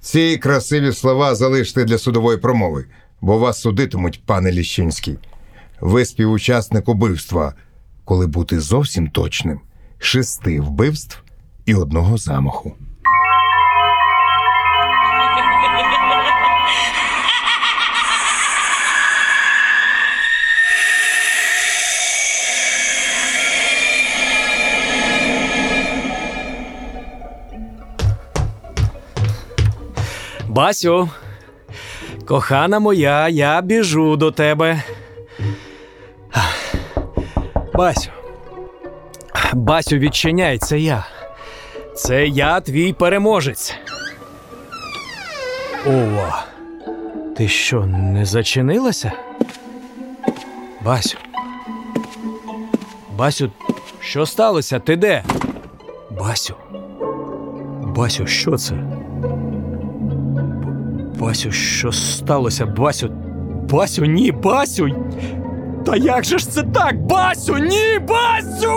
Ці 0.01 0.37
красиві 0.37 0.93
слова 0.93 1.35
залиште 1.35 1.85
для 1.85 1.99
судової 1.99 2.39
промови, 2.39 2.85
бо 3.21 3.39
вас 3.39 3.61
судитимуть, 3.61 4.23
пане 4.27 4.53
Ліщинський. 4.53 5.19
Ви 5.81 6.05
співучасник 6.05 6.89
убивства, 6.89 7.55
коли 8.05 8.27
бути 8.27 8.61
зовсім 8.61 9.11
точним, 9.11 9.61
шести 9.99 10.61
вбивств 10.61 11.23
і 11.67 11.75
одного 11.75 12.19
замаху. 12.19 12.77
Басю, 30.59 31.09
кохана 32.27 32.79
моя, 32.79 33.29
я 33.29 33.61
біжу 33.61 34.17
до 34.17 34.31
тебе. 34.33 34.83
Басю. 37.75 38.11
Басю, 39.53 39.97
відчиняй, 39.97 40.59
це 40.59 40.79
я. 40.79 41.05
Це 41.95 42.27
я 42.27 42.61
твій 42.61 42.93
переможець. 42.93 43.75
Ова. 45.87 46.45
Ти 47.37 47.49
що, 47.49 47.87
не 47.87 48.25
зачинилася? 48.25 49.13
Басю. 50.81 51.19
Басю, 53.17 53.51
що 54.01 54.27
сталося? 54.27 54.81
Ти 54.81 54.97
де? 54.97 55.25
Басю. 56.11 56.55
Басю, 57.83 58.27
що 58.27 58.57
це? 58.57 58.75
Басю, 61.19 61.53
що 61.53 61.93
сталося? 61.93 62.67
Басю. 62.67 63.09
Басю, 63.71 64.05
ні, 64.05 64.33
Басю. 64.33 64.89
Та 65.87 65.97
як 65.97 66.25
же 66.25 66.39
ж 66.39 66.51
це 66.51 66.63
так? 66.63 67.03
Басю, 67.07 67.59
ні, 67.59 67.99
Басю! 68.09 68.75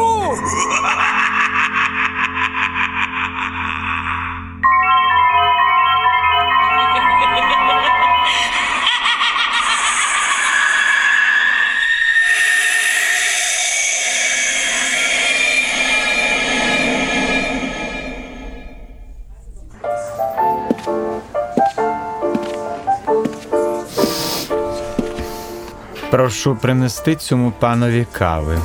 Прошу 26.11 26.55
принести 26.55 27.15
цьому 27.15 27.53
панові 27.59 28.07
кави. 28.11 28.59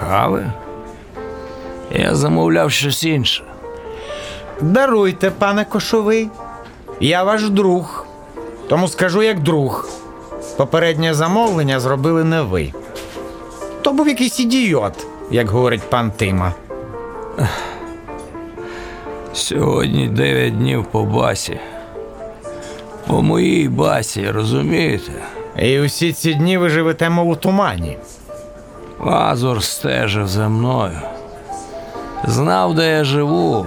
Кави? 0.00 0.52
Я 1.90 2.14
замовляв 2.14 2.70
щось 2.70 3.04
інше. 3.04 3.44
Даруйте, 4.60 5.30
пане 5.30 5.64
Кошовий. 5.64 6.30
Я 7.00 7.24
ваш 7.24 7.48
друг. 7.48 8.06
Тому 8.68 8.88
скажу 8.88 9.22
як 9.22 9.40
друг. 9.40 9.88
Попереднє 10.56 11.14
замовлення 11.14 11.80
зробили 11.80 12.24
не 12.24 12.42
ви. 12.42 12.72
То 13.82 13.92
був 13.92 14.08
якийсь 14.08 14.40
ідіот, 14.40 15.06
як 15.30 15.48
говорить 15.48 15.90
пан 15.90 16.10
Тима. 16.10 16.54
Сьогодні 19.32 20.08
дев'ять 20.08 20.58
днів 20.58 20.84
по 20.84 21.02
басі. 21.02 21.60
По 23.06 23.22
моїй 23.22 23.68
басі, 23.68 24.30
розумієте? 24.30 25.12
І 25.58 25.80
усі 25.80 26.12
ці 26.12 26.34
дні 26.34 26.58
ви 26.58 26.68
живете, 26.68 27.10
мов 27.10 27.28
у 27.28 27.36
тумані. 27.36 27.98
Азор 29.04 29.62
стежив 29.62 30.28
за 30.28 30.48
мною. 30.48 30.98
Знав, 32.24 32.74
де 32.74 32.90
я 32.90 33.04
живу. 33.04 33.66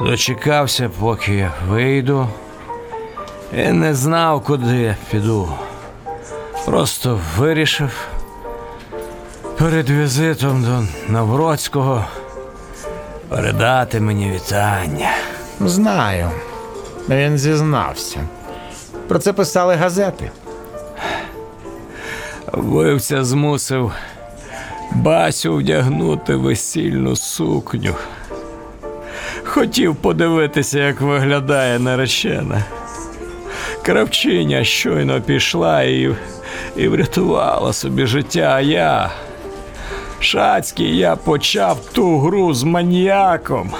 Дочекався, 0.00 0.90
поки 1.00 1.34
я 1.34 1.52
вийду. 1.68 2.28
І 3.52 3.72
не 3.72 3.94
знав, 3.94 4.44
куди 4.44 4.76
я 4.76 4.96
піду. 5.10 5.48
Просто 6.66 7.20
вирішив 7.36 8.08
перед 9.58 9.90
візитом 9.90 10.64
до 10.64 11.12
Навроцького 11.12 12.04
передати 13.28 14.00
мені 14.00 14.30
вітання. 14.30 15.10
Знаю. 15.60 16.30
Він 17.08 17.38
зізнався. 17.38 18.20
Про 19.08 19.18
це 19.18 19.32
писали 19.32 19.74
газети. 19.74 20.30
Вбивця 22.52 23.24
змусив 23.24 23.92
Басю 24.92 25.54
вдягнути 25.54 26.34
весільну 26.34 27.16
сукню. 27.16 27.94
Хотів 29.44 29.96
подивитися, 29.96 30.78
як 30.78 31.00
виглядає 31.00 31.78
наречена. 31.78 32.64
Кравчиня 33.82 34.64
щойно 34.64 35.20
пішла 35.20 35.82
і, 35.82 36.16
і 36.76 36.88
врятувала 36.88 37.72
собі 37.72 38.06
життя, 38.06 38.52
а 38.54 38.60
я. 38.60 39.10
Шацький, 40.20 40.96
я 40.96 41.16
почав 41.16 41.78
ту 41.92 42.18
гру 42.18 42.54
з 42.54 42.62
маніяком. 42.62 43.70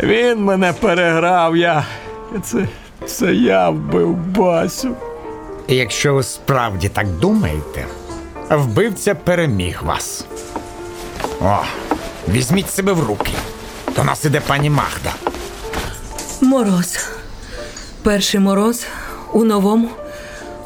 Він 0.00 0.44
мене 0.44 0.72
переграв, 0.80 1.56
я. 1.56 1.84
Це, 2.42 2.58
це 3.06 3.34
я 3.34 3.70
вбив 3.70 4.14
Басю. 4.14 4.96
І 5.68 5.76
якщо 5.76 6.14
ви 6.14 6.22
справді 6.22 6.88
так 6.88 7.08
думаєте, 7.08 7.86
вбивця 8.50 9.14
переміг 9.14 9.82
вас. 9.82 10.24
О, 11.40 11.58
візьміть 12.28 12.70
себе 12.70 12.92
в 12.92 13.06
руки. 13.06 13.32
До 13.96 14.04
нас 14.04 14.24
іде 14.24 14.40
пані 14.40 14.70
Магда. 14.70 15.14
Мороз. 16.40 17.08
Перший 18.02 18.40
мороз 18.40 18.86
у 19.32 19.44
новому 19.44 19.88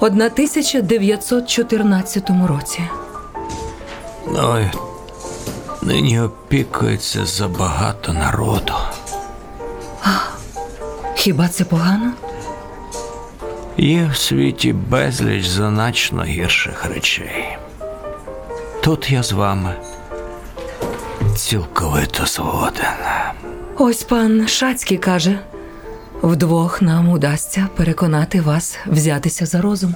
1914 0.01 2.31
році. 2.49 2.83
Ой, 4.27 4.71
нині 5.83 6.21
опікується 6.21 7.27
забагато 7.27 8.13
народу. 8.13 8.75
Хіба 11.15 11.49
це 11.49 11.65
погано? 11.65 12.13
Є 13.77 14.11
в 14.13 14.17
світі 14.17 14.73
безліч 14.73 15.47
значно 15.47 16.25
гірших 16.25 16.85
речей. 16.85 17.59
Тут 18.83 19.11
я 19.11 19.23
з 19.23 19.33
вами 19.33 19.75
цілковито 21.37 22.27
згоден. 22.27 22.95
Ось 23.77 24.03
пан 24.03 24.49
Шацький 24.49 24.99
каже: 24.99 25.39
вдвох 26.23 26.83
нам 26.83 27.09
удасться 27.09 27.69
переконати 27.77 28.41
вас 28.41 28.79
взятися 28.87 29.47
за 29.47 29.61
розум. 29.61 29.95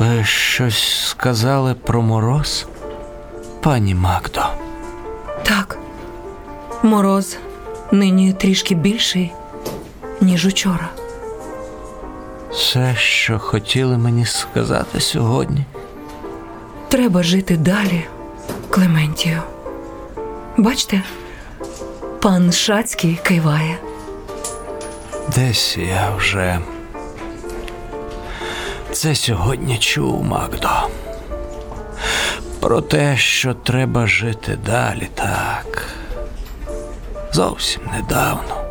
Ви 0.00 0.24
щось 0.24 1.06
сказали 1.08 1.74
про 1.74 2.02
мороз, 2.02 2.66
пані 3.60 3.94
Магдо? 3.94 4.42
Так, 5.42 5.78
мороз 6.82 7.36
нині 7.92 8.32
трішки 8.32 8.74
більший, 8.74 9.32
ніж 10.20 10.46
учора. 10.46 10.88
Все, 12.54 12.94
що 12.96 13.38
хотіли 13.38 13.98
мені 13.98 14.26
сказати 14.26 15.00
сьогодні. 15.00 15.64
Треба 16.88 17.22
жити 17.22 17.56
далі, 17.56 18.04
Клементію. 18.70 19.42
Бачите, 20.56 21.02
пан 22.22 22.52
Шацький 22.52 23.18
киває. 23.22 23.78
Десь 25.34 25.76
я 25.76 26.14
вже 26.16 26.58
це 28.92 29.14
сьогодні 29.14 29.78
чув, 29.78 30.24
Магдо. 30.24 30.88
Про 32.60 32.80
те, 32.80 33.16
що 33.16 33.54
треба 33.54 34.06
жити 34.06 34.58
далі, 34.66 35.08
так. 35.14 35.88
Зовсім 37.32 37.82
недавно. 37.96 38.63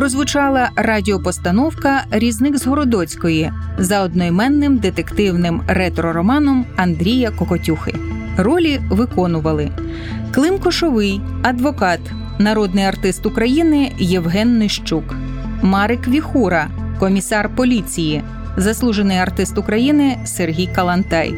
Прозвучала 0.00 0.70
радіопостановка 0.76 2.04
Різник 2.10 2.58
з 2.58 2.66
Городоцької 2.66 3.52
за 3.78 4.02
одноіменним 4.02 4.78
детективним 4.78 5.62
ретро-романом 5.68 6.64
Андрія 6.76 7.30
Кокотюхи. 7.30 7.94
Ролі 8.36 8.80
виконували 8.90 9.70
Клим 10.34 10.58
Кошовий, 10.58 11.20
адвокат, 11.42 12.00
народний 12.38 12.84
артист 12.84 13.26
України 13.26 13.92
Євген 13.98 14.58
Нищук, 14.58 15.14
Марик 15.62 16.08
Віхура, 16.08 16.68
комісар 16.98 17.50
поліції, 17.56 18.22
заслужений 18.56 19.18
артист 19.18 19.58
України 19.58 20.18
Сергій 20.24 20.66
Калантай, 20.66 21.34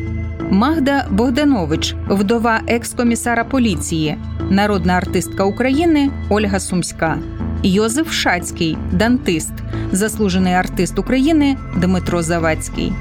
Магда 0.50 1.06
Богданович, 1.10 1.94
вдова 2.08 2.60
екс-комісара 2.66 3.44
поліції, 3.44 4.16
народна 4.50 4.92
артистка 4.92 5.44
України 5.44 6.10
Ольга 6.28 6.60
Сумська. 6.60 7.18
Йозеф 7.64 8.12
Шацький, 8.12 8.76
дантист, 8.92 9.52
заслужений 9.92 10.54
артист 10.54 10.98
України 10.98 11.56
Дмитро 11.76 12.22
Завадський, 12.22 12.92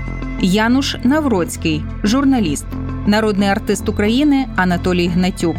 Януш 0.42 0.96
Навроцький, 1.04 1.84
журналіст, 2.04 2.66
народний 3.08 3.50
артист 3.50 3.90
України 3.90 4.48
Анатолій 4.56 5.08
Гнатюк, 5.08 5.56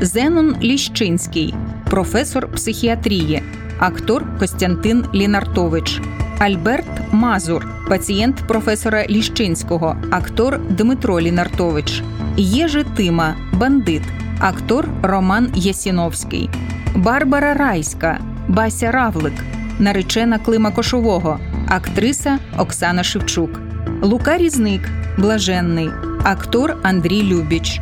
Зенон 0.00 0.56
Ліщинський, 0.62 1.54
професор 1.90 2.52
психіатрії, 2.52 3.42
актор 3.78 4.38
Костянтин 4.38 5.04
Лінартович, 5.14 6.00
Альберт 6.38 7.12
Мазур, 7.12 7.66
пацієнт 7.88 8.36
професора 8.36 9.06
Ліщинського, 9.10 9.96
актор 10.10 10.60
Дмитро 10.70 11.20
Лінартович, 11.20 12.02
Єжи 12.36 12.84
Тима, 12.96 13.36
бандит, 13.52 14.02
актор 14.38 14.88
Роман 15.02 15.52
Ясіновський, 15.54 16.50
Барбара 16.94 17.54
Райська. 17.54 18.31
Бася 18.52 18.90
Равлик, 18.90 19.32
наречена 19.78 20.38
Клима 20.38 20.70
Кошового, 20.70 21.40
актриса 21.68 22.38
Оксана 22.58 23.02
Шевчук, 23.02 23.60
Лука 24.02 24.38
Різник, 24.38 24.88
блаженний, 25.18 25.90
актор 26.24 26.76
Андрій 26.82 27.22
Любіч, 27.22 27.80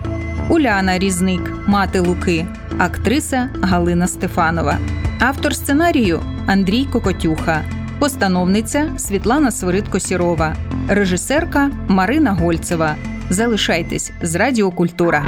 Уляна 0.49 0.99
Різник, 0.99 1.53
мати 1.67 2.01
Луки, 2.01 2.47
актриса 2.79 3.49
Галина 3.63 4.07
Стефанова, 4.07 4.79
автор 5.21 5.55
сценарію 5.55 6.21
Андрій 6.47 6.85
Кокотюха, 6.85 7.63
постановниця 7.99 8.91
Світлана 8.99 9.51
Свиридко 9.51 10.01
Сірова, 10.01 10.57
режисерка 10.89 11.71
Марина 11.89 12.33
Гольцева. 12.33 12.97
Залишайтесь 13.31 14.13
з 14.23 14.35
Радіокультура. 14.35 15.25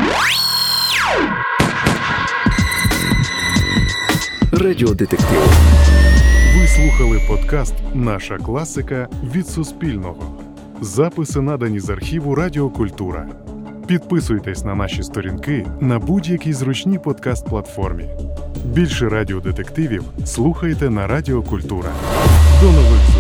Радіодетектив. 4.62 5.42
Ви 6.58 6.66
слухали 6.66 7.20
подкаст 7.28 7.74
Наша 7.94 8.38
класика 8.38 9.08
від 9.34 9.48
Суспільного. 9.48 10.40
Записи 10.80 11.40
надані 11.40 11.80
з 11.80 11.90
архіву 11.90 12.34
Радіокультура. 12.34 13.28
Підписуйтесь 13.86 14.64
на 14.64 14.74
наші 14.74 15.02
сторінки 15.02 15.66
на 15.80 15.98
будь-якій 15.98 16.52
зручній 16.52 16.98
подкаст-платформі. 16.98 18.08
Більше 18.64 19.08
радіодетективів 19.08 20.04
слухайте 20.24 20.90
на 20.90 21.06
Радіокультура. 21.06 21.90
До 22.62 22.66
нових! 22.66 23.11